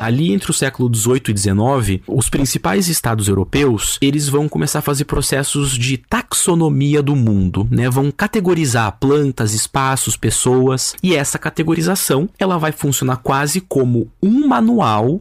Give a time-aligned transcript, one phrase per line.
[0.00, 4.82] Ali entre o século 18 e 19, os principais estados europeus, eles vão começar a
[4.82, 7.90] fazer processos de taxonomia do mundo, né?
[7.90, 15.20] Vão categorizar plantas, espaços, pessoas, e essa categorização, ela vai funcionar quase como um manual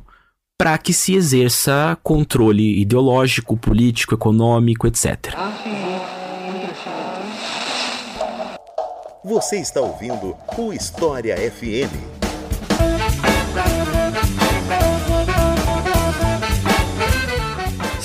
[0.58, 5.36] para que se exerça controle ideológico, político, econômico, etc.
[9.26, 12.19] Você está ouvindo o História FM.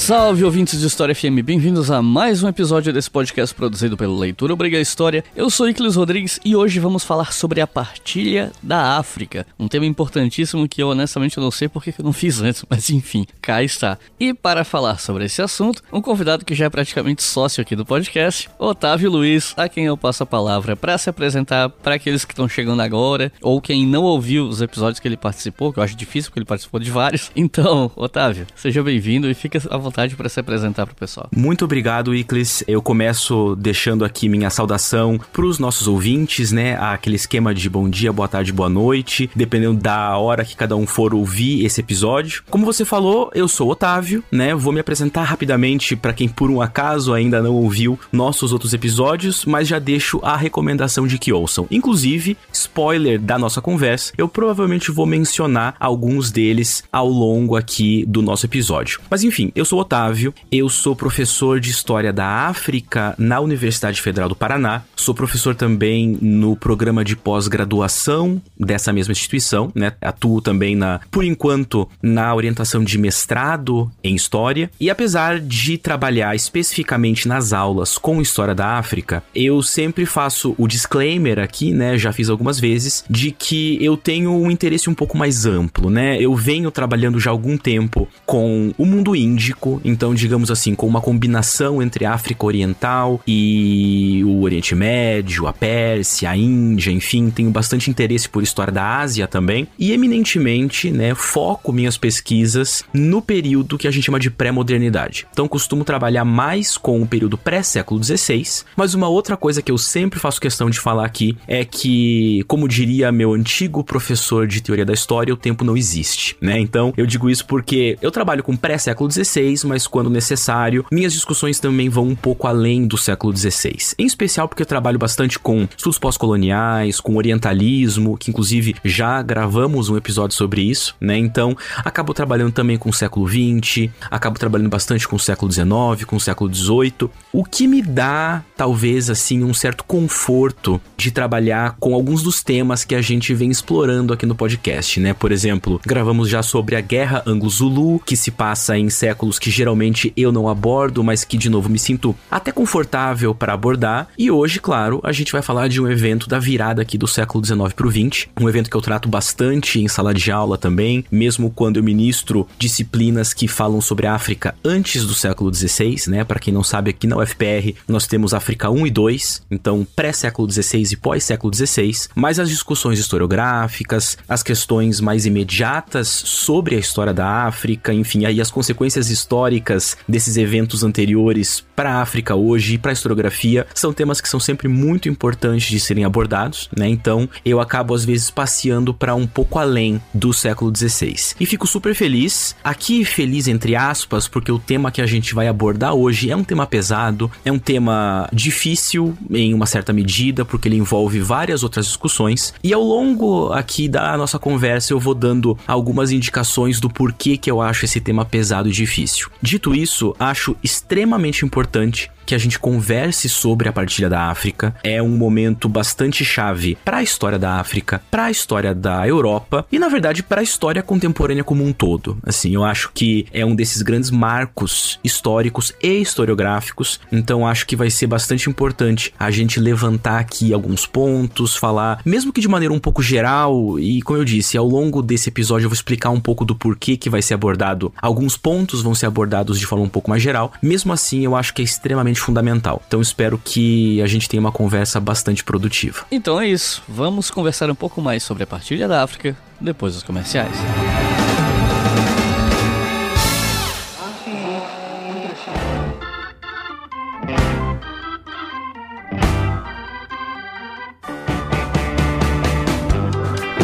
[0.05, 4.53] Salve ouvintes de História FM, bem-vindos a mais um episódio desse podcast produzido pelo Leitura
[4.53, 5.25] Obriga História.
[5.35, 9.87] Eu sou Iclis Rodrigues e hoje vamos falar sobre a partilha da África, um tema
[9.87, 13.97] importantíssimo que eu honestamente não sei porque eu não fiz antes, mas enfim, cá está.
[14.21, 17.87] E para falar sobre esse assunto, um convidado que já é praticamente sócio aqui do
[17.87, 22.35] podcast, Otávio Luiz, a quem eu passo a palavra para se apresentar para aqueles que
[22.35, 25.97] estão chegando agora ou quem não ouviu os episódios que ele participou, que eu acho
[25.97, 27.33] difícil porque ele participou de vários.
[27.45, 31.28] Então, Otávio, seja bem-vindo e fica à vontade vontade para se apresentar para o pessoal.
[31.34, 32.64] Muito obrigado, Iclis.
[32.66, 36.76] Eu começo deixando aqui minha saudação para os nossos ouvintes, né?
[36.76, 40.84] Aquele esquema de bom dia, boa tarde, boa noite, dependendo da hora que cada um
[40.84, 42.42] for ouvir esse episódio.
[42.50, 44.52] Como você falou, eu sou Otávio, né?
[44.52, 49.45] Vou me apresentar rapidamente para quem por um acaso ainda não ouviu nossos outros episódios,
[49.45, 51.68] mas já deixo a recomendação de que ouçam.
[51.70, 58.20] Inclusive, spoiler da nossa conversa, eu provavelmente vou mencionar alguns deles ao longo aqui do
[58.20, 59.00] nosso episódio.
[59.09, 64.31] Mas enfim, eu sou Otávio, eu sou professor de História da África na Universidade Federal
[64.31, 69.93] do Paraná, sou professor também no programa de pós-graduação dessa mesma instituição, né?
[70.00, 76.34] Atuo também na, por enquanto, na orientação de mestrado em História, e apesar de trabalhar
[76.34, 81.99] especificamente nas aulas com História da África, eu sempre faço o disclaimer aqui, né?
[81.99, 86.16] Já fiz algumas vezes, de que eu tenho um interesse um pouco mais amplo, né?
[86.19, 90.87] Eu venho trabalhando já há algum tempo com o mundo índico, então, digamos assim, com
[90.87, 97.31] uma combinação entre a África Oriental e o Oriente Médio, a Pérsia, a Índia, enfim,
[97.31, 99.67] tenho bastante interesse por história da Ásia também.
[99.79, 105.27] E eminentemente, né, foco minhas pesquisas no período que a gente chama de pré-modernidade.
[105.31, 109.79] Então, costumo trabalhar mais com o período pré-século XVI, mas uma outra coisa que eu
[109.79, 114.84] sempre faço questão de falar aqui é que, como diria meu antigo professor de teoria
[114.84, 116.59] da história, o tempo não existe, né?
[116.59, 121.59] Então, eu digo isso porque eu trabalho com pré-século XVI, mas quando necessário, minhas discussões
[121.59, 123.77] também vão um pouco além do século XVI.
[123.99, 129.89] Em especial porque eu trabalho bastante com estudos pós-coloniais, com orientalismo, que inclusive já gravamos
[129.89, 131.17] um episódio sobre isso, né?
[131.17, 136.05] Então, acabo trabalhando também com o século XX, acabo trabalhando bastante com o século XIX,
[136.07, 141.77] com o século XVIII, o que me dá, talvez, assim, um certo conforto de trabalhar
[141.79, 145.15] com alguns dos temas que a gente vem explorando aqui no podcast, né?
[145.15, 150.12] Por exemplo, gravamos já sobre a Guerra Anglo-Zulu, que se passa em séculos que geralmente
[150.16, 154.09] eu não abordo, mas que de novo me sinto até confortável para abordar.
[154.19, 157.44] E hoje, claro, a gente vai falar de um evento da virada aqui do século
[157.44, 161.04] XIX para o XX, um evento que eu trato bastante em sala de aula também,
[161.10, 166.25] mesmo quando eu ministro disciplinas que falam sobre a África antes do século XVI, né?
[166.25, 170.50] Para quem não sabe, aqui na UFPR nós temos África 1 e 2, então pré-século
[170.50, 177.15] XVI e pós-século XVI, mas as discussões historiográficas, as questões mais imediatas sobre a história
[177.15, 182.75] da África, enfim, aí as consequências históricas históricas desses eventos anteriores para a África hoje
[182.75, 186.88] e para a historiografia são temas que são sempre muito importantes de serem abordados, né?
[186.88, 191.34] Então eu acabo às vezes passeando para um pouco além do século XVI.
[191.41, 195.49] E fico super feliz, aqui feliz entre aspas, porque o tema que a gente vai
[195.49, 200.69] abordar hoje é um tema pesado, é um tema difícil em uma certa medida, porque
[200.69, 202.54] ele envolve várias outras discussões.
[202.62, 207.50] E ao longo aqui da nossa conversa eu vou dando algumas indicações do porquê que
[207.50, 209.28] eu acho esse tema pesado e difícil.
[209.41, 214.75] Dito isso, acho extremamente importante que a gente converse sobre a partilha da África.
[214.83, 219.67] É um momento bastante chave para a história da África, para a história da Europa
[219.71, 222.19] e, na verdade, para a história contemporânea como um todo.
[222.22, 227.01] Assim, eu acho que é um desses grandes marcos históricos e historiográficos.
[227.10, 232.33] Então, acho que vai ser bastante importante a gente levantar aqui alguns pontos, falar, mesmo
[232.33, 233.78] que de maneira um pouco geral.
[233.78, 236.97] E, como eu disse, ao longo desse episódio eu vou explicar um pouco do porquê
[236.97, 237.93] que vai ser abordado.
[238.01, 240.53] Alguns pontos vão ser abordados de forma um pouco mais geral.
[240.63, 242.83] Mesmo assim, eu acho que é extremamente fundamental.
[242.87, 246.05] Então espero que a gente tenha uma conversa bastante produtiva.
[246.11, 246.83] Então é isso.
[246.89, 250.57] Vamos conversar um pouco mais sobre a partilha da África depois dos comerciais.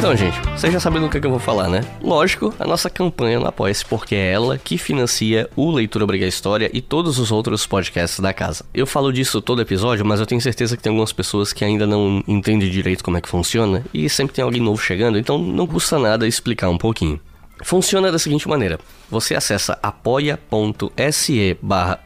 [0.00, 1.84] Então, gente, vocês já sabem do que, é que eu vou falar, né?
[2.00, 6.70] Lógico, a nossa campanha no Apoia-se, porque é ela que financia o Leitura Obriga História
[6.72, 8.64] e todos os outros podcasts da casa.
[8.72, 11.86] Eu falo disso todo episódio, mas eu tenho certeza que tem algumas pessoas que ainda
[11.86, 15.66] não entendem direito como é que funciona e sempre tem alguém novo chegando, então não
[15.66, 17.20] custa nada explicar um pouquinho.
[17.62, 18.80] Funciona da seguinte maneira:
[19.10, 22.00] você acessa apoia.se barra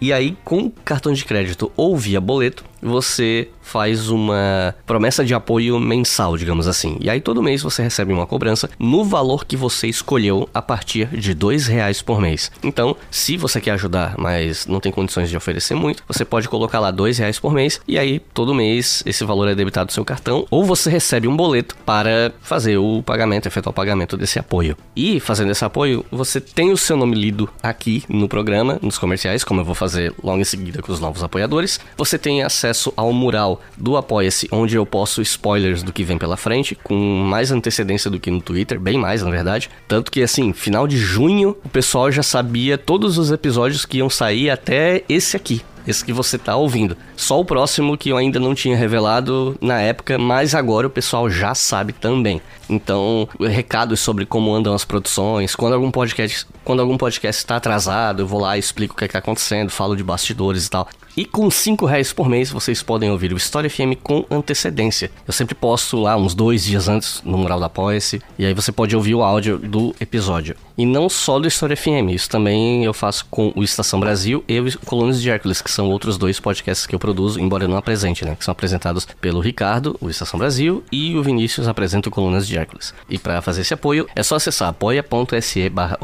[0.00, 5.78] e aí com cartão de crédito ou via boleto você faz uma promessa de apoio
[5.78, 6.96] mensal, digamos assim.
[7.00, 11.06] E aí todo mês você recebe uma cobrança no valor que você escolheu a partir
[11.08, 12.50] de dois reais por mês.
[12.62, 16.80] Então, se você quer ajudar, mas não tem condições de oferecer muito, você pode colocar
[16.80, 20.04] lá dois reais por mês e aí todo mês esse valor é debitado do seu
[20.04, 24.76] cartão ou você recebe um boleto para fazer o pagamento, efetuar o pagamento desse apoio.
[24.96, 29.44] E fazendo esse apoio, você tem o seu nome lido aqui no programa, nos comerciais,
[29.44, 29.89] como eu vou fazer
[30.22, 31.80] logo em seguida com os novos apoiadores.
[31.96, 36.36] Você tem acesso ao mural do Apoia-se, onde eu posto spoilers do que vem pela
[36.36, 39.70] frente, com mais antecedência do que no Twitter, bem mais na verdade.
[39.88, 44.10] Tanto que, assim, final de junho, o pessoal já sabia todos os episódios que iam
[44.10, 46.96] sair até esse aqui esse que você tá ouvindo.
[47.16, 51.28] Só o próximo que eu ainda não tinha revelado na época, mas agora o pessoal
[51.30, 52.40] já sabe também.
[52.68, 58.22] Então, recados sobre como andam as produções, quando algum podcast, quando algum podcast está atrasado,
[58.22, 60.88] eu vou lá e explico o que é está acontecendo, falo de bastidores e tal.
[61.20, 65.10] E com 5 reais por mês vocês podem ouvir o História FM com antecedência.
[65.26, 68.72] Eu sempre posto lá uns dois dias antes no mural da Apoia-se, e aí você
[68.72, 70.56] pode ouvir o áudio do episódio.
[70.78, 74.58] E não só do História FM, isso também eu faço com o Estação Brasil e
[74.58, 77.76] o Colunas de Hércules, que são outros dois podcasts que eu produzo, embora eu não
[77.76, 78.34] apresente, né?
[78.34, 82.56] Que são apresentados pelo Ricardo, o Estação Brasil, e o Vinícius apresenta o Colunas de
[82.56, 82.94] Hércules.
[83.10, 85.98] E para fazer esse apoio, é só acessar apoia.se barra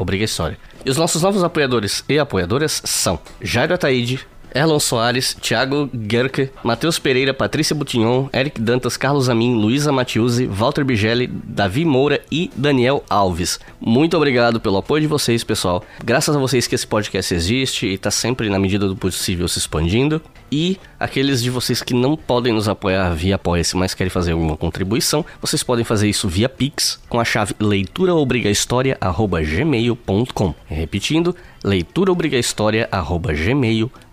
[0.85, 6.97] E os nossos novos apoiadores e apoiadoras são Jairo Ataíde, Erlon Soares, Thiago Gerke, Matheus
[6.99, 13.03] Pereira, Patrícia Butignon, Eric Dantas, Carlos Amin, Luísa Matiusi, Walter Bigelli, Davi Moura e Daniel
[13.09, 13.59] Alves.
[13.79, 15.83] Muito obrigado pelo apoio de vocês, pessoal.
[16.03, 19.59] Graças a vocês que esse podcast existe e está sempre, na medida do possível, se
[19.59, 20.21] expandindo.
[20.51, 24.57] E aqueles de vocês que não podem nos apoiar via Apoia-se, mas querem fazer alguma
[24.57, 34.06] contribuição, vocês podem fazer isso via Pix com a chave leituraobrigahistoria.gmail.com Repetindo, leituraobrigahistoria.gmail.com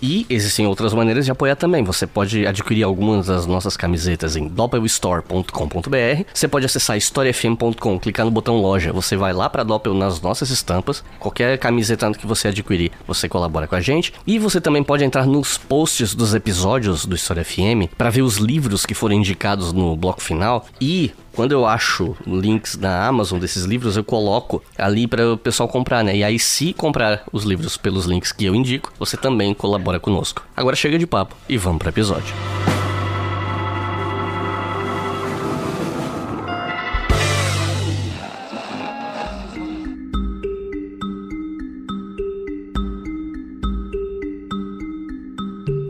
[0.00, 1.82] e existem outras maneiras de apoiar também.
[1.84, 6.24] Você pode adquirir algumas das nossas camisetas em doppelstore.com.br.
[6.32, 8.92] Você pode acessar historiafm.com, clicar no botão loja.
[8.92, 11.02] Você vai lá para Doppel nas nossas estampas.
[11.18, 14.12] Qualquer camiseta que você adquirir, você colabora com a gente.
[14.26, 18.36] E você também pode entrar nos posts dos episódios do História FM para ver os
[18.36, 23.64] livros que foram indicados no bloco final e quando eu acho links na Amazon desses
[23.64, 26.16] livros, eu coloco ali para o pessoal comprar, né?
[26.16, 30.42] E aí, se comprar os livros pelos links que eu indico, você também colabora conosco.
[30.56, 32.34] Agora chega de papo e vamos para o episódio.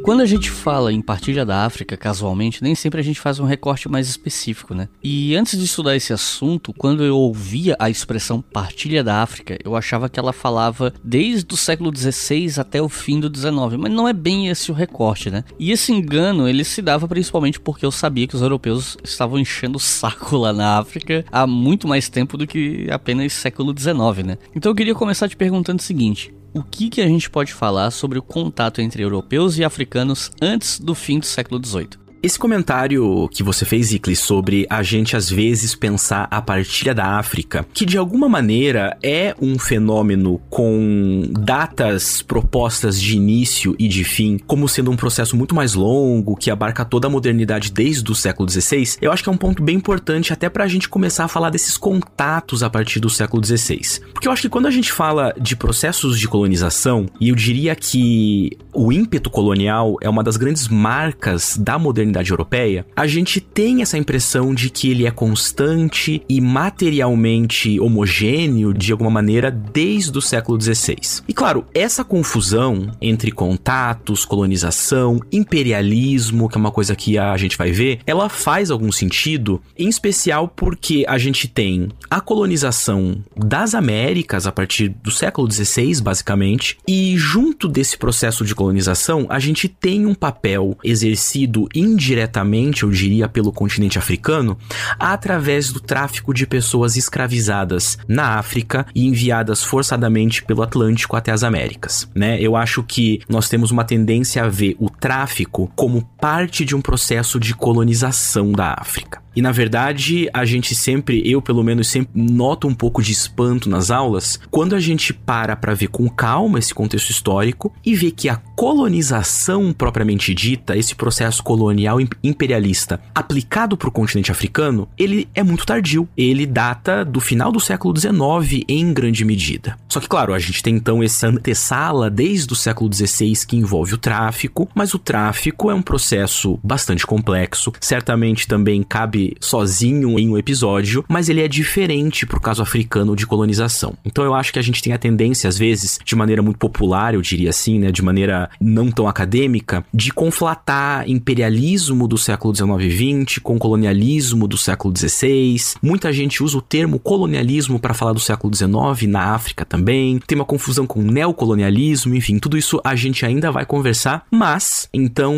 [0.05, 3.47] Quando a gente fala em partilha da África casualmente, nem sempre a gente faz um
[3.47, 4.87] recorte mais específico, né?
[5.03, 9.75] E antes de estudar esse assunto, quando eu ouvia a expressão partilha da África, eu
[9.75, 14.07] achava que ela falava desde o século XVI até o fim do XIX, mas não
[14.07, 15.43] é bem esse o recorte, né?
[15.59, 19.79] E esse engano ele se dava principalmente porque eu sabia que os europeus estavam enchendo
[19.79, 24.39] o saco lá na África há muito mais tempo do que apenas século XIX, né?
[24.55, 27.91] Então eu queria começar te perguntando o seguinte: o que, que a gente pode falar
[27.91, 32.04] sobre o contato entre europeus e africanos antes do fim do século XVIII?
[32.25, 37.19] Esse comentário que você fez, Iclis, sobre a gente às vezes pensar a partilha da
[37.19, 44.05] África, que de alguma maneira é um fenômeno com datas propostas de início e de
[44.05, 48.15] fim, como sendo um processo muito mais longo, que abarca toda a modernidade desde o
[48.15, 51.27] século XVI, eu acho que é um ponto bem importante até para a gente começar
[51.27, 54.01] a falar desses contatos a partir do século XVI.
[54.15, 57.77] Porque eu acho que quando a gente fala de processos de colonização, e eu diria
[57.77, 63.41] que o ímpeto colonial é uma das grandes marcas da modernidade comunidade europeia, a gente
[63.41, 70.17] tem essa impressão de que ele é constante e materialmente homogêneo de alguma maneira desde
[70.17, 70.97] o século XVI.
[71.27, 77.59] E claro, essa confusão entre contatos, colonização, imperialismo, que é uma coisa que a gente
[77.59, 83.75] vai ver, ela faz algum sentido, em especial porque a gente tem a colonização das
[83.75, 89.69] Américas a partir do século XVI, basicamente, e junto desse processo de colonização, a gente
[89.69, 94.59] tem um papel exercido indiretamente indiretamente, eu diria, pelo continente africano,
[94.99, 101.43] através do tráfico de pessoas escravizadas na África e enviadas forçadamente pelo Atlântico até as
[101.43, 102.39] Américas, né?
[102.41, 106.81] Eu acho que nós temos uma tendência a ver o tráfico como parte de um
[106.81, 109.24] processo de colonização da África.
[109.35, 113.69] E na verdade, a gente sempre, eu pelo menos sempre noto um pouco de espanto
[113.69, 118.11] nas aulas quando a gente para para ver com calma esse contexto histórico e vê
[118.11, 125.29] que a colonização propriamente dita, esse processo colonial imperialista aplicado para o continente africano, ele
[125.35, 126.09] é muito tardio.
[126.17, 129.77] Ele data do final do século XIX em grande medida.
[129.89, 133.95] Só que claro, a gente tem então essa antessala desde o século XVI que envolve
[133.95, 137.73] o tráfico, mas o tráfico é um processo bastante complexo.
[137.81, 143.17] Certamente também cabe sozinho em um episódio, mas ele é diferente para o caso africano
[143.17, 143.95] de colonização.
[144.05, 147.15] Então eu acho que a gente tem a tendência, às vezes, de maneira muito popular,
[147.15, 152.71] eu diria assim, né, de maneira não tão acadêmica, de conflatar imperialismo do século XIX
[152.81, 155.57] e XX com colonialismo do século XVI.
[155.83, 160.19] Muita gente usa o termo colonialismo para falar do século XIX na África também.
[160.27, 165.35] Tem uma confusão com neocolonialismo, enfim, tudo isso a gente ainda vai conversar, mas então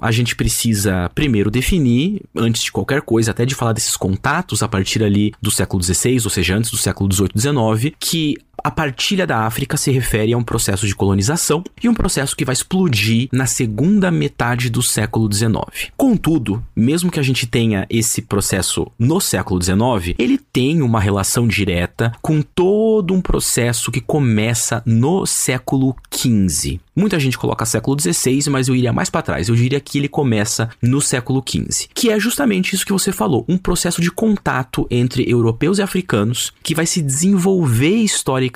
[0.00, 4.68] a gente precisa primeiro definir, antes de qualquer coisa, até de falar desses contatos a
[4.68, 9.26] partir ali do século XVI, ou seja, antes do século XVIII, XIX, que a partilha
[9.26, 13.28] da África se refere a um processo de colonização e um processo que vai explodir
[13.32, 15.90] na segunda metade do século XIX.
[15.96, 21.46] Contudo, mesmo que a gente tenha esse processo no século XIX, ele tem uma relação
[21.46, 26.80] direta com todo um processo que começa no século XV.
[26.94, 29.48] Muita gente coloca século XVI, mas eu iria mais para trás.
[29.48, 33.44] Eu diria que ele começa no século XV, que é justamente isso que você falou,
[33.48, 38.47] um processo de contato entre europeus e africanos que vai se desenvolver historicamente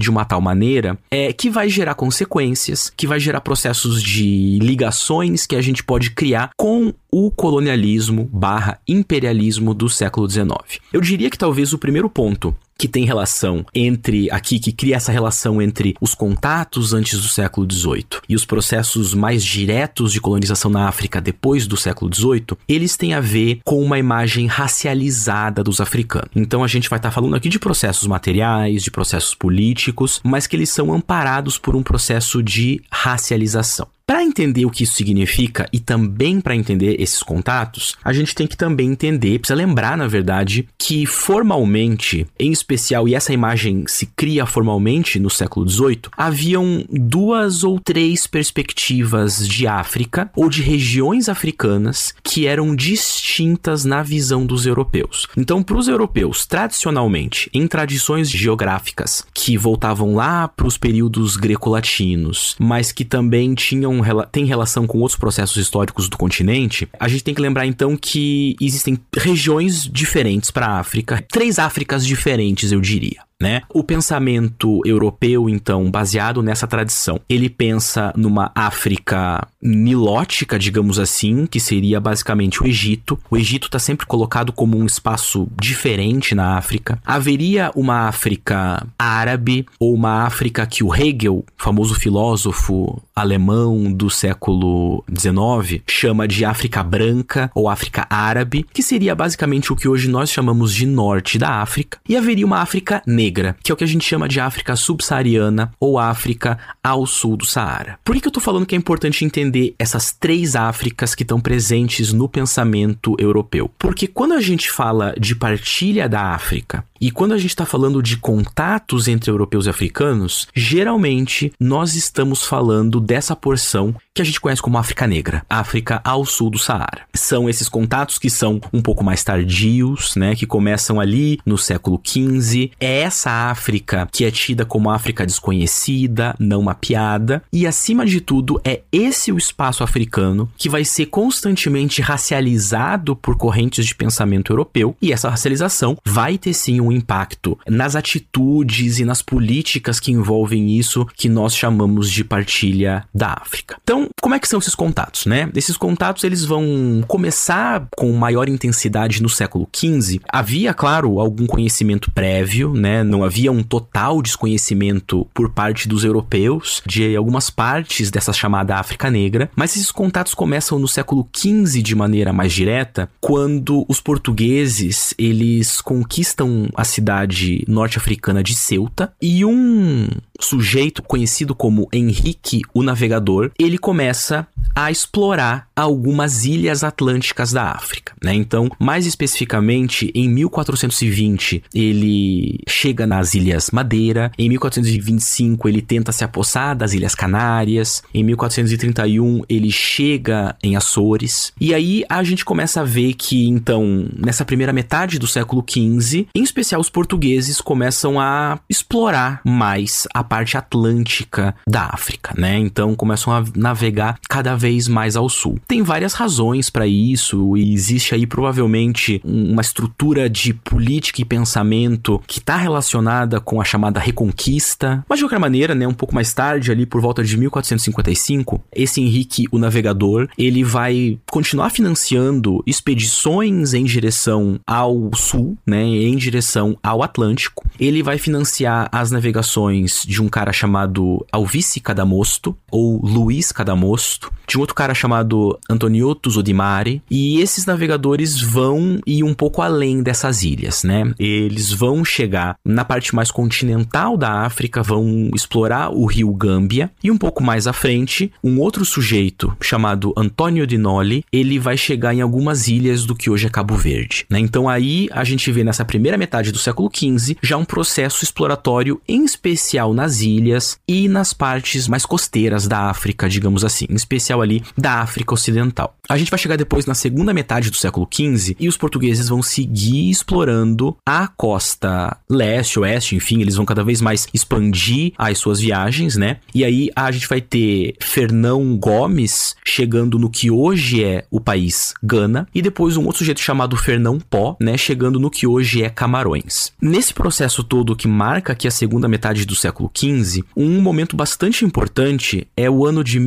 [0.00, 5.46] de uma tal maneira é que vai gerar consequências, que vai gerar processos de ligações
[5.46, 10.80] que a gente pode criar com o colonialismo barra imperialismo do século XIX.
[10.92, 15.12] Eu diria que talvez o primeiro ponto que tem relação entre aqui, que cria essa
[15.12, 20.70] relação entre os contatos antes do século XVIII e os processos mais diretos de colonização
[20.70, 25.78] na África depois do século XVIII, eles têm a ver com uma imagem racializada dos
[25.78, 26.30] africanos.
[26.34, 30.46] Então a gente vai estar tá falando aqui de processos materiais, de processos políticos, mas
[30.46, 33.88] que eles são amparados por um processo de racialização.
[34.10, 38.44] Para entender o que isso significa e também para entender esses contatos, a gente tem
[38.44, 44.06] que também entender, precisa lembrar, na verdade, que formalmente, em especial, e essa imagem se
[44.06, 51.28] cria formalmente no século XVIII, haviam duas ou três perspectivas de África ou de regiões
[51.28, 55.28] africanas que eram distintas na visão dos europeus.
[55.36, 62.56] Então, para os europeus, tradicionalmente, em tradições geográficas que voltavam lá para os períodos greco-latinos,
[62.58, 63.99] mas que também tinham
[64.30, 68.56] tem relação com outros processos históricos do continente, a gente tem que lembrar então que
[68.60, 73.62] existem regiões diferentes para a África, três Áfricas diferentes, eu diria né?
[73.70, 81.58] O pensamento europeu, então, baseado nessa tradição, ele pensa numa África nilótica, digamos assim, que
[81.58, 83.18] seria basicamente o Egito.
[83.30, 86.98] O Egito está sempre colocado como um espaço diferente na África.
[87.04, 95.04] Haveria uma África árabe ou uma África que o Hegel, famoso filósofo alemão do século
[95.08, 100.30] XIX, chama de África branca ou África árabe, que seria basicamente o que hoje nós
[100.30, 101.98] chamamos de norte da África.
[102.08, 104.74] E haveria uma África negra negra, que é o que a gente chama de África
[104.74, 107.98] subsaariana ou África ao sul do Saara.
[108.04, 112.12] Por que, eu tô falando que é importante entender essas três Áfricas que estão presentes
[112.12, 113.70] no pensamento europeu?
[113.78, 118.02] Porque quando a gente fala de partilha da África e quando a gente está falando
[118.02, 124.40] de contatos entre europeus e africanos, geralmente nós estamos falando dessa porção que a gente
[124.40, 127.02] conhece como África Negra, África ao sul do Saara.
[127.14, 132.00] São esses contatos que são um pouco mais tardios, né, que começam ali no século
[132.04, 132.72] XV.
[132.80, 138.60] É essa África que é tida como África desconhecida, não mapeada, e acima de tudo
[138.64, 144.96] é esse o espaço africano que vai ser constantemente racializado por correntes de pensamento europeu,
[145.00, 150.76] e essa racialização vai ter sim um impacto nas atitudes e nas políticas que envolvem
[150.76, 153.76] isso que nós chamamos de partilha da África.
[153.82, 155.50] Então, como é que são esses contatos, né?
[155.54, 160.20] Esses contatos eles vão começar com maior intensidade no século XV.
[160.28, 163.02] Havia, claro, algum conhecimento prévio, né?
[163.02, 169.10] Não havia um total desconhecimento por parte dos europeus de algumas partes dessa chamada África
[169.10, 175.14] Negra, mas esses contatos começam no século XV de maneira mais direta, quando os portugueses
[175.18, 183.50] eles conquistam a cidade norte-africana de Ceuta e um sujeito conhecido como Henrique o Navegador,
[183.58, 188.34] ele começa a explorar algumas ilhas atlânticas da África, né?
[188.34, 196.24] Então, mais especificamente, em 1420 ele chega nas Ilhas Madeira, em 1425 ele tenta se
[196.24, 202.80] apossar das Ilhas Canárias, em 1431 ele chega em Açores, e aí a gente começa
[202.80, 208.20] a ver que então, nessa primeira metade do século XV, em especial os portugueses começam
[208.20, 212.58] a explorar mais a parte atlântica da África, né?
[212.58, 215.58] Então começam a navegar cada vez mais ao sul.
[215.66, 222.20] Tem várias razões para isso e existe aí provavelmente uma estrutura de política e pensamento
[222.26, 225.04] que está relacionada com a chamada Reconquista.
[225.08, 229.00] Mas de qualquer maneira, né, um pouco mais tarde, ali por volta de 1455, esse
[229.00, 236.76] Henrique o Navegador, ele vai continuar financiando expedições em direção ao sul, né, em direção
[236.82, 237.64] ao Atlântico.
[237.78, 244.58] Ele vai financiar as navegações de um cara chamado Alvice Cadamosto ou Luiz Cadamosto, de
[244.58, 250.42] um outro cara chamado Antoniotto Zodimari, e esses navegadores vão ir um pouco além dessas
[250.42, 251.14] ilhas, né?
[251.20, 257.12] Eles vão chegar na parte mais continental da África, vão explorar o rio Gâmbia, e
[257.12, 262.12] um pouco mais à frente, um outro sujeito chamado Antônio Di Noli, ele vai chegar
[262.12, 264.40] em algumas ilhas do que hoje é Cabo Verde, né?
[264.40, 269.00] Então aí a gente vê nessa primeira metade do século XV já um processo exploratório
[269.06, 274.39] em especial nas ilhas e nas partes mais costeiras da África, digamos assim, em especial
[274.42, 275.96] ali da África Ocidental.
[276.08, 279.42] A gente vai chegar depois na segunda metade do século XV e os portugueses vão
[279.42, 285.60] seguir explorando a costa leste, oeste, enfim, eles vão cada vez mais expandir as suas
[285.60, 286.38] viagens, né?
[286.54, 291.94] E aí a gente vai ter Fernão Gomes chegando no que hoje é o país
[292.02, 295.88] Gana e depois um outro sujeito chamado Fernão Pó, né, chegando no que hoje é
[295.88, 296.72] Camarões.
[296.80, 301.64] Nesse processo todo que marca aqui a segunda metade do século XV, um momento bastante
[301.64, 303.20] importante é o ano de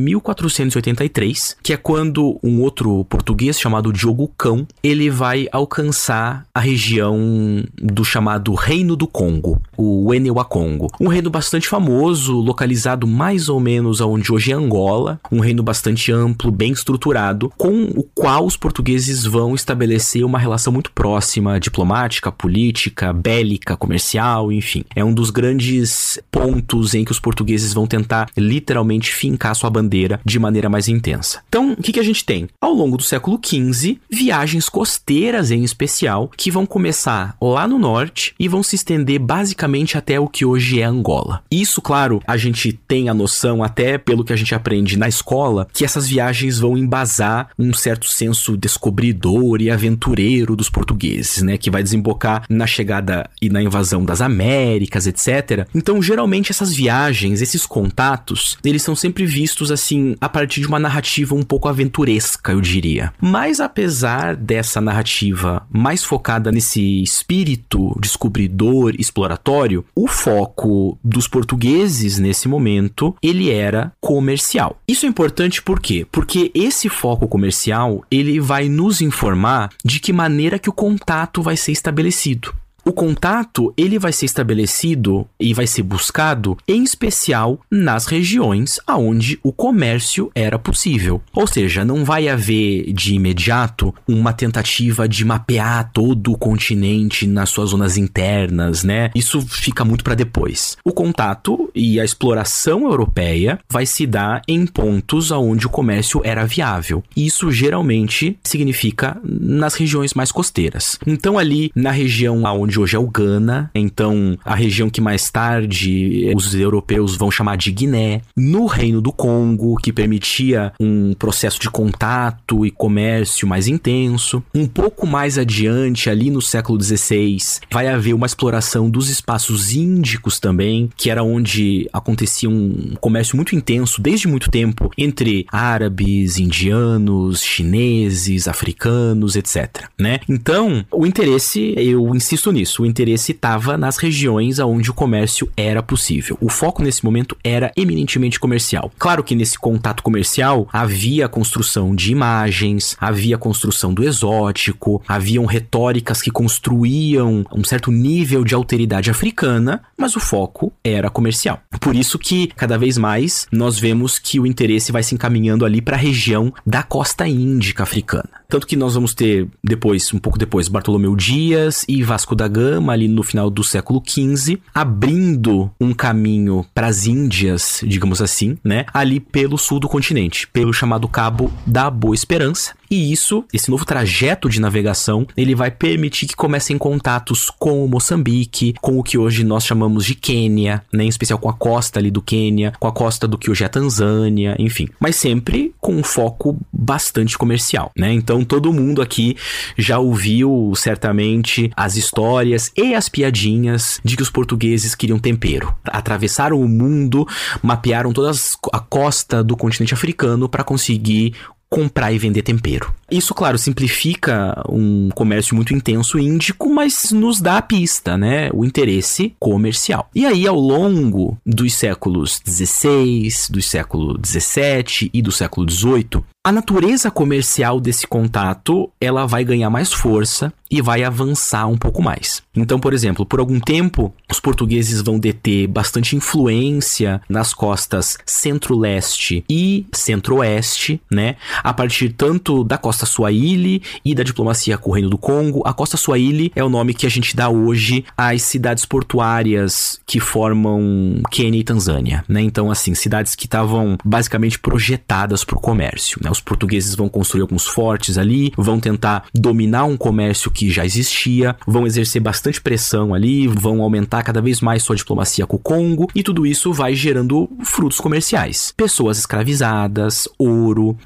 [1.04, 7.64] 1483, que é quando um outro português chamado Diogo Cão, ele vai alcançar a região
[7.76, 10.12] do chamado Reino do Congo, o
[10.48, 10.90] Congo.
[11.00, 16.12] Um reino bastante famoso, localizado mais ou menos onde hoje é Angola, um reino bastante
[16.12, 22.30] amplo, bem estruturado, com o qual os portugueses vão estabelecer uma relação muito próxima, diplomática,
[22.30, 24.84] política, bélica, comercial, enfim.
[24.94, 30.20] É um dos grandes pontos em que os portugueses vão tentar literalmente fincar sua bandeira
[30.24, 31.40] de maneira mais intensa.
[31.48, 32.48] Então, o que, que a gente tem?
[32.60, 38.34] Ao longo do século XV, viagens costeiras em especial, que vão começar lá no norte
[38.38, 41.42] e vão se estender basicamente até o que hoje é Angola.
[41.50, 45.66] Isso, claro, a gente tem a noção, até pelo que a gente aprende na escola,
[45.72, 51.56] que essas viagens vão embasar um certo senso descobridor e aventureiro dos portugueses, né?
[51.58, 55.66] Que vai desembocar na chegada e na invasão das Américas, etc.
[55.74, 60.73] Então, geralmente, essas viagens, esses contatos, eles são sempre vistos assim a partir de uma
[60.78, 63.12] narrativa um pouco aventuresca, eu diria.
[63.20, 72.48] Mas apesar dessa narrativa mais focada nesse espírito descobridor, exploratório, o foco dos portugueses nesse
[72.48, 74.80] momento, ele era comercial.
[74.86, 76.06] Isso é importante por quê?
[76.10, 81.56] Porque esse foco comercial, ele vai nos informar de que maneira que o contato vai
[81.56, 82.54] ser estabelecido.
[82.86, 89.38] O contato, ele vai ser estabelecido e vai ser buscado em especial nas regiões aonde
[89.42, 91.22] o comércio era possível.
[91.32, 97.48] Ou seja, não vai haver de imediato uma tentativa de mapear todo o continente nas
[97.48, 99.10] suas zonas internas, né?
[99.14, 100.76] Isso fica muito para depois.
[100.84, 106.44] O contato e a exploração europeia vai se dar em pontos aonde o comércio era
[106.44, 107.02] viável.
[107.16, 110.98] Isso geralmente significa nas regiões mais costeiras.
[111.06, 115.30] Então ali na região aonde onde hoje é o Ghana, então a região que mais
[115.30, 121.60] tarde os europeus vão chamar de Guiné, no Reino do Congo, que permitia um processo
[121.60, 124.42] de contato e comércio mais intenso.
[124.54, 127.36] Um pouco mais adiante, ali no século XVI,
[127.70, 133.54] vai haver uma exploração dos espaços índicos também, que era onde acontecia um comércio muito
[133.54, 139.84] intenso desde muito tempo entre árabes, indianos, chineses, africanos, etc.
[139.98, 140.18] Né?
[140.28, 145.50] Então, o interesse, eu insisto nisso isso, o interesse estava nas regiões onde o comércio
[145.56, 146.36] era possível.
[146.40, 148.90] O foco nesse momento era eminentemente comercial.
[148.98, 155.02] Claro que nesse contato comercial havia a construção de imagens, havia a construção do exótico,
[155.06, 161.60] haviam retóricas que construíam um certo nível de alteridade africana, mas o foco era comercial.
[161.80, 165.82] Por isso que cada vez mais nós vemos que o interesse vai se encaminhando ali
[165.82, 168.43] para a região da costa índica africana.
[168.54, 172.92] Tanto que nós vamos ter depois, um pouco depois, Bartolomeu Dias e Vasco da Gama
[172.92, 178.86] ali no final do século XV, abrindo um caminho para as Índias, digamos assim, né?
[178.94, 182.76] Ali pelo sul do continente, pelo chamado Cabo da Boa Esperança.
[182.94, 187.88] E isso, esse novo trajeto de navegação, ele vai permitir que comecem contatos com o
[187.88, 191.02] Moçambique, com o que hoje nós chamamos de Quênia, né?
[191.02, 193.68] em especial com a costa ali do Quênia, com a costa do que hoje é
[193.68, 194.88] Tanzânia, enfim.
[195.00, 198.12] Mas sempre com um foco bastante comercial, né?
[198.12, 199.36] Então todo mundo aqui
[199.76, 205.74] já ouviu certamente as histórias e as piadinhas de que os portugueses queriam tempero.
[205.84, 207.26] Atravessaram o mundo,
[207.60, 208.30] mapearam toda
[208.72, 211.34] a costa do continente africano para conseguir
[211.74, 212.94] comprar e vender tempero.
[213.10, 218.48] Isso, claro, simplifica um comércio muito intenso índico, mas nos dá a pista, né?
[218.54, 220.08] O interesse comercial.
[220.14, 226.52] E aí, ao longo dos séculos XVI, do século XVII e do século XVIII, a
[226.52, 232.42] natureza comercial desse contato, ela vai ganhar mais força e vai avançar um pouco mais.
[232.54, 239.42] Então, por exemplo, por algum tempo, os portugueses vão deter bastante influência nas costas centro-leste
[239.48, 241.36] e centro-oeste, né?
[241.64, 245.62] A partir tanto da costa Swahili e da diplomacia com o Reino do Congo.
[245.64, 250.20] A costa Swahili é o nome que a gente dá hoje às cidades portuárias que
[250.20, 252.42] formam Quênia e Tanzânia, né?
[252.42, 256.30] Então, assim, cidades que estavam basicamente projetadas para o comércio, né?
[256.30, 261.56] Os portugueses vão construir alguns fortes ali, vão tentar dominar um comércio que já existia,
[261.66, 266.08] vão exercer bastante pressão ali, vão aumentar cada vez mais sua diplomacia com o Congo,
[266.14, 268.74] e tudo isso vai gerando frutos comerciais.
[268.76, 270.96] Pessoas escravizadas, ouro,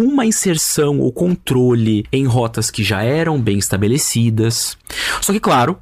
[0.00, 4.76] alguma inserção ou controle em rotas que já eram bem estabelecidas.
[5.20, 5.78] Só que, claro,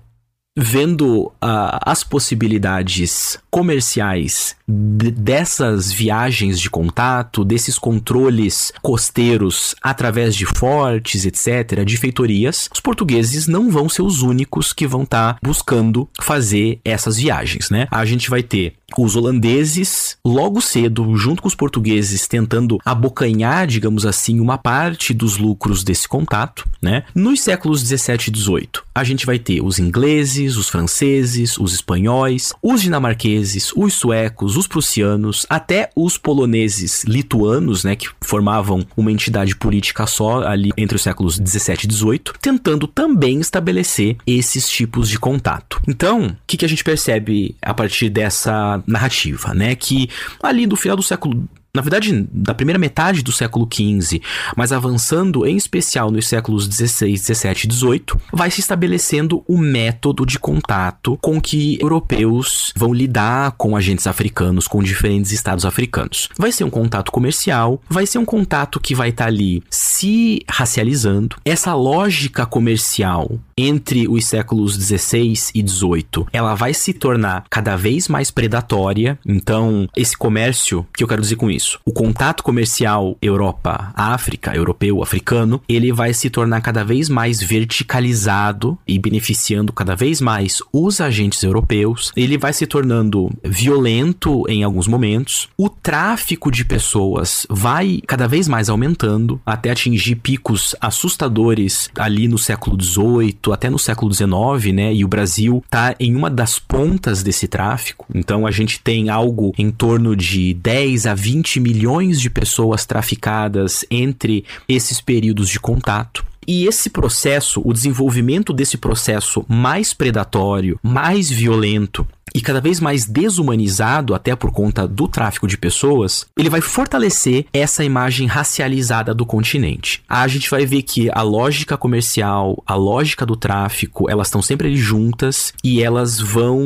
[0.57, 11.25] vendo uh, as possibilidades comerciais dessas viagens de contato, desses controles costeiros através de fortes,
[11.25, 16.09] etc., de feitorias, os portugueses não vão ser os únicos que vão estar tá buscando
[16.21, 17.89] fazer essas viagens, né?
[17.91, 24.07] A gente vai ter os holandeses logo cedo, junto com os portugueses, tentando abocanhar, digamos
[24.07, 27.05] assim, uma parte dos lucros desse contato, né?
[27.15, 32.53] Nos séculos 17 e 18, a gente vai ter os ingleses, os franceses, os espanhóis,
[32.63, 39.57] os dinamarqueses, os suecos, os prussianos, até os poloneses lituanos, né, que formavam uma entidade
[39.57, 45.19] política só ali entre os séculos 17 e 18, tentando também estabelecer esses tipos de
[45.19, 45.81] contato.
[45.87, 49.75] Então, o que, que a gente percebe a partir dessa narrativa, né?
[49.75, 50.09] Que
[50.43, 54.21] ali do final do século na verdade, da primeira metade do século XV,
[54.57, 60.25] mas avançando em especial nos séculos XVI, XVII e XVIII, vai se estabelecendo o método
[60.25, 66.29] de contato com que europeus vão lidar com agentes africanos, com diferentes estados africanos.
[66.37, 70.43] Vai ser um contato comercial, vai ser um contato que vai estar tá ali se
[70.49, 71.37] racializando.
[71.45, 78.09] Essa lógica comercial entre os séculos XVI e XVIII, ela vai se tornar cada vez
[78.09, 79.19] mais predatória.
[79.27, 81.58] Então, esse comércio, que eu quero dizer com isso?
[81.59, 81.81] Isso.
[81.85, 89.73] O contato comercial Europa-África, europeu-africano, ele vai se tornar cada vez mais verticalizado e beneficiando
[89.73, 92.13] cada vez mais os agentes europeus.
[92.17, 95.49] Ele vai se tornando violento em alguns momentos.
[95.57, 102.39] O tráfico de pessoas vai cada vez mais aumentando até atingir picos assustadores ali no
[102.39, 104.95] século XVIII, até no século XIX, né?
[104.95, 108.07] E o Brasil tá em uma das pontas desse tráfico.
[108.15, 112.85] Então a gente tem algo em torno de 10 a 20 20 milhões de pessoas
[112.85, 116.28] traficadas entre esses períodos de contato.
[116.49, 123.07] E esse processo, o desenvolvimento desse processo mais predatório, mais violento, e cada vez mais
[123.07, 129.27] desumanizado, até por conta do tráfico de pessoas, ele vai fortalecer essa imagem racializada do
[129.27, 130.03] continente.
[130.09, 134.77] A gente vai ver que a lógica comercial, a lógica do tráfico, elas estão sempre
[134.77, 136.61] juntas e elas vão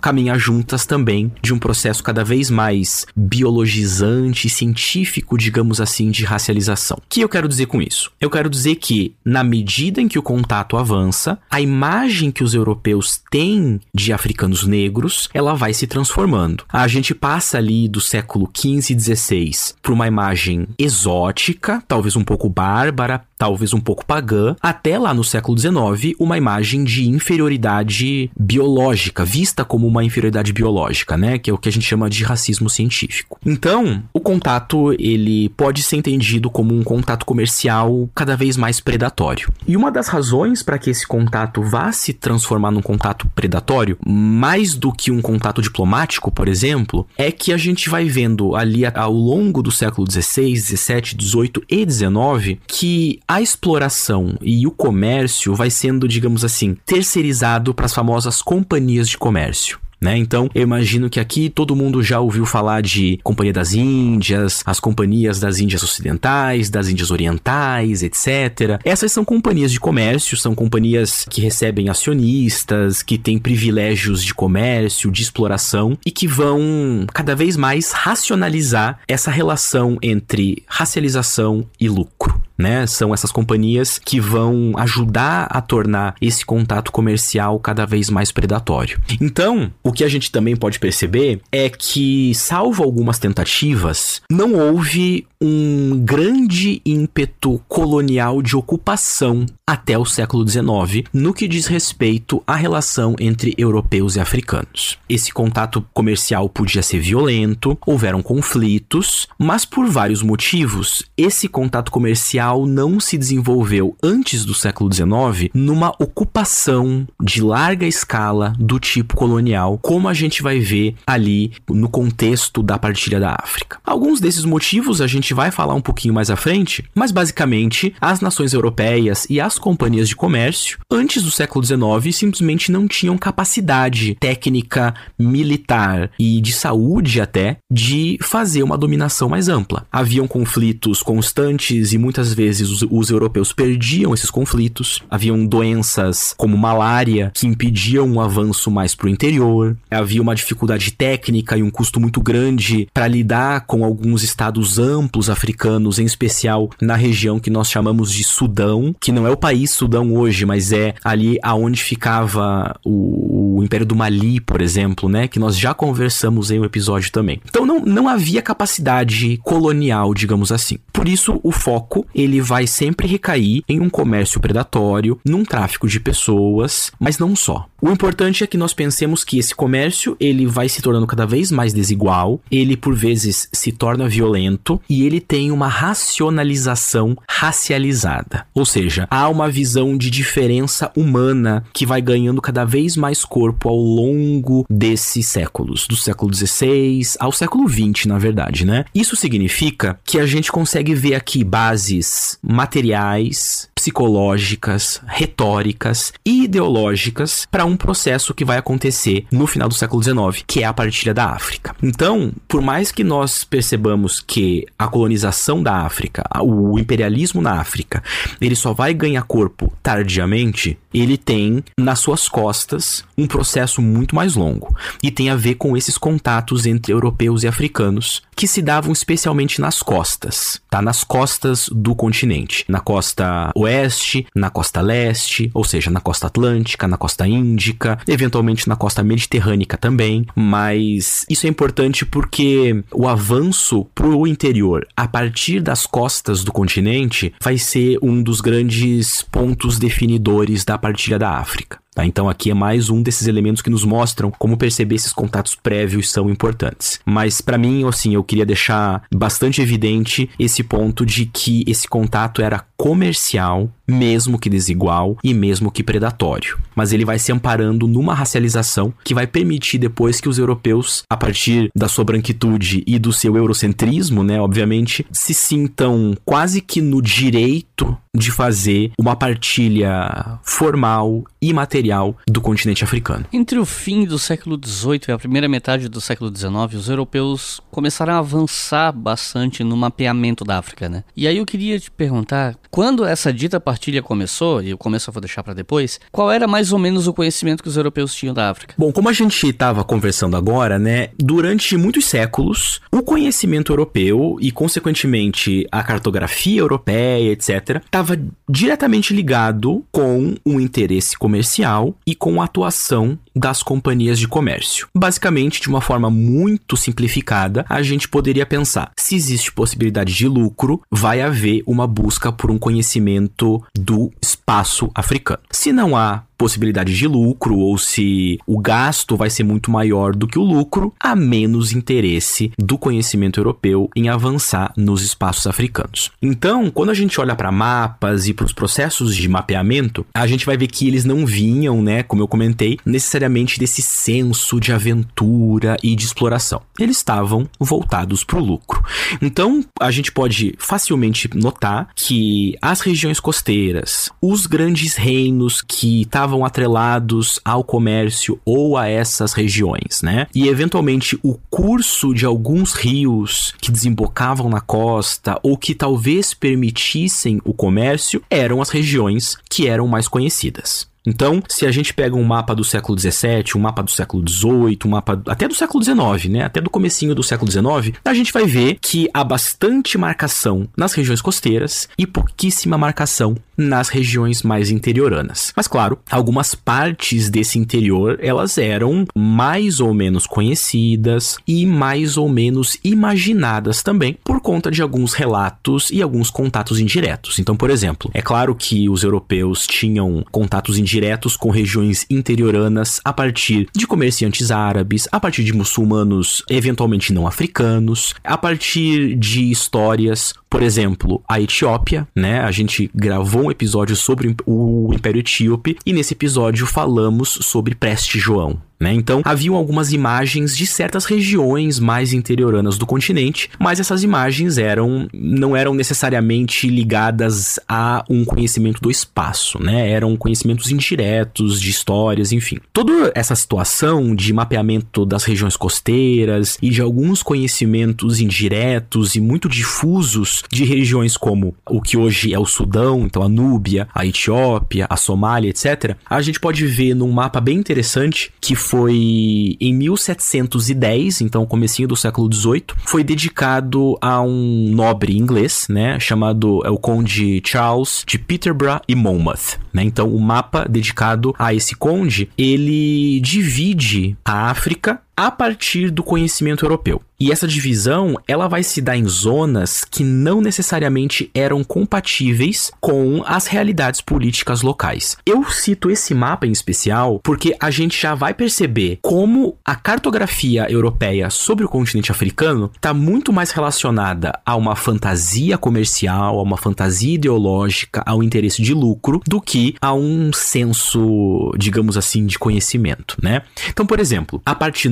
[0.00, 6.98] caminhar juntas também de um processo cada vez mais biologizante, científico, digamos assim, de racialização.
[6.98, 8.10] O que eu quero dizer com isso?
[8.20, 12.54] Eu quero dizer que, na medida em que o contato avança, a imagem que os
[12.54, 16.64] europeus têm de africanos negros, ela vai se transformando.
[16.72, 22.22] A gente passa ali do século 15 e 16 para uma imagem exótica, talvez um
[22.22, 28.30] pouco bárbara, talvez um pouco pagã, até lá no século XIX, uma imagem de inferioridade
[28.38, 31.38] biológica, vista como uma inferioridade biológica, né?
[31.38, 33.38] Que é o que a gente chama de racismo científico.
[33.44, 39.52] Então, o contato, ele pode ser entendido como um contato comercial cada vez mais predatório.
[39.66, 44.74] E uma das razões para que esse contato vá se transformar num contato predatório, mais
[44.74, 49.12] do que um contato diplomático, por exemplo, é que a gente vai vendo ali ao
[49.12, 55.70] longo do século XVI, XVII, XVIII e XIX que a exploração e o comércio vai
[55.70, 59.78] sendo, digamos assim, terceirizado para as famosas companhias de comércio.
[60.04, 60.18] Né?
[60.18, 64.78] Então, eu imagino que aqui todo mundo já ouviu falar de Companhia das Índias, as
[64.78, 68.78] companhias das Índias Ocidentais, das Índias Orientais, etc.
[68.84, 75.10] Essas são companhias de comércio, são companhias que recebem acionistas, que têm privilégios de comércio,
[75.10, 82.43] de exploração e que vão cada vez mais racionalizar essa relação entre racialização e lucro
[82.56, 82.86] né?
[82.86, 89.00] São essas companhias que vão ajudar a tornar esse contato comercial cada vez mais predatório.
[89.20, 95.26] Então, o que a gente também pode perceber é que, salvo algumas tentativas, não houve
[95.40, 102.54] um grande ímpeto colonial de ocupação até o século XIX no que diz respeito à
[102.54, 104.98] relação entre europeus e africanos.
[105.08, 112.43] Esse contato comercial podia ser violento, houveram conflitos, mas por vários motivos, esse contato comercial
[112.66, 119.78] não se desenvolveu antes do século XIX numa ocupação de larga escala do tipo colonial,
[119.80, 123.78] como a gente vai ver ali no contexto da partilha da África.
[123.84, 128.20] Alguns desses motivos a gente vai falar um pouquinho mais à frente, mas basicamente as
[128.20, 134.16] nações europeias e as companhias de comércio, antes do século XIX, simplesmente não tinham capacidade
[134.20, 139.86] técnica, militar e de saúde até de fazer uma dominação mais ampla.
[139.90, 145.02] Haviam conflitos constantes e muitas vezes os, os europeus perdiam esses conflitos.
[145.08, 149.76] Haviam doenças como malária que impediam um avanço mais para o interior.
[149.90, 155.30] Havia uma dificuldade técnica e um custo muito grande para lidar com alguns estados amplos
[155.30, 159.70] africanos, em especial na região que nós chamamos de Sudão, que não é o país
[159.70, 165.28] Sudão hoje, mas é ali aonde ficava o, o Império do Mali, por exemplo, né?
[165.28, 167.40] Que nós já conversamos em um episódio também.
[167.48, 170.78] Então não, não havia capacidade colonial, digamos assim.
[170.92, 176.00] Por isso o foco ele vai sempre recair em um comércio predatório, num tráfico de
[176.00, 177.68] pessoas, mas não só.
[177.80, 181.50] O importante é que nós pensemos que esse comércio ele vai se tornando cada vez
[181.50, 188.46] mais desigual, ele por vezes se torna violento e ele tem uma racionalização racializada.
[188.54, 193.68] Ou seja, há uma visão de diferença humana que vai ganhando cada vez mais corpo
[193.68, 198.84] ao longo desses séculos, do século XVI ao século XX, na verdade, né?
[198.94, 202.06] Isso significa que a gente consegue ver aqui bases
[202.42, 210.02] materiais, psicológicas, retóricas e ideológicas para um processo que vai acontecer no final do século
[210.02, 211.74] XIX, que é a partilha da África.
[211.82, 218.02] Então, por mais que nós percebamos que a colonização da África, o imperialismo na África,
[218.40, 224.36] ele só vai ganhar corpo tardiamente, ele tem nas suas costas um processo muito mais
[224.36, 228.92] longo e tem a ver com esses contatos entre europeus e africanos que se davam
[228.92, 230.80] especialmente nas costas, tá?
[230.80, 236.88] Nas costas do continente, na costa oeste, na costa leste, ou seja, na costa atlântica,
[236.88, 243.86] na costa índica, eventualmente na costa mediterrânea também, mas isso é importante porque o avanço
[243.94, 250.64] pro interior a partir das costas do continente vai ser um dos grandes pontos definidores
[250.64, 251.78] da partilha da África.
[251.94, 252.04] Tá?
[252.04, 256.10] Então aqui é mais um desses elementos que nos mostram como perceber esses contatos prévios
[256.10, 257.00] são importantes.
[257.06, 262.42] Mas para mim, assim, eu queria deixar bastante evidente esse ponto de que esse contato
[262.42, 266.58] era comercial, mesmo que desigual e mesmo que predatório.
[266.74, 271.16] Mas ele vai se amparando numa racialização que vai permitir depois que os europeus, a
[271.16, 277.00] partir da sua branquitude e do seu eurocentrismo, né, obviamente, se sintam quase que no
[277.00, 283.26] direito de fazer uma partilha formal e material do continente africano.
[283.32, 287.60] Entre o fim do século XVIII e a primeira metade do século XIX, os europeus
[287.70, 291.02] começaram a avançar bastante no mapeamento da África, né?
[291.16, 295.12] E aí eu queria te perguntar, quando essa dita partilha começou, e o começo eu
[295.12, 298.32] vou deixar para depois, qual era mais ou menos o conhecimento que os europeus tinham
[298.32, 298.72] da África?
[298.78, 304.52] Bom, como a gente estava conversando agora, né, durante muitos séculos, o conhecimento europeu e
[304.52, 308.16] consequentemente a cartografia europeia, etc, estava
[308.48, 314.88] diretamente ligado com o interesse comercial e com a atuação das companhias de comércio.
[314.94, 320.82] Basicamente, de uma forma muito simplificada, a gente poderia pensar: se existe possibilidade de lucro,
[320.90, 325.40] vai haver uma busca por um conhecimento do espaço africano.
[325.50, 330.26] Se não há possibilidade de lucro ou se o gasto vai ser muito maior do
[330.26, 336.10] que o lucro, há menos interesse do conhecimento europeu em avançar nos espaços africanos.
[336.20, 340.44] Então, quando a gente olha para mapas e para os processos de mapeamento, a gente
[340.44, 345.78] vai ver que eles não vinham, né, como eu comentei, necessariamente desse senso de aventura
[345.82, 346.60] e de exploração.
[346.78, 348.84] Eles estavam voltados para o lucro.
[349.22, 356.33] Então, a gente pode facilmente notar que as regiões costeiras, os grandes reinos que estavam
[356.42, 360.26] atrelados ao comércio ou a essas regiões, né?
[360.34, 367.42] E eventualmente o curso de alguns rios que desembocavam na costa ou que talvez permitissem
[367.44, 370.88] o comércio eram as regiões que eram mais conhecidas.
[371.06, 374.78] Então, se a gente pega um mapa do século XVII, um mapa do século XVIII,
[374.86, 378.32] um mapa até do século XIX, né, até do comecinho do século XIX, a gente
[378.32, 384.70] vai ver que há bastante marcação nas regiões costeiras e pouquíssima marcação nas regiões mais
[384.70, 385.52] interioranas.
[385.56, 392.28] Mas claro, algumas partes desse interior, elas eram mais ou menos conhecidas e mais ou
[392.28, 397.38] menos imaginadas também por conta de alguns relatos e alguns contatos indiretos.
[397.38, 403.00] Então, por exemplo, é claro que os europeus tinham contatos indiretos diretos com regiões interioranas
[403.04, 409.50] a partir de comerciantes árabes, a partir de muçulmanos eventualmente não africanos, a partir de
[409.50, 412.38] histórias por exemplo, a Etiópia, né?
[412.38, 418.20] A gente gravou um episódio sobre o Império Etíope e nesse episódio falamos sobre Preste
[418.20, 418.92] João, né?
[418.92, 425.08] Então, haviam algumas imagens de certas regiões mais interioranas do continente, mas essas imagens eram
[425.12, 429.90] não eram necessariamente ligadas a um conhecimento do espaço, né?
[429.90, 432.58] Eram conhecimentos indiretos de histórias, enfim.
[432.72, 439.48] Toda essa situação de mapeamento das regiões costeiras e de alguns conhecimentos indiretos e muito
[439.48, 444.86] difusos de regiões como o que hoje é o Sudão, então a Núbia, a Etiópia,
[444.88, 451.20] a Somália, etc., a gente pode ver num mapa bem interessante que foi em 1710,
[451.20, 456.78] então comecinho do século 18, foi dedicado a um nobre inglês, né, chamado é o
[456.78, 459.82] conde Charles de Peterborough e Monmouth, né?
[459.84, 466.64] Então o mapa dedicado a esse conde, ele divide a África a partir do conhecimento
[466.64, 467.00] europeu.
[467.18, 473.22] E essa divisão, ela vai se dar em zonas que não necessariamente eram compatíveis com
[473.24, 475.16] as realidades políticas locais.
[475.24, 480.66] Eu cito esse mapa em especial porque a gente já vai perceber como a cartografia
[480.68, 486.56] europeia sobre o continente africano está muito mais relacionada a uma fantasia comercial, a uma
[486.56, 493.16] fantasia ideológica, ao interesse de lucro, do que a um senso, digamos assim, de conhecimento,
[493.22, 493.42] né?
[493.68, 494.88] Então, por exemplo, a parte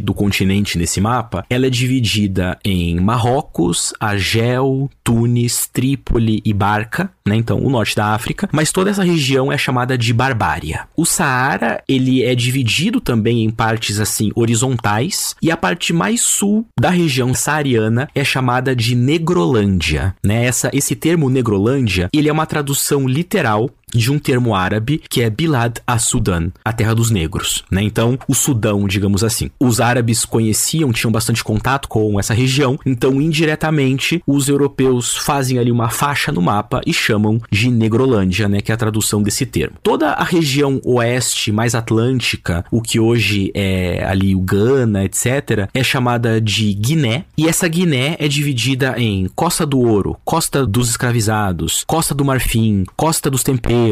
[0.00, 7.36] do continente nesse mapa, ela é dividida em Marrocos, Argel, Tunis, Trípoli e Barca, né?
[7.36, 10.88] Então, o norte da África, mas toda essa região é chamada de Barbária.
[10.96, 16.66] O Saara, ele é dividido também em partes assim horizontais, e a parte mais sul
[16.78, 20.44] da região saariana é chamada de Negrolândia, né?
[20.44, 25.30] Essa esse termo Negrolândia, ele é uma tradução literal de um termo árabe que é
[25.30, 27.82] Bilad as-Sudan, a terra dos negros, né?
[27.82, 29.50] Então, o Sudão, digamos assim.
[29.60, 35.70] Os árabes conheciam, tinham bastante contato com essa região, então indiretamente os europeus fazem ali
[35.70, 39.76] uma faixa no mapa e chamam de Negrolândia, né, que é a tradução desse termo.
[39.82, 45.84] Toda a região oeste mais atlântica, o que hoje é ali o Ghana, etc, é
[45.84, 51.84] chamada de Guiné, e essa Guiné é dividida em Costa do Ouro, Costa dos Escravizados,
[51.86, 53.83] Costa do Marfim, Costa dos Temperos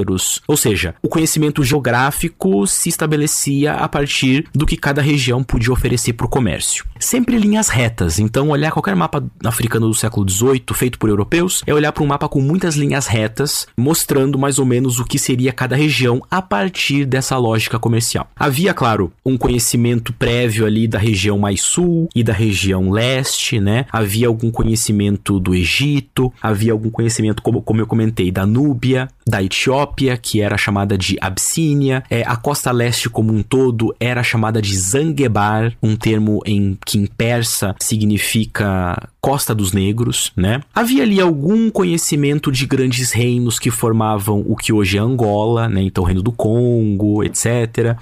[0.47, 6.13] ou seja, o conhecimento geográfico se estabelecia a partir do que cada região podia oferecer
[6.15, 6.85] para o comércio.
[6.99, 11.75] Sempre linhas retas, então olhar qualquer mapa africano do século XVIII feito por europeus é
[11.75, 15.53] olhar para um mapa com muitas linhas retas, mostrando mais ou menos o que seria
[15.53, 18.29] cada região a partir dessa lógica comercial.
[18.37, 23.87] Havia, claro, um conhecimento prévio ali da região mais sul e da região leste, né?
[23.91, 29.43] Havia algum conhecimento do Egito, havia algum conhecimento, como, como eu comentei, da Núbia, da
[29.43, 34.61] Etiópia, que era chamada de Absínia, é, a costa leste como um todo era chamada
[34.61, 40.63] de Zanguebar, um termo em que em persa significa Costa dos Negros, né?
[40.75, 45.83] Havia ali algum conhecimento de grandes reinos que formavam o que hoje é Angola, né?
[45.83, 47.97] Então, o Reino do Congo, etc.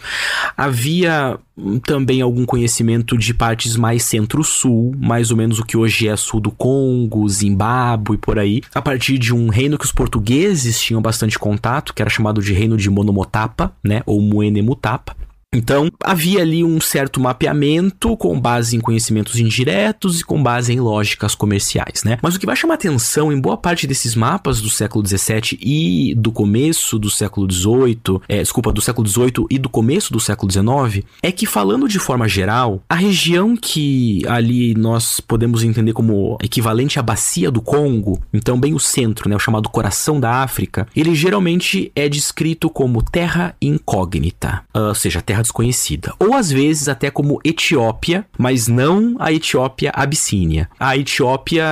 [0.56, 1.38] Havia
[1.84, 6.40] também algum conhecimento de partes mais centro-sul, mais ou menos o que hoje é sul
[6.40, 11.00] do Congo, Zimbábue e por aí, a partir de um reino que os portugueses tinham
[11.00, 14.02] bastante contato, que era chamado de Reino de Monomotapa, né?
[14.06, 15.19] Ou Muene Mutapa
[15.52, 20.78] Então, havia ali um certo mapeamento com base em conhecimentos indiretos e com base em
[20.78, 22.18] lógicas comerciais, né?
[22.22, 26.14] Mas o que vai chamar atenção em boa parte desses mapas do século XVII e
[26.14, 30.52] do começo do século XVIII, é, desculpa, do século XVIII e do começo do século
[30.52, 36.38] XIX, é que falando de forma geral, a região que ali nós podemos entender como
[36.40, 40.86] equivalente à bacia do Congo, então bem o centro, né, o chamado coração da África,
[40.94, 46.88] ele geralmente é descrito como terra incógnita, ah, ou seja, terra desconhecida, ou às vezes
[46.88, 51.64] até como Etiópia, mas não a Etiópia abissínia, a Etiópia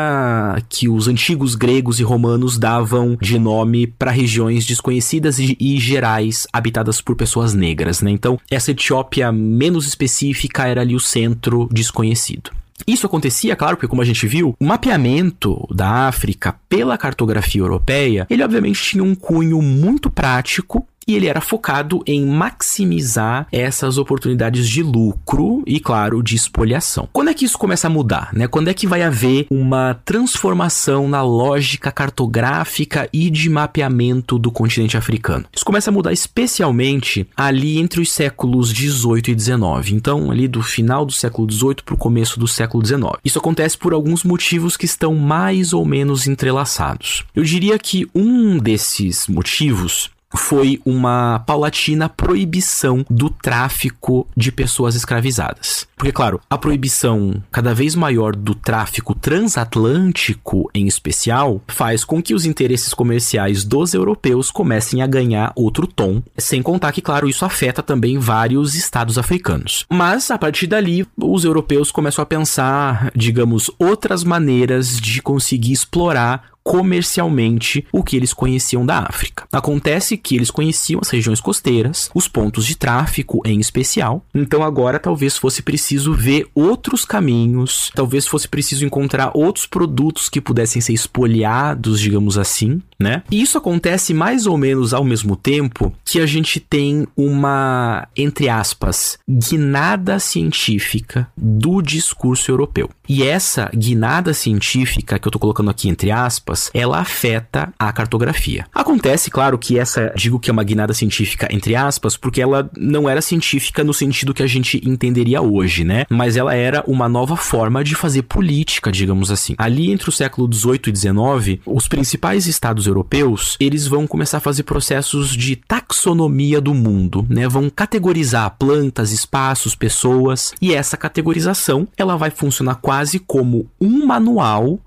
[0.69, 6.47] que os antigos gregos e romanos davam de nome para regiões desconhecidas e, e gerais
[6.53, 8.11] habitadas por pessoas negras, né?
[8.11, 12.51] Então, essa Etiópia menos específica era ali o centro desconhecido.
[12.87, 18.27] Isso acontecia, claro, porque como a gente viu, o mapeamento da África pela cartografia europeia,
[18.31, 24.69] ele obviamente tinha um cunho muito prático e ele era focado em maximizar essas oportunidades
[24.69, 27.09] de lucro e, claro, de espoliação.
[27.11, 28.29] Quando é que isso começa a mudar?
[28.35, 28.47] Né?
[28.47, 34.99] Quando é que vai haver uma transformação na lógica cartográfica e de mapeamento do continente
[34.99, 35.47] africano?
[35.51, 39.95] Isso começa a mudar especialmente ali entre os séculos 18 e 19.
[39.95, 43.19] Então, ali do final do século 18 para o começo do século 19.
[43.25, 47.25] Isso acontece por alguns motivos que estão mais ou menos entrelaçados.
[47.35, 55.87] Eu diria que um desses motivos foi uma paulatina proibição do tráfico de pessoas escravizadas.
[55.97, 62.35] Porque, claro, a proibição cada vez maior do tráfico transatlântico, em especial, faz com que
[62.35, 67.45] os interesses comerciais dos europeus comecem a ganhar outro tom, sem contar que, claro, isso
[67.45, 69.85] afeta também vários estados africanos.
[69.91, 76.58] Mas, a partir dali, os europeus começam a pensar, digamos, outras maneiras de conseguir explorar
[76.69, 79.47] comercialmente o que eles conheciam da África.
[79.51, 84.99] Acontece que eles conheciam as regiões costeiras, os pontos de tráfico em especial, então agora
[84.99, 90.93] talvez fosse preciso ver outros caminhos, talvez fosse preciso encontrar outros produtos que pudessem ser
[90.93, 93.23] espoliados, digamos assim, né?
[93.31, 98.51] E isso acontece mais ou menos ao mesmo tempo que a gente tem uma, entre
[98.51, 102.91] aspas, guinada científica do discurso europeu.
[103.09, 108.67] E essa guinada científica que eu tô colocando aqui entre aspas, ela afeta a cartografia.
[108.75, 113.09] Acontece, claro, que essa, digo que é uma guinada científica entre aspas, porque ela não
[113.09, 116.05] era científica no sentido que a gente entenderia hoje, né?
[116.09, 119.55] Mas ela era uma nova forma de fazer política, digamos assim.
[119.59, 124.41] Ali entre o século 18 e 19, os principais estados europeus, eles vão começar a
[124.41, 127.49] fazer processos de taxonomia do mundo, né?
[127.49, 134.79] Vão categorizar plantas, espaços, pessoas, e essa categorização, ela vai funcionar quase como um manual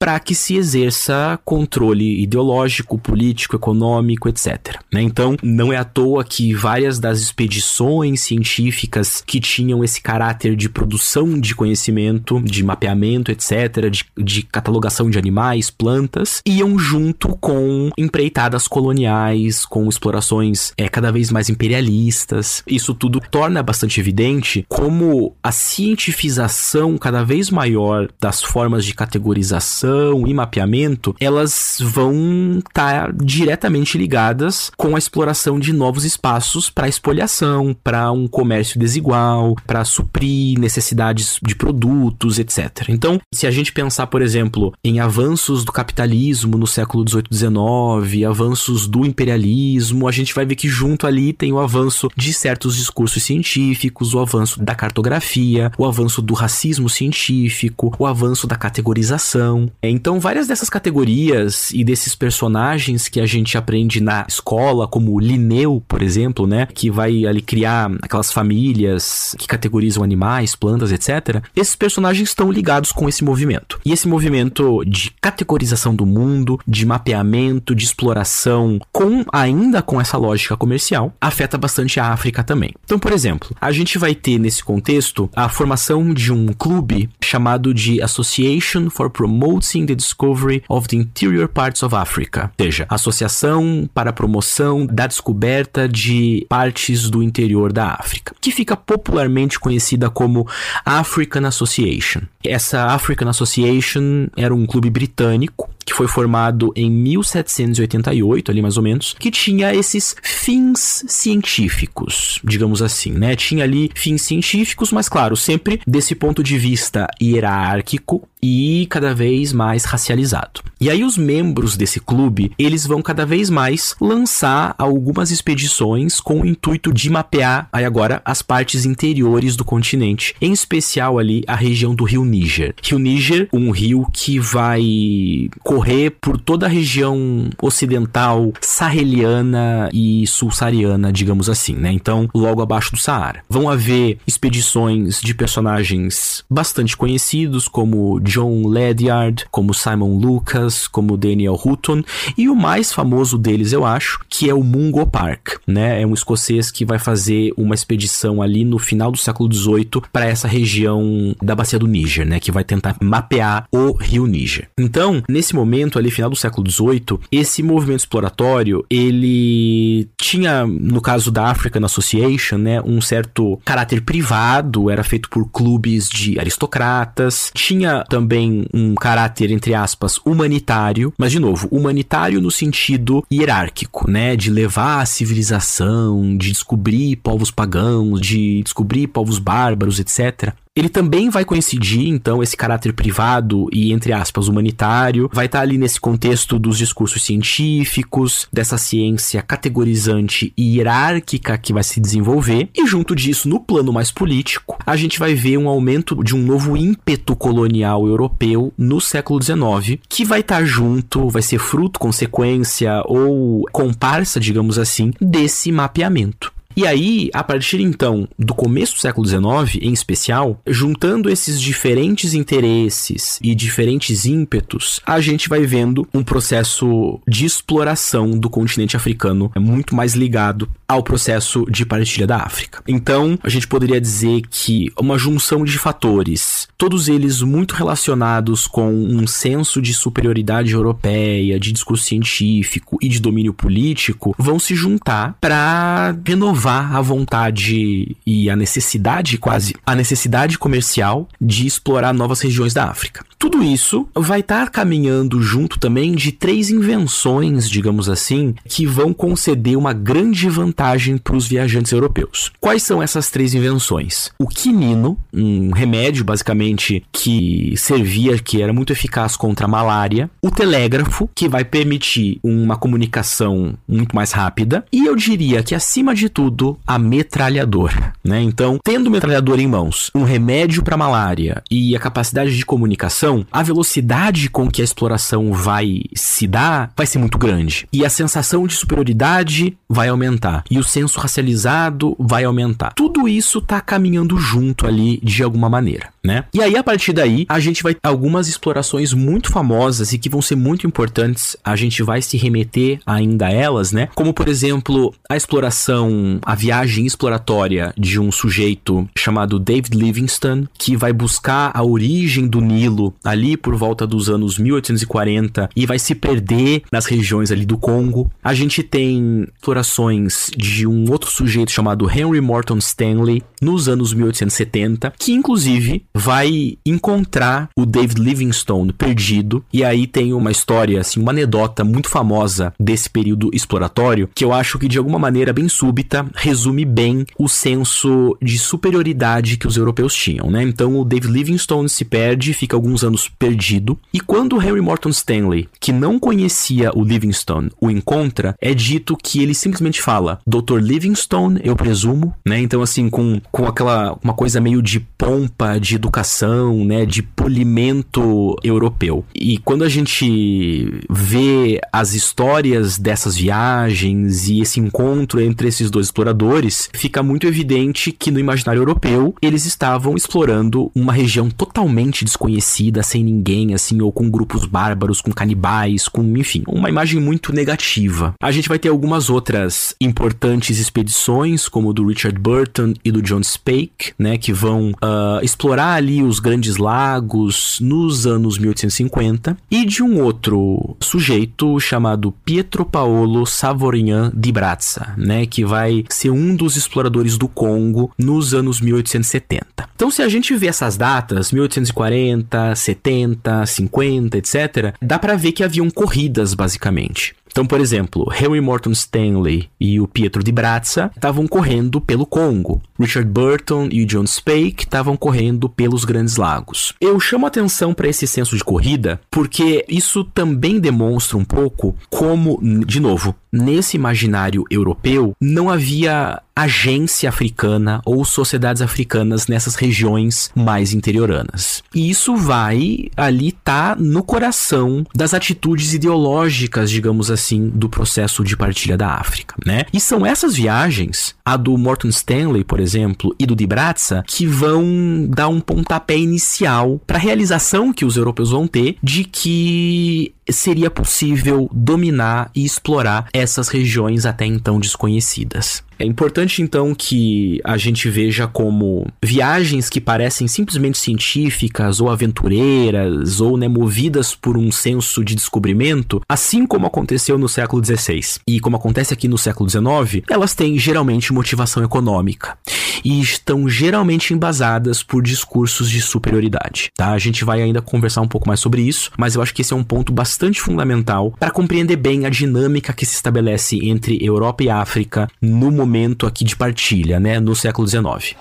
[0.00, 4.78] para que se exerça controle ideológico, político, econômico, etc.
[4.90, 5.02] Né?
[5.02, 10.70] Então, não é à toa que várias das expedições científicas que tinham esse caráter de
[10.70, 17.90] produção de conhecimento, de mapeamento, etc., de, de catalogação de animais, plantas, iam junto com
[17.98, 22.62] empreitadas coloniais, com explorações é, cada vez mais imperialistas.
[22.66, 29.89] Isso tudo torna bastante evidente como a cientifização cada vez maior das formas de categorização
[30.26, 36.88] e mapeamento, elas vão estar tá diretamente ligadas com a exploração de novos espaços para
[36.88, 42.88] espoliação, para um comércio desigual, para suprir necessidades de produtos, etc.
[42.88, 48.24] Então, se a gente pensar, por exemplo, em avanços do capitalismo no século 18 XIX,
[48.26, 52.76] avanços do imperialismo, a gente vai ver que junto ali tem o avanço de certos
[52.76, 59.70] discursos científicos, o avanço da cartografia, o avanço do racismo científico, o avanço da categorização.
[59.82, 65.82] Então, várias dessas categorias e desses personagens que a gente aprende na escola, como Linneu,
[65.88, 71.42] por exemplo, né, que vai ali criar aquelas famílias que categorizam animais, plantas, etc.
[71.56, 73.80] Esses personagens estão ligados com esse movimento.
[73.84, 80.18] E esse movimento de categorização do mundo, de mapeamento, de exploração, com ainda com essa
[80.18, 82.74] lógica comercial, afeta bastante a África também.
[82.84, 87.72] Então, por exemplo, a gente vai ter nesse contexto a formação de um clube chamado
[87.72, 93.88] de Association for Promoting The Discovery of the Interior Parts of Africa, ou seja, Associação
[93.94, 100.10] para a Promoção da Descoberta de Partes do Interior da África, que fica popularmente conhecida
[100.10, 100.46] como
[100.84, 102.22] African Association.
[102.44, 108.82] Essa African Association era um clube britânico que foi formado em 1788, ali mais ou
[108.82, 113.34] menos, que tinha esses fins científicos, digamos assim, né?
[113.34, 119.52] Tinha ali fins científicos, mas claro, sempre desse ponto de vista hierárquico e cada vez
[119.52, 120.62] mais racializado.
[120.80, 126.40] E aí os membros desse clube, eles vão cada vez mais lançar algumas expedições com
[126.40, 131.54] o intuito de mapear aí agora as partes interiores do continente, em especial ali a
[131.54, 132.74] região do Rio Níger.
[132.82, 141.12] Rio Níger, um rio que vai correr por toda a região ocidental saheliana e sul-saariana,
[141.12, 141.92] digamos assim, né?
[141.92, 143.42] Então, logo abaixo do Saara.
[143.48, 151.60] Vão haver expedições de personagens bastante conhecidos como John Ledyard, como Simon Lucas, como Daniel
[151.62, 152.02] Hutton,
[152.36, 156.00] e o mais famoso deles, eu acho, que é o Mungo Park, né?
[156.02, 160.26] É um escocês que vai fazer uma expedição ali no final do século XVIII para
[160.26, 162.40] essa região da bacia do Níger, né?
[162.40, 164.68] Que vai tentar mapear o rio Níger.
[164.78, 171.30] Então, nesse momento ali, final do século XVIII, esse movimento exploratório, ele tinha, no caso
[171.30, 172.80] da African Association, né?
[172.82, 179.74] Um certo caráter privado, era feito por clubes de aristocratas, tinha também um caráter, entre
[179.74, 184.36] aspas, humanitário, mas de novo, humanitário no sentido hierárquico, né?
[184.36, 190.54] De levar a civilização, de descobrir povos pagãos, de descobrir povos bárbaros, etc.
[190.76, 195.76] Ele também vai coincidir, então, esse caráter privado e, entre aspas, humanitário, vai estar ali
[195.76, 202.86] nesse contexto dos discursos científicos, dessa ciência categorizante e hierárquica que vai se desenvolver, e
[202.86, 206.76] junto disso, no plano mais político, a gente vai ver um aumento de um novo
[206.76, 213.66] ímpeto colonial europeu no século XIX, que vai estar junto, vai ser fruto, consequência ou
[213.72, 216.52] comparsa, digamos assim, desse mapeamento.
[216.76, 222.32] E aí, a partir então do começo do século XIX, em especial, juntando esses diferentes
[222.32, 229.50] interesses e diferentes ímpetos, a gente vai vendo um processo de exploração do continente africano
[229.58, 232.82] muito mais ligado ao processo de partilha da África.
[232.86, 238.92] Então, a gente poderia dizer que uma junção de fatores, todos eles muito relacionados com
[238.92, 245.36] um senso de superioridade europeia, de discurso científico e de domínio político, vão se juntar
[245.40, 252.40] para renovar renovar a vontade e a necessidade, quase, a necessidade comercial de explorar novas
[252.40, 253.24] regiões da África.
[253.38, 259.14] Tudo isso vai estar tá caminhando junto também de três invenções, digamos assim, que vão
[259.14, 262.52] conceder uma grande vantagem para os viajantes europeus.
[262.60, 264.30] Quais são essas três invenções?
[264.38, 270.50] O quinino, um remédio basicamente que servia, que era muito eficaz contra a malária, o
[270.50, 276.28] telégrafo, que vai permitir uma comunicação muito mais rápida, e eu diria que acima de
[276.28, 276.49] tudo,
[276.86, 278.40] a metralhadora, né?
[278.42, 283.62] Então, tendo metralhador em mãos, um remédio para malária e a capacidade de comunicação a
[283.62, 287.86] velocidade com que a exploração vai se dar vai ser muito grande.
[287.92, 290.64] E a sensação de superioridade vai aumentar.
[290.70, 292.92] E o senso racializado vai aumentar.
[292.94, 296.44] Tudo isso tá caminhando junto ali de alguma maneira, né?
[296.52, 300.28] E aí, a partir daí, a gente vai ter algumas explorações muito famosas e que
[300.28, 301.56] vão ser muito importantes.
[301.64, 304.08] A gente vai se remeter ainda a elas, né?
[304.14, 310.96] Como, por exemplo, a exploração, a viagem exploratória de um sujeito chamado David Livingstone, que
[310.96, 316.14] vai buscar a origem do Nilo ali por volta dos anos 1840 e vai se
[316.14, 318.30] perder nas regiões ali do Congo.
[318.42, 325.12] A gente tem explorações de um outro sujeito chamado Henry Morton Stanley nos anos 1870,
[325.18, 329.64] que inclusive vai encontrar o David Livingstone perdido.
[329.72, 334.52] E aí tem uma história, assim, uma anedota muito famosa desse período exploratório, que eu
[334.52, 339.76] acho que de alguma maneira bem súbita resume bem o senso de superioridade que os
[339.76, 340.62] europeus tinham, né?
[340.62, 343.98] Então o David Livingstone se perde, fica alguns anos perdido.
[344.12, 349.42] E quando Henry Morton Stanley, que não conhecia o Livingstone, o encontra, é dito que
[349.42, 350.78] ele simplesmente fala: Dr.
[350.78, 352.60] Livingstone, eu presumo, né?
[352.60, 357.06] Então, assim, com, com aquela uma coisa meio de pompa, de educação, né?
[357.06, 359.24] De polimento europeu.
[359.34, 366.10] E quando a gente vê as histórias dessas viagens e esse encontro entre esses dois
[366.20, 373.02] exploradores, fica muito evidente que no imaginário europeu eles estavam explorando uma região totalmente desconhecida
[373.02, 378.34] sem ninguém, assim, ou com grupos bárbaros, com canibais, com, enfim, uma imagem muito negativa.
[378.40, 383.42] A gente vai ter algumas outras importantes expedições, como do Richard Burton e do John
[383.42, 390.02] Spake, né, que vão uh, explorar ali os grandes lagos nos anos 1850 e de
[390.02, 396.76] um outro sujeito chamado Pietro Paolo Savorgnan di Brazza, né, que vai ser um dos
[396.76, 399.88] exploradores do Congo nos anos 1870.
[399.94, 405.62] Então, se a gente vê essas datas, 1840, 70, 50, etc., dá para ver que
[405.62, 407.34] haviam corridas basicamente.
[407.50, 412.80] Então, por exemplo, Henry Morton Stanley e o Pietro di Brazza estavam correndo pelo Congo.
[412.98, 416.94] Richard Burton e o John Spake estavam correndo pelos Grandes Lagos.
[417.00, 422.60] Eu chamo atenção para esse senso de corrida porque isso também demonstra um pouco como,
[422.86, 430.92] de novo, nesse imaginário europeu não havia agência africana ou sociedades africanas nessas regiões mais
[430.92, 431.82] interioranas.
[431.94, 438.56] E isso vai ali tá no coração das atitudes ideológicas, digamos assim, do processo de
[438.56, 439.84] partilha da África, né?
[439.92, 444.46] E são essas viagens, a do Morton Stanley, por exemplo, e do Di Brazza, que
[444.46, 450.32] vão dar um pontapé inicial para a realização que os europeus vão ter de que
[450.52, 455.82] seria possível dominar e explorar essas regiões até então desconhecidas.
[456.00, 463.38] É importante então que a gente veja como viagens que parecem simplesmente científicas ou aventureiras
[463.38, 468.60] ou né, movidas por um senso de descobrimento, assim como aconteceu no século XVI e
[468.60, 472.56] como acontece aqui no século XIX, elas têm geralmente motivação econômica
[473.04, 476.88] e estão geralmente embasadas por discursos de superioridade.
[476.96, 477.10] Tá?
[477.10, 479.74] A gente vai ainda conversar um pouco mais sobre isso, mas eu acho que esse
[479.74, 484.62] é um ponto bastante fundamental para compreender bem a dinâmica que se estabelece entre Europa
[484.62, 488.36] e África no momento aqui de partilha, né, no século XIX.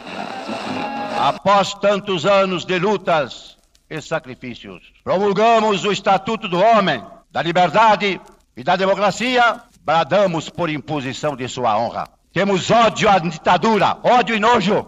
[1.20, 3.58] Após tantos anos de lutas
[3.90, 8.22] e sacrifícios, promulgamos o Estatuto do Homem, da Liberdade
[8.56, 12.08] e da Democracia, bradamos por imposição de sua honra.
[12.32, 14.86] Temos ódio à ditadura, ódio e nojo.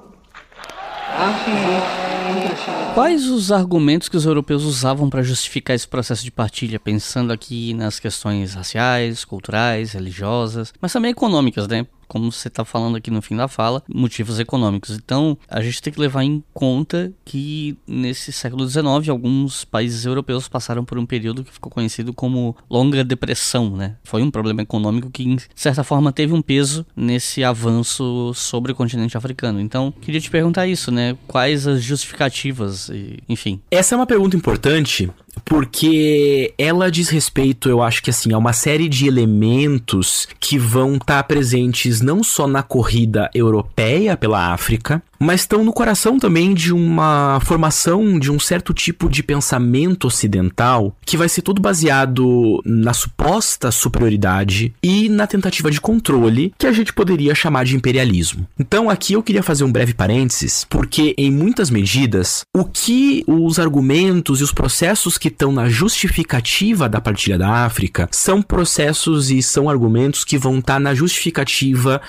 [2.94, 7.74] Quais os argumentos que os europeus usavam para justificar esse processo de partilha, pensando aqui
[7.74, 11.86] nas questões raciais, culturais, religiosas, mas também econômicas, né?
[12.12, 14.98] Como você está falando aqui no fim da fala, motivos econômicos.
[14.98, 20.50] Então, a gente tem que levar em conta que nesse século XIX, alguns países europeus
[20.50, 23.96] passaram por um período que ficou conhecido como longa depressão, né?
[24.04, 28.76] Foi um problema econômico que, de certa forma, teve um peso nesse avanço sobre o
[28.76, 29.62] continente africano.
[29.62, 31.18] Então, queria te perguntar isso, né?
[31.28, 32.92] Quais as justificativas,
[33.30, 33.62] enfim.
[33.72, 35.10] Essa é uma pergunta importante
[35.46, 40.94] porque ela diz respeito, eu acho que assim, a uma série de elementos que vão
[40.94, 46.52] estar tá presentes não só na corrida europeia pela África, mas estão no coração também
[46.52, 52.60] de uma formação de um certo tipo de pensamento ocidental que vai ser todo baseado
[52.66, 58.48] na suposta superioridade e na tentativa de controle que a gente poderia chamar de imperialismo.
[58.60, 63.60] Então aqui eu queria fazer um breve parênteses, porque em muitas medidas o que os
[63.60, 69.42] argumentos e os processos que estão na justificativa da partilha da África são processos e
[69.42, 72.02] são argumentos que vão estar na justificativa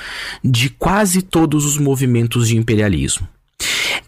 [0.42, 3.26] de quase todos os movimentos de imperialismo.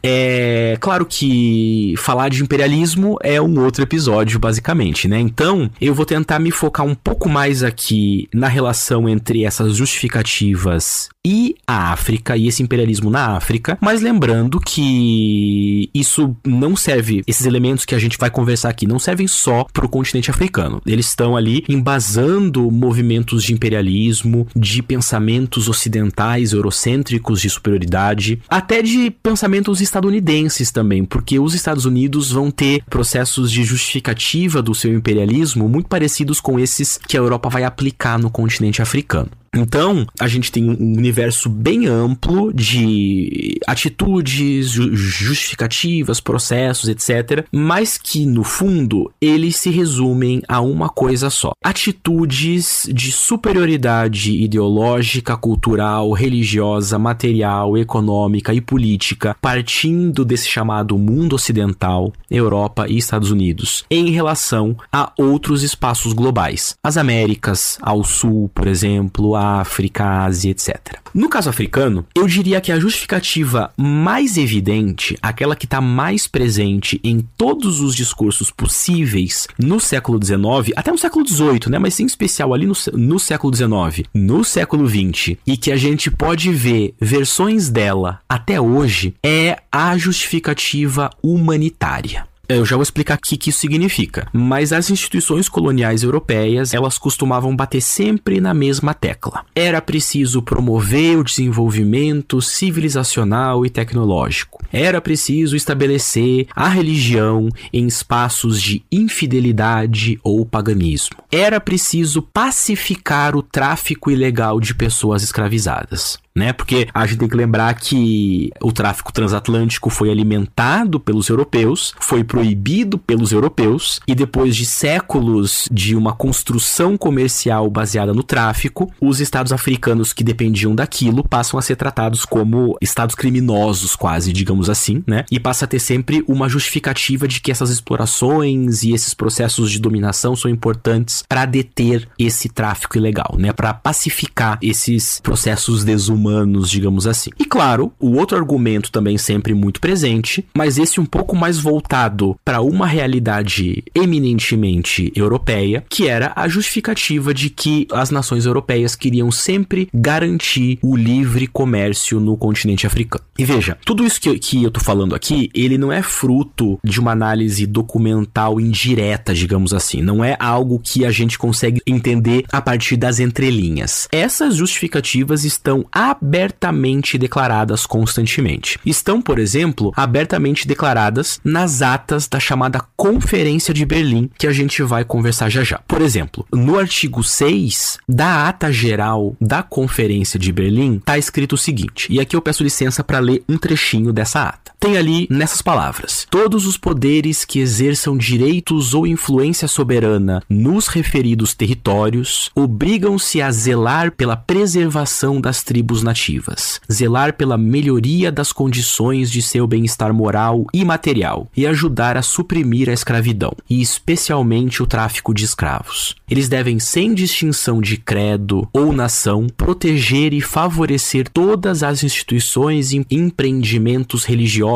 [0.07, 5.19] É claro que falar de imperialismo é um outro episódio, basicamente, né?
[5.19, 11.09] Então, eu vou tentar me focar um pouco mais aqui na relação entre essas justificativas
[11.27, 17.47] e a África e esse imperialismo na África, mas lembrando que isso não serve, esses
[17.47, 20.83] elementos que a gente vai conversar aqui não servem só para o continente africano.
[20.85, 29.11] Eles estão ali embasando movimentos de imperialismo, de pensamentos ocidentais, eurocêntricos de superioridade, até de
[29.11, 35.69] pensamentos estadunidenses também, porque os Estados Unidos vão ter processos de justificativa do seu imperialismo
[35.69, 39.31] muito parecidos com esses que a Europa vai aplicar no continente africano.
[39.55, 47.47] Então, a gente tem um universo bem amplo de atitudes, justificativas, processos, etc.
[47.53, 55.37] Mas que, no fundo, eles se resumem a uma coisa só: atitudes de superioridade ideológica,
[55.37, 63.85] cultural, religiosa, material, econômica e política, partindo desse chamado mundo ocidental, Europa e Estados Unidos,
[63.91, 66.75] em relação a outros espaços globais.
[66.83, 70.99] As Américas, ao sul, por exemplo, a África, Ásia, etc.
[71.13, 77.01] No caso africano, eu diria que a justificativa mais evidente, aquela que está mais presente
[77.05, 81.79] em todos os discursos possíveis no século XIX, até no século XVIII, né?
[81.79, 86.11] Mas em especial ali no, no século XIX, no século XX, e que a gente
[86.11, 92.27] pode ver versões dela até hoje, é a justificativa humanitária.
[92.49, 94.29] Eu já vou explicar o que isso significa.
[94.33, 99.45] Mas as instituições coloniais europeias, elas costumavam bater sempre na mesma tecla.
[99.55, 104.63] Era preciso promover o desenvolvimento civilizacional e tecnológico.
[104.73, 111.17] Era preciso estabelecer a religião em espaços de infidelidade ou paganismo.
[111.33, 116.53] Era preciso pacificar o tráfico ilegal de pessoas escravizadas né?
[116.53, 122.25] Porque a gente tem que lembrar que o tráfico transatlântico foi alimentado pelos europeus, foi
[122.25, 129.21] proibido pelos europeus e depois de séculos de uma construção comercial baseada no tráfico, os
[129.21, 135.05] estados africanos que dependiam daquilo passam a ser tratados como estados criminosos, quase, digamos assim,
[135.07, 135.25] né?
[135.31, 139.79] E passa a ter sempre uma justificativa de que essas explorações e esses processos de
[139.79, 143.53] dominação são importantes para deter esse tráfico ilegal, né?
[143.53, 147.31] Para pacificar esses processos desumanos humanos, digamos assim.
[147.39, 152.37] E claro, o outro argumento também sempre muito presente, mas esse um pouco mais voltado
[152.45, 159.31] para uma realidade eminentemente europeia, que era a justificativa de que as nações europeias queriam
[159.31, 163.24] sempre garantir o livre comércio no continente africano.
[163.39, 167.01] E veja, tudo isso que, que eu tô falando aqui, ele não é fruto de
[167.01, 170.03] uma análise documental indireta, digamos assim.
[170.03, 174.09] Não é algo que a gente consegue entender a partir das entrelinhas.
[174.13, 178.79] Essas justificativas estão abertamente declaradas constantemente.
[178.85, 184.83] Estão, por exemplo, abertamente declaradas nas atas da chamada Conferência de Berlim, que a gente
[184.83, 185.79] vai conversar já já.
[185.87, 191.59] Por exemplo, no artigo 6 da ata geral da Conferência de Berlim, está escrito o
[191.59, 194.64] seguinte, e aqui eu peço licença para ler um trechinho dessa ata.
[194.85, 201.55] Tem ali nessas palavras: Todos os poderes que exerçam direitos ou influência soberana nos referidos
[201.55, 209.41] territórios obrigam-se a zelar pela preservação das tribos nativas, zelar pela melhoria das condições de
[209.41, 215.33] seu bem-estar moral e material e ajudar a suprimir a escravidão, e especialmente o tráfico
[215.33, 216.15] de escravos.
[216.29, 223.07] Eles devem, sem distinção de credo ou nação, proteger e favorecer todas as instituições e
[223.11, 224.74] empreendimentos religiosos,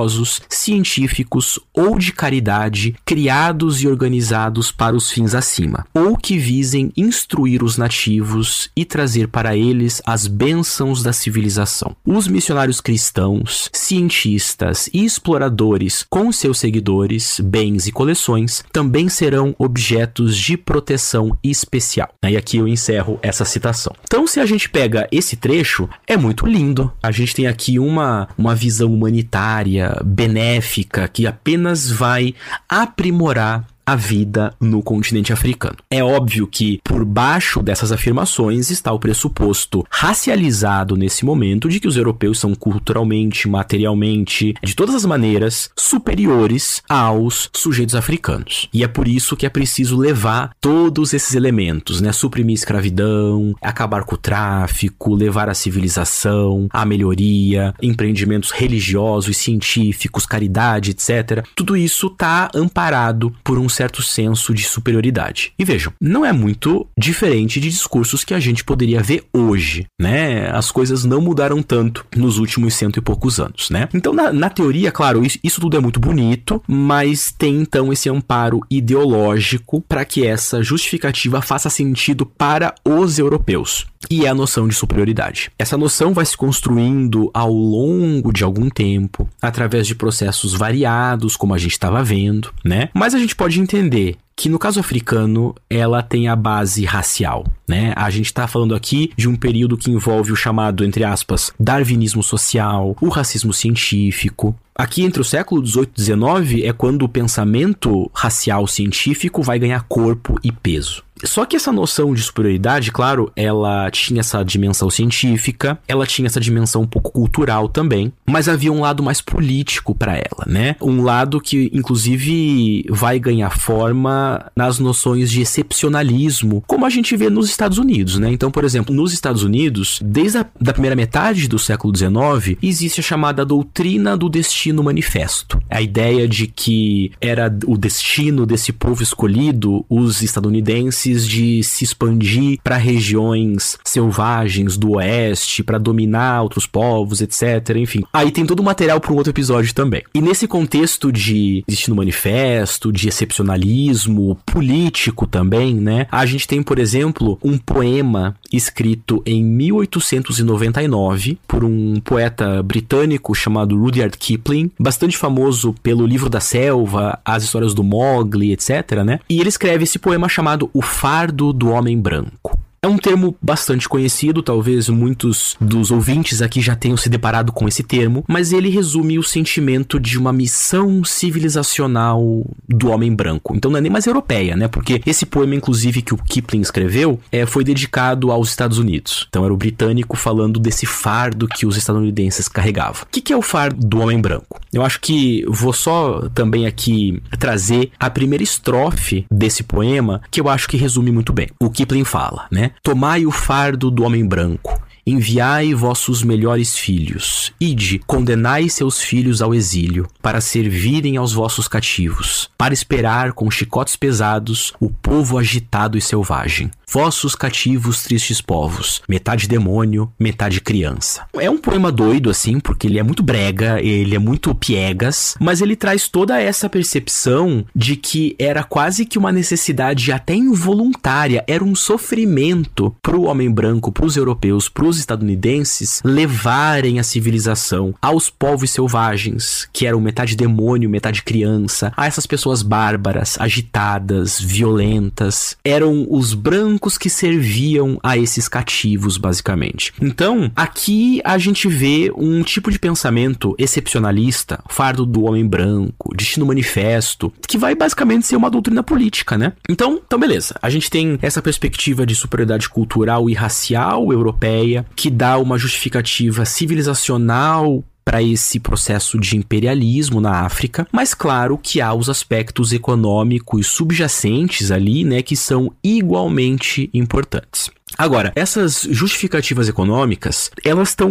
[0.48, 7.62] científicos ou de caridade criados e organizados para os fins acima, ou que visem instruir
[7.62, 11.96] os nativos e trazer para eles as bênçãos da civilização.
[12.04, 20.36] Os missionários cristãos, cientistas e exploradores com seus seguidores, bens e coleções também serão objetos
[20.36, 22.08] de proteção especial.
[22.26, 23.92] E aqui eu encerro essa citação.
[24.04, 26.92] Então, se a gente pega esse trecho, é muito lindo.
[27.02, 32.34] A gente tem aqui uma, uma visão humanitária, benéfica, que apenas vai
[32.68, 35.78] aprimorar a vida no continente africano.
[35.90, 41.88] É óbvio que por baixo dessas afirmações está o pressuposto racializado nesse momento de que
[41.88, 48.68] os europeus são culturalmente, materialmente, de todas as maneiras superiores aos sujeitos africanos.
[48.74, 52.12] E é por isso que é preciso levar todos esses elementos, né?
[52.12, 60.26] Suprimir a escravidão, acabar com o tráfico, levar a civilização, a melhoria, empreendimentos religiosos, científicos,
[60.26, 61.42] caridade, etc.
[61.56, 65.52] Tudo isso está amparado por um certo senso de superioridade.
[65.56, 70.50] E vejam, não é muito diferente de discursos que a gente poderia ver hoje, né?
[70.50, 73.88] As coisas não mudaram tanto nos últimos cento e poucos anos, né?
[73.94, 78.08] Então, na, na teoria, claro, isso, isso tudo é muito bonito, mas tem então esse
[78.08, 84.68] amparo ideológico para que essa justificativa faça sentido para os europeus e é a noção
[84.68, 85.50] de superioridade.
[85.58, 91.54] Essa noção vai se construindo ao longo de algum tempo, através de processos variados, como
[91.54, 92.88] a gente estava vendo, né?
[92.94, 97.92] Mas a gente pode entender que no caso africano ela tem a base racial, né?
[97.96, 102.22] A gente está falando aqui de um período que envolve o chamado, entre aspas, darwinismo
[102.22, 104.54] social, o racismo científico.
[104.76, 109.84] Aqui entre o século 18 e 19 é quando o pensamento racial científico vai ganhar
[109.88, 111.02] corpo e peso.
[111.24, 116.40] Só que essa noção de superioridade, claro, ela tinha essa dimensão científica, ela tinha essa
[116.40, 120.76] dimensão um pouco cultural também, mas havia um lado mais político para ela, né?
[120.80, 127.30] Um lado que, inclusive, vai ganhar forma nas noções de excepcionalismo, como a gente vê
[127.30, 128.30] nos Estados Unidos, né?
[128.30, 133.00] Então, por exemplo, nos Estados Unidos, desde a da primeira metade do século XIX, existe
[133.00, 135.60] a chamada doutrina do destino manifesto.
[135.70, 142.58] A ideia de que era o destino desse povo escolhido, os estadunidenses, de se expandir
[142.62, 147.76] para regiões selvagens do oeste, para dominar outros povos, etc.
[147.76, 148.02] Enfim.
[148.12, 150.02] Aí tem todo o material para um outro episódio também.
[150.14, 156.06] E nesse contexto de destino manifesto, de excepcionalismo político também, né?
[156.10, 163.78] A gente tem, por exemplo, um poema escrito em 1899 por um poeta britânico chamado
[163.78, 169.20] Rudyard Kipling, bastante famoso pelo livro da selva, as histórias do Mowgli, etc, né?
[169.28, 172.58] E ele escreve esse poema chamado O fardo do homem branco.
[172.88, 177.68] É um termo bastante conhecido, talvez muitos dos ouvintes aqui já tenham se deparado com
[177.68, 183.54] esse termo, mas ele resume o sentimento de uma missão civilizacional do homem branco.
[183.54, 184.68] Então não é nem mais europeia, né?
[184.68, 189.26] Porque esse poema, inclusive, que o Kipling escreveu, é, foi dedicado aos Estados Unidos.
[189.28, 193.02] Então era o britânico falando desse fardo que os estadunidenses carregavam.
[193.02, 194.58] O que, que é o fardo do homem branco?
[194.72, 200.48] Eu acho que vou só também aqui trazer a primeira estrofe desse poema, que eu
[200.48, 201.48] acho que resume muito bem.
[201.60, 202.70] O Kipling fala, né?
[202.82, 204.78] Tomai o fardo do homem branco
[205.10, 212.50] Enviai vossos melhores filhos, ide, condenai seus filhos ao exílio, para servirem aos vossos cativos,
[212.58, 216.70] para esperar com chicotes pesados o povo agitado e selvagem.
[216.90, 221.26] Vossos cativos tristes povos, metade demônio, metade criança.
[221.34, 225.60] É um poema doido, assim, porque ele é muito brega, ele é muito piegas, mas
[225.60, 231.62] ele traz toda essa percepção de que era quase que uma necessidade até involuntária, era
[231.62, 239.68] um sofrimento pro homem branco, pros europeus, pros estadunidenses levarem a civilização aos povos selvagens,
[239.74, 245.54] que eram metade demônio, metade criança, a essas pessoas bárbaras, agitadas, violentas.
[245.62, 249.92] Eram os brancos que serviam a esses cativos, basicamente.
[250.00, 256.46] Então, aqui a gente vê um tipo de pensamento excepcionalista, fardo do homem branco, destino
[256.46, 259.52] manifesto, que vai basicamente ser uma doutrina política, né?
[259.68, 260.54] Então, então beleza.
[260.62, 266.44] A gente tem essa perspectiva de superioridade cultural e racial europeia, que dá uma justificativa
[266.44, 273.66] civilizacional para esse processo de imperialismo na África, mas claro que há os aspectos econômicos
[273.66, 277.70] subjacentes ali, né, que são igualmente importantes.
[277.96, 281.10] Agora, essas justificativas econômicas, elas estão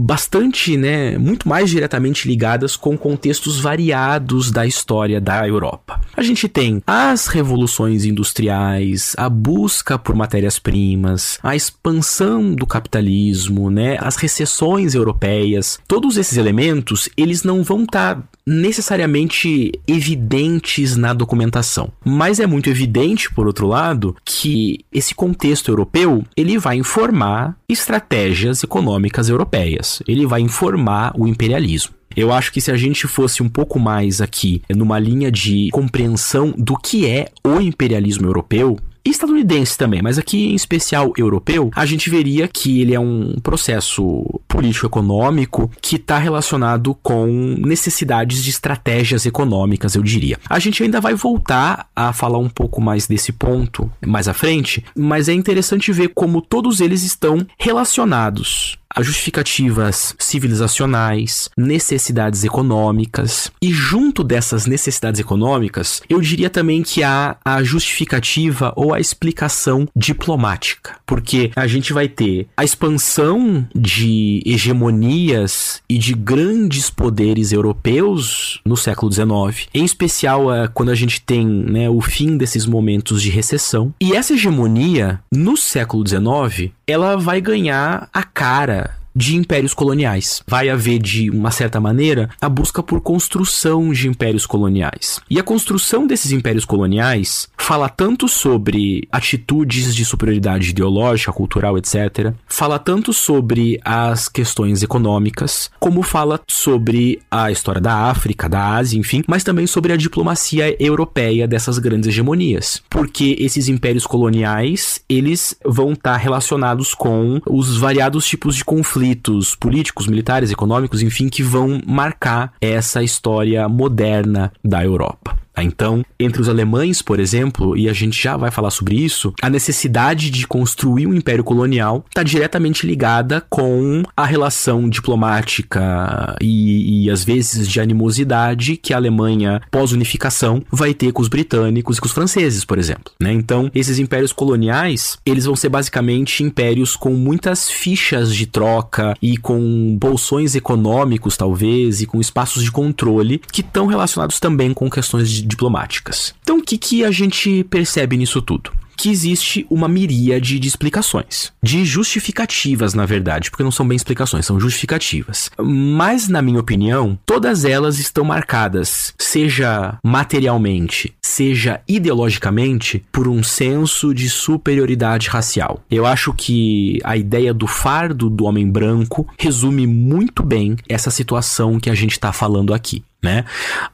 [0.00, 6.00] bastante, né, muito mais diretamente ligadas com contextos variados da história da Europa.
[6.16, 13.96] A gente tem as revoluções industriais, a busca por matérias-primas, a expansão do capitalismo, né,
[14.00, 15.78] as recessões europeias.
[15.86, 21.90] Todos esses elementos, eles não vão estar tá necessariamente evidentes na documentação.
[22.04, 28.62] Mas é muito evidente, por outro lado, que esse contexto europeu ele vai informar estratégias
[28.62, 30.02] econômicas europeias.
[30.06, 31.94] Ele vai informar o imperialismo.
[32.16, 36.54] Eu acho que se a gente fosse um pouco mais aqui numa linha de compreensão
[36.56, 42.08] do que é o imperialismo europeu, estadunidense também, mas aqui em especial europeu, a gente
[42.08, 47.26] veria que ele é um processo político-econômico que está relacionado com
[47.58, 50.38] necessidades de estratégias econômicas, eu diria.
[50.48, 54.84] A gente ainda vai voltar a falar um pouco mais desse ponto mais à frente,
[54.96, 63.50] mas é interessante ver como todos eles estão relacionados a justificativas civilizacionais, necessidades econômicas.
[63.60, 69.88] E junto dessas necessidades econômicas, eu diria também que há a justificativa ou a explicação
[69.96, 70.96] diplomática.
[71.04, 78.76] Porque a gente vai ter a expansão de hegemonias e de grandes poderes europeus no
[78.76, 83.30] século XIX, em especial é, quando a gente tem né, o fim desses momentos de
[83.30, 83.92] recessão.
[84.00, 88.83] E essa hegemonia, no século XIX, ela vai ganhar a cara
[89.14, 90.42] de impérios coloniais.
[90.46, 95.20] Vai haver, de uma certa maneira, a busca por construção de impérios coloniais.
[95.30, 102.32] E a construção desses impérios coloniais fala tanto sobre atitudes de superioridade ideológica, cultural, etc.
[102.46, 108.98] Fala tanto sobre as questões econômicas, como fala sobre a história da África, da Ásia,
[108.98, 112.82] enfim, mas também sobre a diplomacia europeia dessas grandes hegemonias.
[112.90, 119.54] Porque esses impérios coloniais, eles vão estar relacionados com os variados tipos de conflitos conflitos
[119.54, 125.36] políticos, militares, econômicos, enfim, que vão marcar essa história moderna da Europa.
[125.54, 125.62] Tá?
[125.62, 129.48] Então, entre os alemães, por exemplo, e a gente já vai falar sobre isso, a
[129.48, 137.10] necessidade de construir um império colonial está diretamente ligada com a relação diplomática e, e,
[137.10, 142.06] às vezes, de animosidade que a Alemanha, pós-unificação, vai ter com os britânicos e com
[142.06, 143.12] os franceses, por exemplo.
[143.20, 143.32] Né?
[143.32, 149.36] Então, esses impérios coloniais, eles vão ser basicamente impérios com muitas fichas de troca e
[149.36, 155.30] com bolsões econômicos, talvez, e com espaços de controle que estão relacionados também com questões
[155.30, 156.34] de diplomáticas.
[156.42, 158.72] Então, o que, que a gente percebe nisso tudo?
[158.96, 164.46] que existe uma miríade de explicações, de justificativas, na verdade, porque não são bem explicações,
[164.46, 165.50] são justificativas.
[165.58, 174.14] Mas, na minha opinião, todas elas estão marcadas, seja materialmente, seja ideologicamente, por um senso
[174.14, 175.82] de superioridade racial.
[175.90, 181.80] Eu acho que a ideia do fardo do homem branco resume muito bem essa situação
[181.80, 183.02] que a gente está falando aqui.
[183.24, 183.44] Né?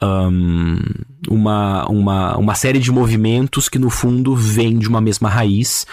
[0.03, 0.77] Um,
[1.29, 5.87] uma, uma, uma série de movimentos que, no fundo, vêm de uma mesma raiz,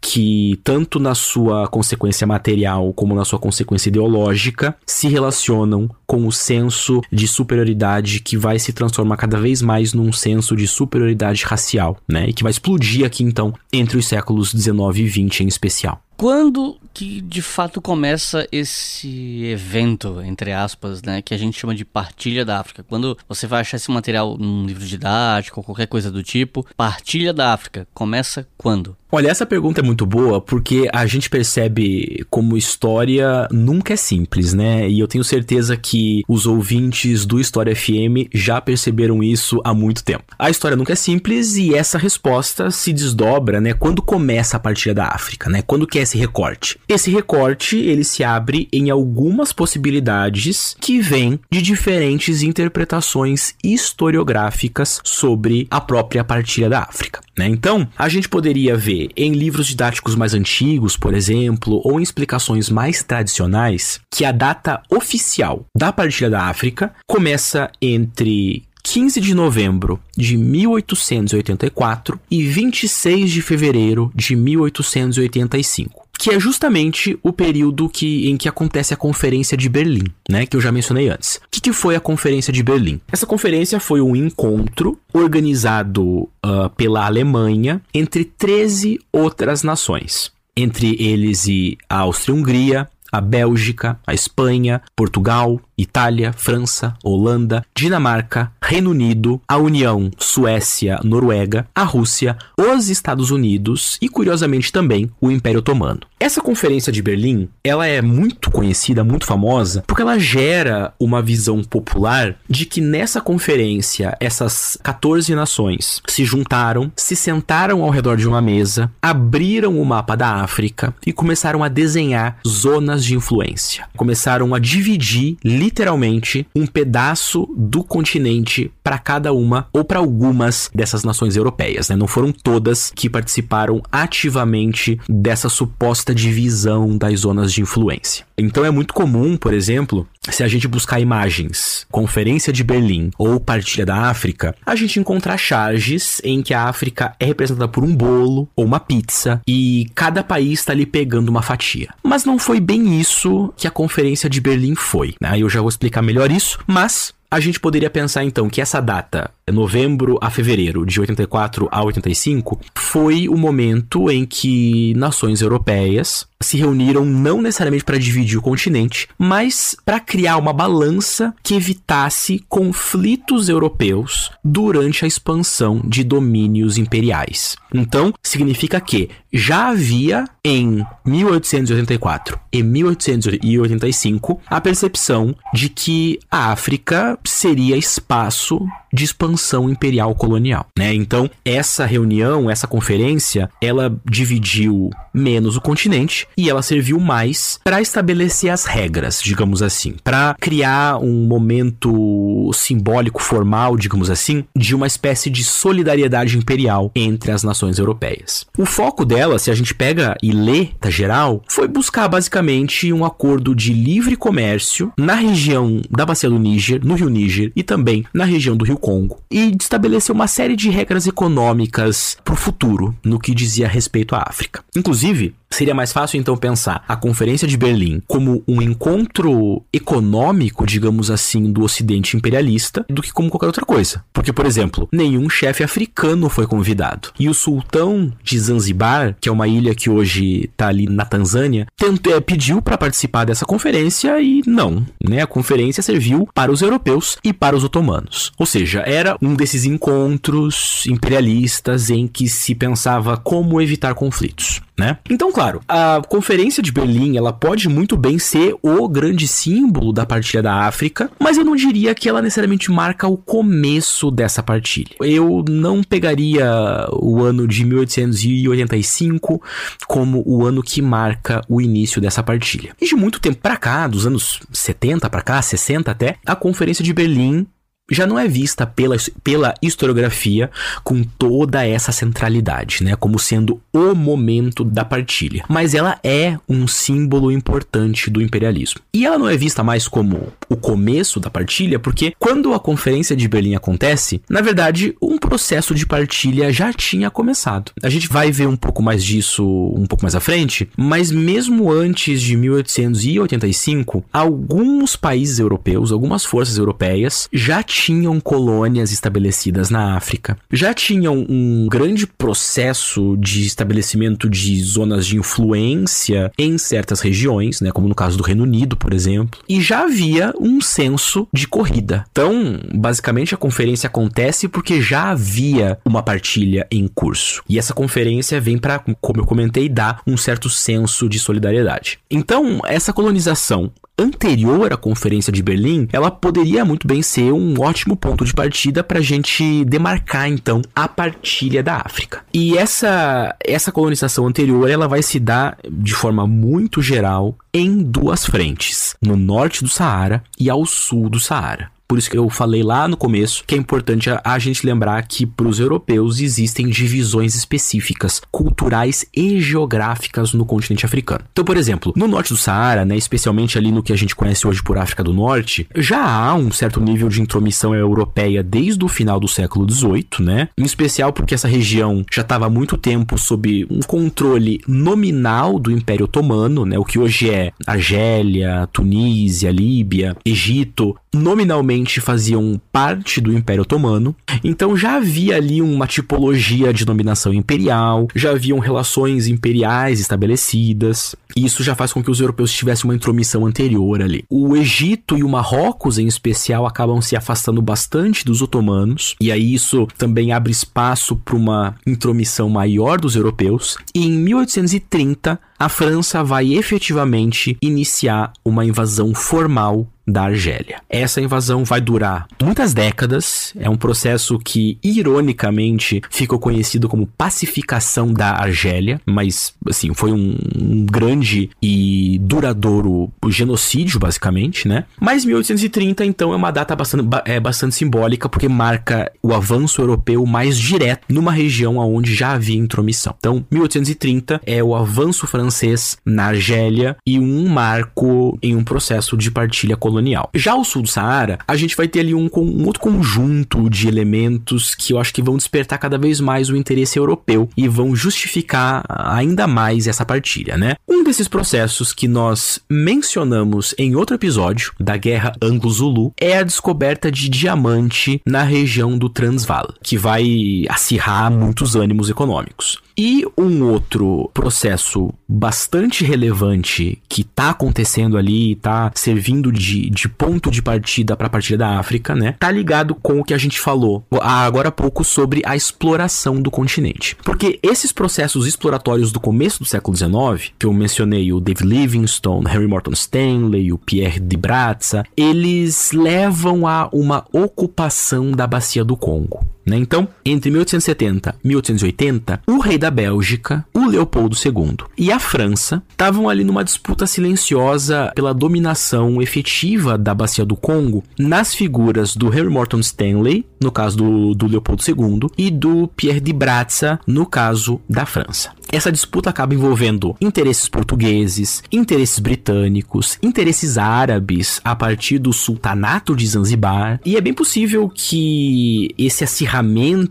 [0.00, 6.32] que, tanto na sua consequência material como na sua consequência ideológica, se relacionam com o
[6.32, 11.98] senso de superioridade que vai se transformar cada vez mais num senso de superioridade racial,
[12.08, 12.30] né?
[12.30, 16.00] E que vai explodir aqui, então, entre os séculos 19 e 20 em especial.
[16.16, 21.84] Quando que de fato começa esse evento, entre aspas, né, que a gente chama de
[21.84, 22.82] partilha da África?
[22.82, 27.32] Quando você vai achar esse material num livro didático ou qualquer coisa do tipo, partilha
[27.32, 28.96] da África começa quando?
[29.12, 34.52] Olha, essa pergunta é muito boa porque a gente percebe como história nunca é simples,
[34.52, 34.88] né?
[34.88, 40.04] E eu tenho certeza que os ouvintes do História FM já perceberam isso há muito
[40.04, 40.22] tempo.
[40.38, 43.74] A história nunca é simples e essa resposta se desdobra, né?
[43.74, 45.60] Quando começa a partilha da África, né?
[45.60, 46.78] Quando que é esse recorte?
[46.90, 55.68] Esse recorte, ele se abre em algumas possibilidades que vêm de diferentes interpretações historiográficas sobre
[55.70, 57.46] a própria partilha da África, né?
[57.46, 62.68] Então, a gente poderia ver em livros didáticos mais antigos, por exemplo, ou em explicações
[62.68, 70.00] mais tradicionais, que a data oficial da partilha da África começa entre 15 de novembro
[70.16, 78.36] de 1884 e 26 de fevereiro de 1885 que é justamente o período que, em
[78.36, 81.36] que acontece a Conferência de Berlim, né, que eu já mencionei antes.
[81.36, 83.00] O que, que foi a Conferência de Berlim?
[83.10, 91.46] Essa conferência foi um encontro organizado uh, pela Alemanha entre 13 outras nações, entre eles
[91.46, 99.56] e a Áustria-Hungria, a Bélgica, a Espanha, Portugal, Itália, França, Holanda, Dinamarca, Reino Unido, a
[99.56, 106.00] União, Suécia, Noruega, a Rússia, os Estados Unidos e, curiosamente, também o Império Otomano.
[106.22, 111.64] Essa conferência de Berlim, ela é muito conhecida, muito famosa, porque ela gera uma visão
[111.64, 118.28] popular de que nessa conferência essas 14 nações se juntaram, se sentaram ao redor de
[118.28, 123.86] uma mesa, abriram o mapa da África e começaram a desenhar zonas de influência.
[123.96, 125.38] Começaram a dividir
[125.70, 131.88] literalmente um pedaço do continente para cada uma ou para algumas dessas nações europeias.
[131.88, 131.96] Né?
[131.96, 138.26] Não foram todas que participaram ativamente dessa suposta divisão das zonas de influência.
[138.36, 143.40] Então é muito comum, por exemplo, se a gente buscar imagens, Conferência de Berlim ou
[143.40, 147.94] Partilha da África, a gente encontrar charges em que a África é representada por um
[147.94, 151.88] bolo ou uma pizza e cada país está ali pegando uma fatia.
[152.02, 155.14] Mas não foi bem isso que a Conferência de Berlim foi.
[155.20, 155.38] Né?
[155.38, 159.30] Eu já vou explicar melhor isso, mas a gente poderia pensar então que essa data,
[159.52, 166.56] novembro a fevereiro de 84 a 85, foi o momento em que nações europeias se
[166.56, 173.48] reuniram não necessariamente para dividir o continente, mas para criar uma balança que evitasse conflitos
[173.48, 177.56] europeus durante a expansão de domínios imperiais.
[177.72, 187.18] Então, significa que já havia em 1884 e 1885 a percepção de que a África
[187.24, 190.94] seria espaço de expansão imperial colonial, né?
[190.94, 197.80] Então, essa reunião, essa conferência, ela dividiu menos o continente e ela serviu mais para
[197.80, 204.86] estabelecer as regras, digamos assim, para criar um momento simbólico formal, digamos assim, de uma
[204.86, 208.46] espécie de solidariedade imperial entre as nações europeias.
[208.56, 213.04] O foco dela, se a gente pega e lê, tá geral, foi buscar basicamente um
[213.04, 218.04] acordo de livre comércio na região da bacia do Níger, no rio Níger e também
[218.12, 222.94] na região do rio Congo e estabeleceu uma série de regras econômicas para o futuro
[223.04, 224.64] no que dizia respeito à África.
[224.74, 231.10] Inclusive, Seria mais fácil então pensar a Conferência de Berlim como um encontro econômico, digamos
[231.10, 234.04] assim, do Ocidente imperialista, do que como qualquer outra coisa.
[234.12, 237.10] Porque, por exemplo, nenhum chefe africano foi convidado.
[237.18, 241.66] E o sultão de Zanzibar, que é uma ilha que hoje está ali na Tanzânia,
[241.76, 244.86] tentou, é, pediu para participar dessa conferência e não.
[245.04, 245.20] Né?
[245.20, 248.32] A conferência serviu para os europeus e para os otomanos.
[248.38, 254.96] Ou seja, era um desses encontros imperialistas em que se pensava como evitar conflitos né?
[255.08, 260.06] Então, claro, a Conferência de Berlim, ela pode muito bem ser o grande símbolo da
[260.06, 264.96] partilha da África, mas eu não diria que ela necessariamente marca o começo dessa partilha.
[265.00, 269.42] Eu não pegaria o ano de 1885
[269.86, 272.74] como o ano que marca o início dessa partilha.
[272.80, 276.82] E de muito tempo para cá, dos anos 70 para cá, 60 até, a Conferência
[276.82, 277.46] de Berlim
[277.90, 280.50] já não é vista pela, pela historiografia
[280.84, 285.44] com toda essa centralidade, né, como sendo o momento da partilha.
[285.48, 288.80] Mas ela é um símbolo importante do imperialismo.
[288.94, 293.16] E ela não é vista mais como o começo da partilha, porque quando a Conferência
[293.16, 297.72] de Berlim acontece, na verdade, um processo de partilha já tinha começado.
[297.82, 301.70] A gente vai ver um pouco mais disso um pouco mais à frente, mas mesmo
[301.70, 307.79] antes de 1885, alguns países europeus, algumas forças europeias já tinham
[308.22, 310.36] colônias estabelecidas na África.
[310.52, 317.70] Já tinham um grande processo de estabelecimento de zonas de influência em certas regiões, né,
[317.70, 322.04] como no caso do Reino Unido, por exemplo, e já havia um senso de corrida.
[322.10, 327.42] Então, basicamente a conferência acontece porque já havia uma partilha em curso.
[327.48, 331.98] E essa conferência vem para, como eu comentei, dar um certo senso de solidariedade.
[332.10, 337.96] Então, essa colonização anterior à Conferência de Berlim, ela poderia muito bem ser um ótimo
[337.96, 342.22] ponto de partida para a gente demarcar então a partilha da África.
[342.32, 348.24] E essa essa colonização anterior, ela vai se dar de forma muito geral em duas
[348.24, 351.70] frentes, no norte do Saara e ao sul do Saara.
[351.90, 355.02] Por isso que eu falei lá no começo que é importante a, a gente lembrar
[355.02, 361.24] que para os europeus existem divisões específicas, culturais e geográficas no continente africano.
[361.32, 364.46] Então, por exemplo, no norte do Saara, né, especialmente ali no que a gente conhece
[364.46, 368.88] hoje por África do Norte, já há um certo nível de intromissão europeia desde o
[368.88, 370.48] final do século XVIII, né?
[370.56, 375.72] Em especial porque essa região já estava há muito tempo sob um controle nominal do
[375.72, 376.78] Império Otomano, né?
[376.78, 384.76] O que hoje é Argélia, Tunísia, Líbia, Egito, nominalmente faziam parte do Império Otomano, então
[384.76, 391.62] já havia ali uma tipologia de dominação imperial, já haviam relações imperiais estabelecidas, e isso
[391.62, 394.24] já faz com que os europeus tivessem uma intromissão anterior ali.
[394.28, 399.54] O Egito e o Marrocos, em especial, acabam se afastando bastante dos otomanos, e aí
[399.54, 406.24] isso também abre espaço para uma intromissão maior dos europeus, e em 1830 a França
[406.24, 410.80] vai efetivamente iniciar uma invasão formal da Argélia.
[410.88, 418.12] Essa invasão vai durar muitas décadas, é um processo que ironicamente ficou conhecido como pacificação
[418.12, 424.84] da Argélia, mas assim, foi um, um grande e duradouro genocídio basicamente, né?
[425.00, 430.24] Mas 1830 então é uma data bastante, é bastante simbólica porque marca o avanço europeu
[430.26, 433.14] mais direto numa região onde já havia intromissão.
[433.18, 439.30] Então, 1830 é o avanço francês na Argélia e um marco em um processo de
[439.30, 439.99] partilha colonial.
[440.34, 443.88] Já o sul do Saara, a gente vai ter ali um, um outro conjunto de
[443.88, 447.94] elementos que eu acho que vão despertar cada vez mais o interesse europeu e vão
[447.94, 450.74] justificar ainda mais essa partilha, né?
[450.88, 457.10] Um desses processos que nós mencionamos em outro episódio da Guerra Anglo-Zulu é a descoberta
[457.10, 462.78] de diamante na região do Transvaal, que vai acirrar muitos ânimos econômicos.
[462.96, 470.50] E um outro processo bastante relevante que está acontecendo ali, está servindo de, de ponto
[470.50, 472.36] de partida para a partida da África, né?
[472.38, 476.50] Tá ligado com o que a gente falou agora há pouco sobre a exploração do
[476.50, 477.16] continente.
[477.24, 482.46] Porque esses processos exploratórios do começo do século XIX, que eu mencionei, o David Livingstone,
[482.46, 488.96] Henry Morton Stanley, o Pierre de Brazza, eles levam a uma ocupação da bacia do
[488.96, 489.44] Congo.
[489.64, 489.76] Né?
[489.76, 495.82] Então, entre 1870 e 1880, o rei da Bélgica, o Leopoldo II e a França
[495.90, 502.28] estavam ali numa disputa silenciosa pela dominação efetiva da bacia do Congo nas figuras do
[502.28, 507.26] Henry Morton Stanley, no caso do, do Leopoldo II, e do Pierre de Brazza, no
[507.26, 508.50] caso da França.
[508.72, 516.26] Essa disputa acaba envolvendo interesses portugueses, interesses britânicos, interesses árabes a partir do sultanato de
[516.26, 519.49] Zanzibar, e é bem possível que esse acirramento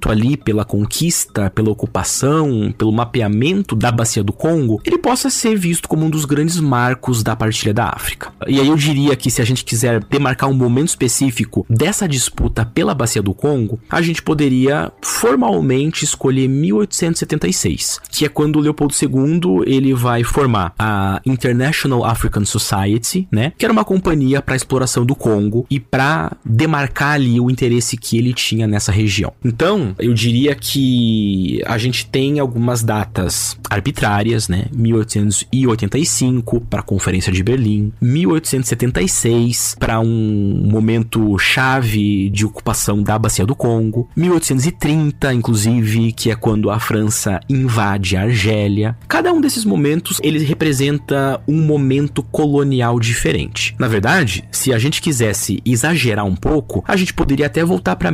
[0.10, 5.88] ali pela conquista, pela ocupação, pelo mapeamento da bacia do Congo, ele possa ser visto
[5.88, 8.32] como um dos grandes marcos da partilha da África.
[8.48, 12.66] E aí eu diria que se a gente quiser demarcar um momento específico dessa disputa
[12.66, 19.64] pela bacia do Congo, a gente poderia formalmente escolher 1876, que é quando Leopoldo II
[19.66, 25.16] ele vai formar a International African Society, né, que era uma companhia para exploração do
[25.16, 29.29] Congo e para demarcar ali o interesse que ele tinha nessa região.
[29.30, 29.34] Opinião.
[29.44, 34.66] Então, eu diria que a gente tem algumas datas arbitrárias, né?
[34.74, 43.46] 1885 para a Conferência de Berlim, 1876 para um momento chave de ocupação da Bacia
[43.46, 48.98] do Congo, 1830, inclusive, que é quando a França invade a Argélia.
[49.08, 53.76] Cada um desses momentos ele representa um momento colonial diferente.
[53.78, 58.12] Na verdade, se a gente quisesse exagerar um pouco, a gente poderia até voltar para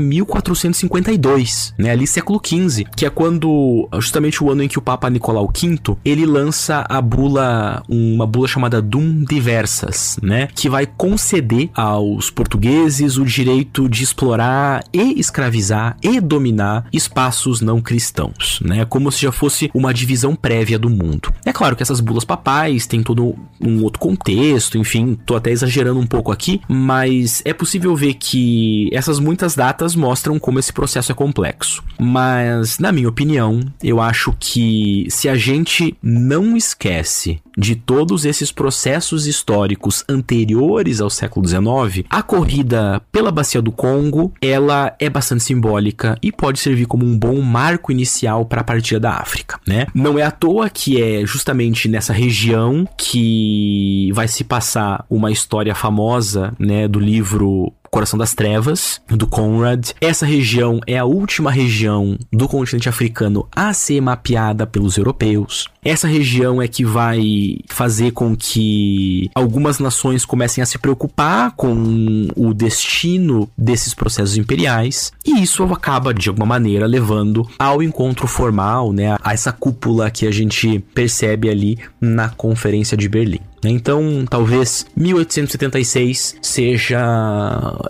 [1.05, 5.09] 1452, né, ali século XV, que é quando justamente o ano em que o Papa
[5.09, 11.69] Nicolau V ele lança a bula, uma bula chamada Dum Diversas, né, que vai conceder
[11.73, 19.11] aos portugueses o direito de explorar e escravizar e dominar espaços não cristãos, né, como
[19.11, 21.33] se já fosse uma divisão prévia do mundo.
[21.45, 25.99] É claro que essas bulas papais têm todo um outro contexto, enfim, tô até exagerando
[25.99, 30.94] um pouco aqui, mas é possível ver que essas muitas datas mostram como esse processo
[30.99, 31.83] é complexo.
[31.99, 38.51] Mas, na minha opinião, eu acho que se a gente não esquece de todos esses
[38.51, 45.43] processos históricos anteriores ao século XIX, a corrida pela bacia do Congo, ela é bastante
[45.43, 49.87] simbólica e pode servir como um bom marco inicial para a partida da África, né?
[49.93, 55.73] Não é à toa que é justamente nessa região que vai se passar uma história
[55.73, 59.91] famosa, né, do livro Coração das Trevas, do Conrad.
[60.01, 65.69] Essa região é a última região do continente africano a ser mapeada pelos europeus.
[65.81, 72.27] Essa região é que vai fazer com que algumas nações comecem a se preocupar com
[72.35, 78.91] o destino desses processos imperiais, e isso acaba de alguma maneira levando ao encontro formal,
[78.91, 83.39] né, a essa cúpula que a gente percebe ali na Conferência de Berlim.
[83.69, 86.99] Então, talvez 1876 seja,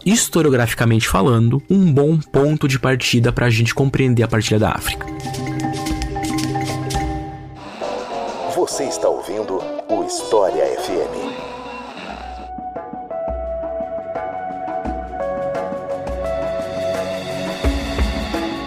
[0.05, 5.05] historiograficamente falando, um bom ponto de partida para a gente compreender a partilha da África.
[8.55, 11.24] Você está ouvindo o História FM.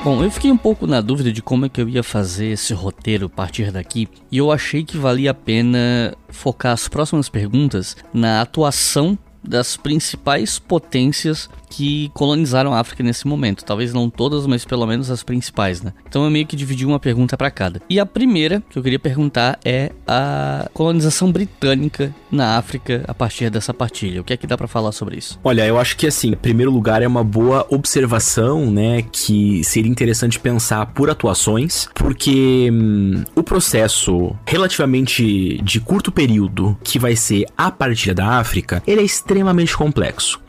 [0.05, 2.73] Bom, eu fiquei um pouco na dúvida de como é que eu ia fazer esse
[2.73, 7.97] roteiro a partir daqui, e eu achei que valia a pena focar as próximas perguntas
[8.15, 13.65] na atuação das principais potências que colonizaram a África nesse momento.
[13.65, 15.93] Talvez não todas, mas pelo menos as principais, né?
[16.09, 17.81] Então eu meio que dividi uma pergunta para cada.
[17.89, 23.51] E a primeira que eu queria perguntar é a colonização britânica na África a partir
[23.51, 24.21] dessa partilha.
[24.21, 25.39] O que é que dá para falar sobre isso?
[25.43, 29.91] Olha, eu acho que assim, em primeiro lugar é uma boa observação, né, que seria
[29.91, 37.47] interessante pensar por atuações, porque hum, o processo relativamente de curto período que vai ser
[37.57, 40.41] a partilha da África, ele é extremamente complexo.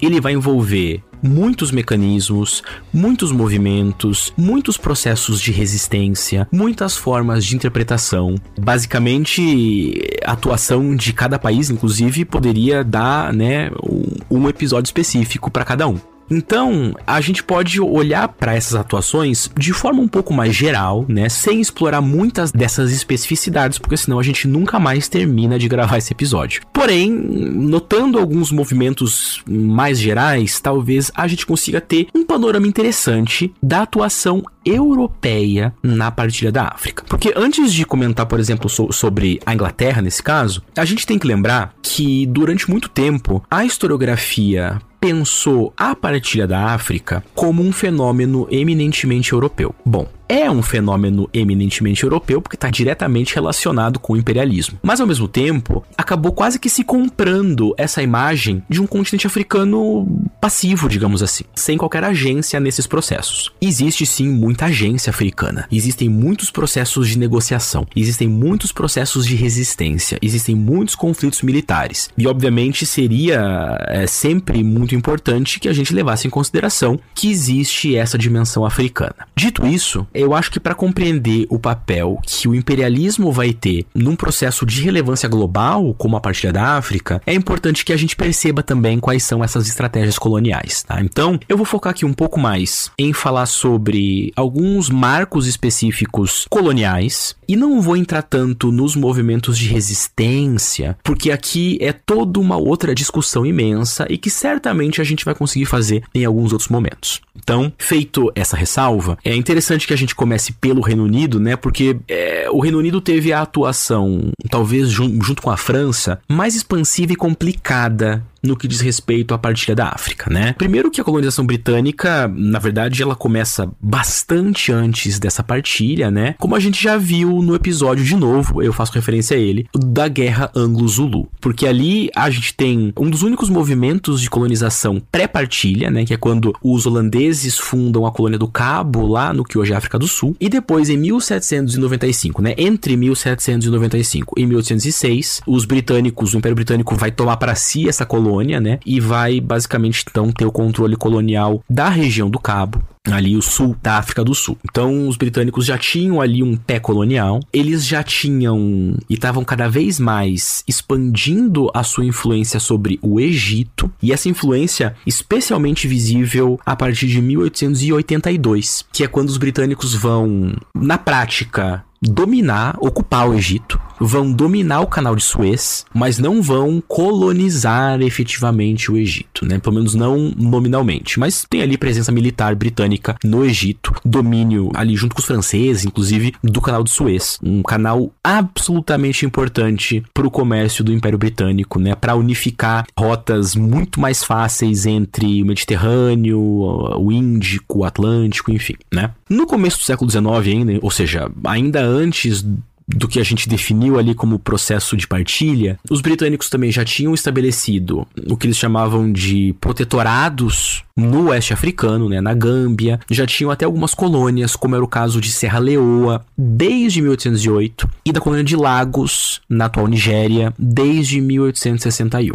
[0.00, 2.62] Ele vai envolver muitos mecanismos,
[2.92, 8.34] muitos movimentos, muitos processos de resistência, muitas formas de interpretação.
[8.58, 15.64] Basicamente, a atuação de cada país, inclusive, poderia dar, né, um, um episódio específico para
[15.64, 15.98] cada um.
[16.30, 21.28] Então, a gente pode olhar para essas atuações de forma um pouco mais geral, né,
[21.28, 26.12] sem explorar muitas dessas especificidades, porque senão a gente nunca mais termina de gravar esse
[26.12, 26.62] episódio.
[26.72, 33.82] Porém, notando alguns movimentos mais gerais, talvez a gente consiga ter um panorama interessante da
[33.82, 37.04] atuação europeia na partilha da África.
[37.08, 41.18] Porque antes de comentar, por exemplo, so sobre a Inglaterra nesse caso, a gente tem
[41.18, 47.70] que lembrar que durante muito tempo a historiografia pensou a partilha da África como um
[47.70, 49.72] fenômeno eminentemente europeu.
[49.84, 54.78] Bom, é um fenômeno eminentemente europeu porque está diretamente relacionado com o imperialismo.
[54.82, 60.06] Mas ao mesmo tempo, acabou quase que se comprando essa imagem de um continente africano
[60.40, 63.52] passivo, digamos assim, sem qualquer agência nesses processos.
[63.60, 70.18] Existe sim muita agência africana, existem muitos processos de negociação, existem muitos processos de resistência,
[70.22, 72.10] existem muitos conflitos militares.
[72.16, 77.96] E obviamente seria é, sempre muito importante que a gente levasse em consideração que existe
[77.96, 79.14] essa dimensão africana.
[79.36, 84.16] Dito isso, eu acho que para compreender o papel que o imperialismo vai ter num
[84.16, 88.62] processo de relevância global, como a partilha da África, é importante que a gente perceba
[88.62, 91.00] também quais são essas estratégias coloniais, tá?
[91.00, 97.34] Então, eu vou focar aqui um pouco mais em falar sobre alguns marcos específicos coloniais
[97.48, 102.94] e não vou entrar tanto nos movimentos de resistência, porque aqui é toda uma outra
[102.94, 107.20] discussão imensa e que certamente a gente vai conseguir fazer em alguns outros momentos.
[107.36, 111.56] Então, feito essa ressalva, é interessante que a gente comece pelo Reino Unido, né?
[111.56, 116.54] Porque é, o Reino Unido teve a atuação, talvez jun junto com a França, mais
[116.54, 120.54] expansiva e complicada no que diz respeito à partilha da África, né?
[120.54, 126.34] Primeiro que a colonização britânica, na verdade, ela começa bastante antes dessa partilha, né?
[126.38, 130.08] Como a gente já viu no episódio de novo, eu faço referência a ele, da
[130.08, 131.28] Guerra Anglo-Zulu.
[131.40, 136.04] Porque ali a gente tem um dos únicos movimentos de colonização pré-partilha, né?
[136.04, 139.76] Que é quando os holandeses fundam a colônia do Cabo, lá no que hoje é
[139.76, 140.36] África do Sul.
[140.40, 142.54] E depois, em 1795, né?
[142.56, 148.35] Entre 1795 e 1806, os britânicos, o Império Britânico vai tomar para si essa colônia,
[148.44, 148.78] né?
[148.84, 152.82] E vai basicamente então ter o controle colonial da região do Cabo
[153.12, 154.58] ali o sul da África do Sul.
[154.64, 159.68] Então os britânicos já tinham ali um pé colonial, eles já tinham e estavam cada
[159.68, 166.74] vez mais expandindo a sua influência sobre o Egito, e essa influência especialmente visível a
[166.74, 173.80] partir de 1882, que é quando os britânicos vão na prática dominar, ocupar o Egito,
[174.00, 179.58] vão dominar o canal de Suez, mas não vão colonizar efetivamente o Egito, né?
[179.58, 185.14] Pelo menos não nominalmente, mas tem ali presença militar britânica no Egito, domínio ali junto
[185.14, 190.84] com os franceses, inclusive, do canal de Suez, um canal absolutamente importante para o comércio
[190.84, 191.94] do Império Britânico, né?
[191.94, 199.10] Para unificar rotas muito mais fáceis entre o Mediterrâneo, o Índico, o Atlântico, enfim, né?
[199.28, 202.44] No começo do século XIX ainda, ou seja, ainda antes
[202.88, 207.14] do que a gente definiu ali como processo de partilha, os britânicos também já tinham
[207.14, 213.50] estabelecido o que eles chamavam de protetorados no oeste africano, né, na Gâmbia, já tinham
[213.50, 218.44] até algumas colônias, como era o caso de Serra Leoa, desde 1808, e da colônia
[218.44, 222.34] de Lagos, na atual Nigéria, desde 1861.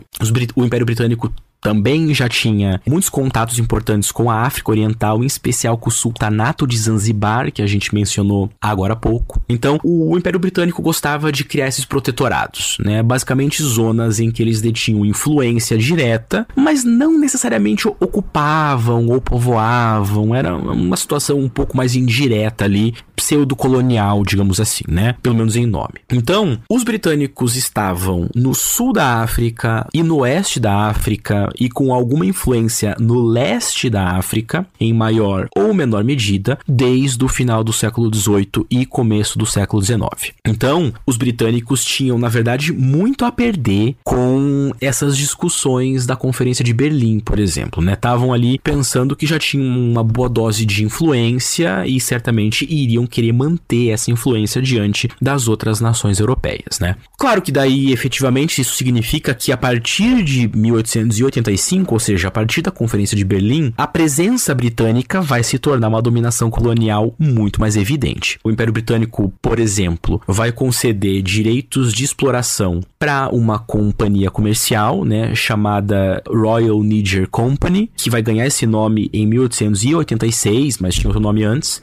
[0.56, 5.78] o Império Britânico também já tinha muitos contatos importantes com a África Oriental, em especial
[5.78, 9.42] com o Sultanato de Zanzibar, que a gente mencionou agora há pouco.
[9.48, 13.04] Então, o Império Britânico gostava de criar esses protetorados, né?
[13.04, 20.34] Basicamente zonas em que eles detinham influência direta, mas não necessariamente ocupavam ou povoavam.
[20.34, 25.16] Era uma situação um pouco mais indireta ali, pseudo-colonial, digamos assim, né?
[25.22, 26.00] Pelo menos em nome.
[26.12, 31.94] Então, os britânicos estavam no sul da África e no oeste da África e com
[31.94, 37.74] alguma influência no leste da África, em maior ou menor medida, desde o final do
[37.74, 40.34] século XVIII e começo do século XIX.
[40.46, 46.74] Então, os britânicos tinham, na verdade, muito a perder com essas discussões da Conferência de
[46.74, 47.94] Berlim, por exemplo, né?
[47.94, 53.32] Estavam ali pensando que já tinham uma boa dose de influência e certamente iriam querer
[53.32, 56.96] manter essa influência diante das outras nações europeias, né?
[57.18, 62.32] Claro que daí, efetivamente, isso significa que a partir de 1880 1885, ou seja, a
[62.32, 67.60] partir da Conferência de Berlim, a presença britânica vai se tornar uma dominação colonial muito
[67.60, 68.40] mais evidente.
[68.44, 75.34] O Império Britânico, por exemplo, vai conceder direitos de exploração para uma companhia comercial, né,
[75.34, 81.44] chamada Royal Niger Company, que vai ganhar esse nome em 1886, mas tinha outro nome
[81.44, 81.82] antes,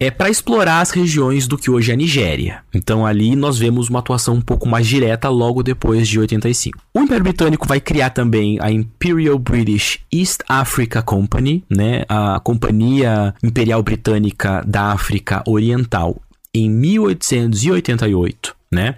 [0.00, 2.62] é para explorar as regiões do que hoje é a Nigéria.
[2.72, 6.78] Então ali nós vemos uma atuação um pouco mais direta logo depois de 85.
[6.94, 13.34] O Império Britânico vai criar também a Imperial British East Africa Company, né, a Companhia
[13.42, 16.16] Imperial Britânica da África Oriental,
[16.54, 18.94] em 1888 né?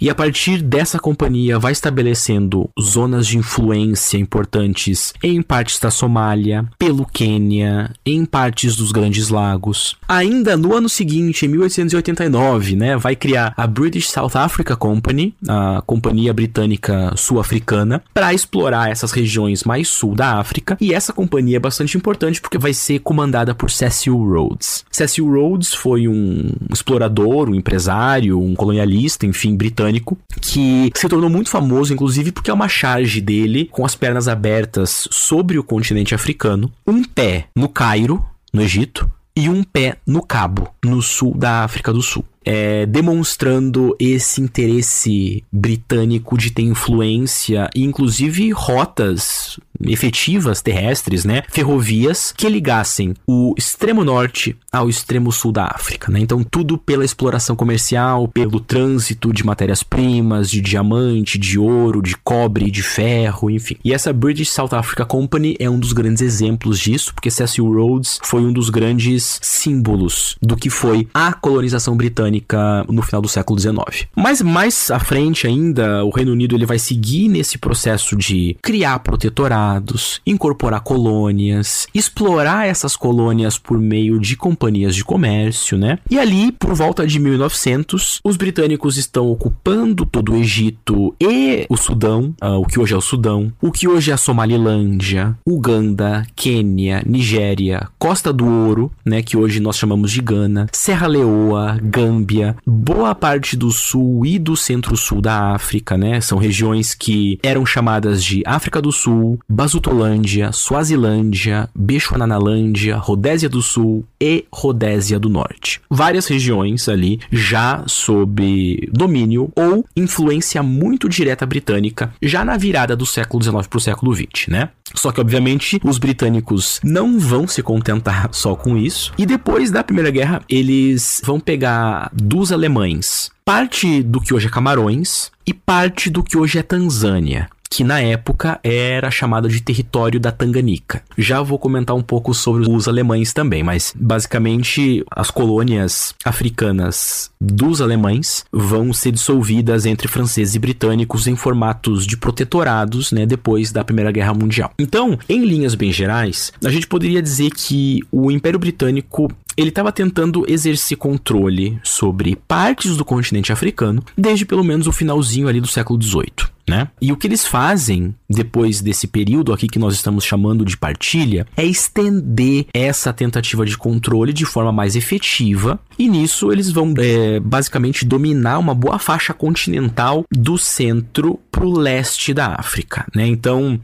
[0.00, 6.64] E a partir dessa companhia vai estabelecendo zonas de influência importantes em partes da Somália,
[6.76, 9.96] pelo Quênia, em partes dos Grandes Lagos.
[10.08, 15.80] Ainda no ano seguinte, em 1889, né, vai criar a British South Africa Company, a
[15.86, 20.76] companhia britânica sul-africana, para explorar essas regiões mais sul da África.
[20.80, 24.84] E essa companhia é bastante importante porque vai ser comandada por Cecil Rhodes.
[24.90, 31.50] Cecil Rhodes foi um explorador, um empresário, um colonialista enfim, britânico, que se tornou muito
[31.50, 36.72] famoso, inclusive porque é uma charge dele com as pernas abertas sobre o continente africano,
[36.86, 41.92] um pé no Cairo, no Egito, e um pé no Cabo, no sul da África
[41.92, 42.24] do Sul.
[42.46, 52.32] É, demonstrando esse interesse britânico de ter influência e inclusive rotas efetivas terrestres, né, ferrovias
[52.36, 56.20] que ligassem o extremo norte ao extremo sul da África, né?
[56.20, 62.70] Então tudo pela exploração comercial, pelo trânsito de matérias-primas, de diamante, de ouro, de cobre,
[62.70, 63.76] de ferro, enfim.
[63.84, 68.18] E essa British South Africa Company é um dos grandes exemplos disso, porque Cecil Rhodes
[68.22, 73.58] foi um dos grandes símbolos do que foi a colonização britânica no final do século
[73.58, 74.08] XIX.
[74.16, 78.98] Mas mais à frente ainda, o Reino Unido ele vai seguir nesse processo de criar
[79.00, 85.98] protetorado estados, incorporar colônias, explorar essas colônias por meio de companhias de comércio, né?
[86.10, 91.76] E ali, por volta de 1900, os britânicos estão ocupando todo o Egito e o
[91.76, 96.26] Sudão, uh, o que hoje é o Sudão, o que hoje é a Somalilândia, Uganda,
[96.36, 102.56] Quênia, Nigéria, Costa do Ouro, né, que hoje nós chamamos de Gana, Serra Leoa, Gâmbia,
[102.66, 106.20] boa parte do sul e do centro-sul da África, né?
[106.20, 114.04] São regiões que eram chamadas de África do Sul, Basutolândia, Suazilândia, Bechuananalândia, Rodésia do Sul
[114.20, 115.80] e Rodésia do Norte.
[115.88, 123.06] Várias regiões ali já sob domínio ou influência muito direta britânica, já na virada do
[123.06, 124.70] século XIX para o século XX, né?
[124.92, 129.12] Só que, obviamente, os britânicos não vão se contentar só com isso.
[129.16, 134.50] E depois da Primeira Guerra, eles vão pegar dos alemães parte do que hoje é
[134.50, 140.20] Camarões e parte do que hoje é Tanzânia que na época era chamada de território
[140.20, 141.02] da Tanganica.
[141.18, 147.80] Já vou comentar um pouco sobre os alemães também, mas basicamente as colônias africanas dos
[147.80, 153.82] alemães vão ser dissolvidas entre franceses e britânicos em formatos de protetorados, né, depois da
[153.82, 154.72] Primeira Guerra Mundial.
[154.78, 159.92] Então, em linhas bem gerais, a gente poderia dizer que o Império Britânico ele estava
[159.92, 165.68] tentando exercer controle sobre partes do continente africano desde pelo menos o finalzinho ali do
[165.68, 166.88] século XVIII né?
[167.00, 171.46] E o que eles fazem depois desse período aqui que nós estamos chamando de partilha
[171.56, 177.38] é estender essa tentativa de controle de forma mais efetiva e nisso eles vão é,
[177.38, 183.26] basicamente dominar uma boa faixa continental do centro para o leste da África, né?
[183.26, 183.78] Então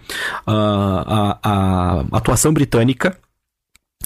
[0.46, 3.16] a, a, a atuação britânica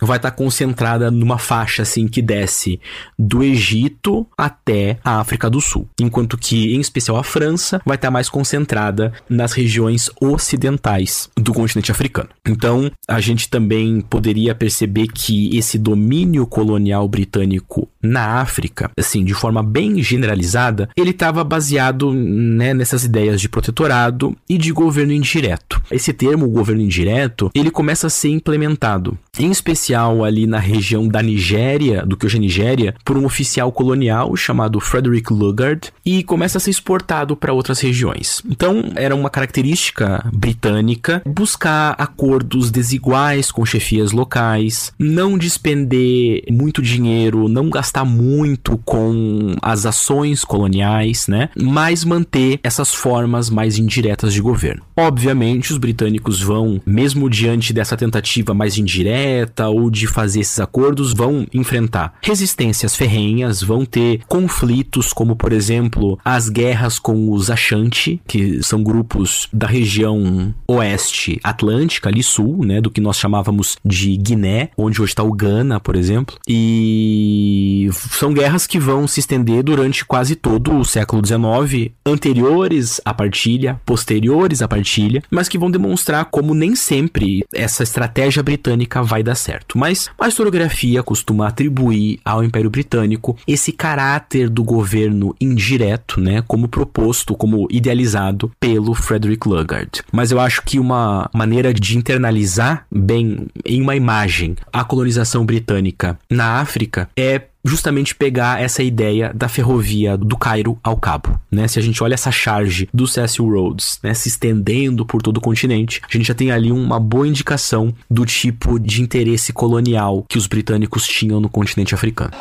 [0.01, 2.81] vai estar tá concentrada numa faixa assim que desce
[3.19, 8.09] do Egito até a África do Sul, enquanto que em especial a França vai estar
[8.09, 12.29] tá mais concentrada nas regiões ocidentais do continente africano.
[12.47, 19.35] Então, a gente também poderia perceber que esse domínio colonial britânico na África, assim, de
[19.35, 25.81] forma bem generalizada, ele estava baseado né, nessas ideias de protetorado e de governo indireto.
[25.91, 31.21] Esse termo, governo indireto, ele começa a ser implementado, em especial ali na região da
[31.21, 36.59] Nigéria, do que hoje é Nigéria, por um oficial colonial chamado Frederick Lugard e começa
[36.59, 38.41] a ser exportado para outras regiões.
[38.49, 47.49] Então, era uma característica britânica buscar acordos desiguais com chefias locais, não despender muito dinheiro,
[47.49, 51.49] não gastar muito com as ações coloniais, né?
[51.57, 54.83] Mas manter essas formas mais indiretas de governo.
[54.97, 61.13] Obviamente, os britânicos vão, mesmo diante dessa tentativa mais indireta ou de fazer esses acordos,
[61.13, 68.21] vão enfrentar resistências ferrenhas, vão ter conflitos, como por exemplo as guerras com os Ashanti,
[68.27, 72.81] que são grupos da região oeste atlântica, ali sul, né?
[72.81, 76.37] Do que nós chamávamos de Guiné, onde hoje está o Ghana, por exemplo.
[76.49, 83.13] E são guerras que vão se estender durante quase todo o século XIX, anteriores à
[83.13, 89.23] partilha, posteriores à partilha, mas que vão demonstrar como nem sempre essa estratégia britânica vai
[89.23, 89.64] dar certo.
[89.75, 96.69] Mas a historiografia costuma atribuir ao Império Britânico esse caráter do governo indireto, né, como
[96.69, 100.03] proposto, como idealizado pelo Frederick Lugard.
[100.13, 106.19] Mas eu acho que uma maneira de internalizar bem em uma imagem a colonização britânica
[106.31, 111.67] na África é justamente pegar essa ideia da ferrovia do Cairo ao Cabo, né?
[111.67, 115.41] Se a gente olha essa charge do Cecil Rhodes, né, se estendendo por todo o
[115.41, 120.37] continente, a gente já tem ali uma boa indicação do tipo de interesse colonial que
[120.37, 122.33] os britânicos tinham no continente africano.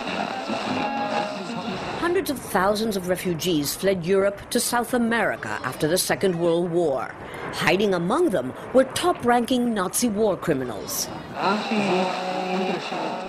[2.54, 7.10] Thousands of refugees fled Europe to South America after the Second World War.
[7.54, 11.10] Hiding among them were top-ranking Nazi war criminals.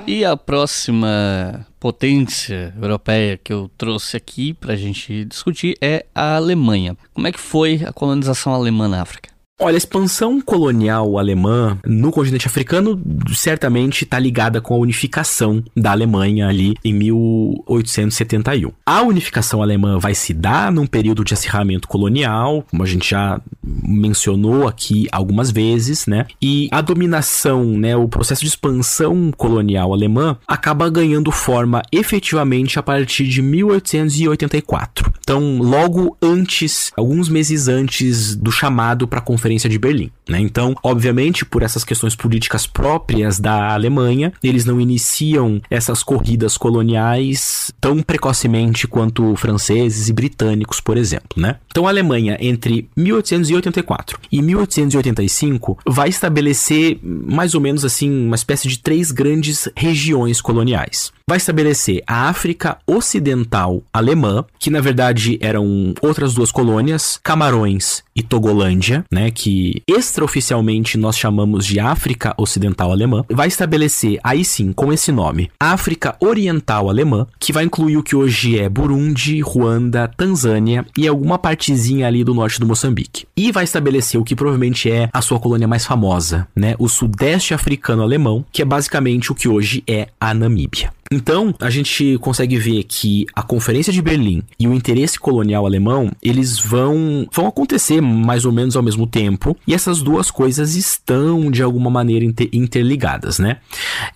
[0.07, 6.37] E a próxima potência europeia que eu trouxe aqui para a gente discutir é a
[6.37, 6.95] Alemanha.
[7.15, 9.34] Como é que foi a colonização alemã na África?
[9.61, 13.01] Olha, a expansão colonial alemã no continente africano
[13.33, 18.73] certamente está ligada com a unificação da Alemanha ali em 1871.
[18.85, 23.41] A unificação alemã vai se dar num período de acirramento colonial, como a gente já
[23.63, 26.27] mencionou aqui algumas vezes, né?
[26.43, 32.83] E a dominação, né, o processo de expansão colonial alemã acaba ganhando forma efetivamente a
[32.83, 35.13] partir de 1884.
[35.21, 40.11] Então, logo antes, alguns meses antes do chamado para Conferência de Berlim.
[40.27, 40.41] Né?
[40.41, 47.71] Então, obviamente, por essas questões políticas próprias da Alemanha, eles não iniciam essas corridas coloniais
[47.79, 51.29] tão precocemente quanto franceses e britânicos, por exemplo.
[51.37, 51.57] Né?
[51.67, 58.67] Então, a Alemanha, entre 1884 e 1885, vai estabelecer mais ou menos assim uma espécie
[58.67, 65.95] de três grandes regiões coloniais vai estabelecer a África Ocidental Alemã, que na verdade eram
[66.03, 73.25] outras duas colônias, Camarões e Togolândia, né, que extraoficialmente nós chamamos de África Ocidental Alemã.
[73.31, 78.15] Vai estabelecer aí sim com esse nome, África Oriental Alemã, que vai incluir o que
[78.15, 83.27] hoje é Burundi, Ruanda, Tanzânia e alguma partezinha ali do norte do Moçambique.
[83.35, 87.55] E vai estabelecer o que provavelmente é a sua colônia mais famosa, né, o Sudeste
[87.55, 90.93] Africano Alemão, que é basicamente o que hoje é a Namíbia.
[91.11, 96.11] Então, a gente consegue ver que a Conferência de Berlim e o interesse colonial alemão,
[96.23, 101.51] eles vão, vão acontecer mais ou menos ao mesmo tempo, e essas duas coisas estão,
[101.51, 103.59] de alguma maneira, inter interligadas, né?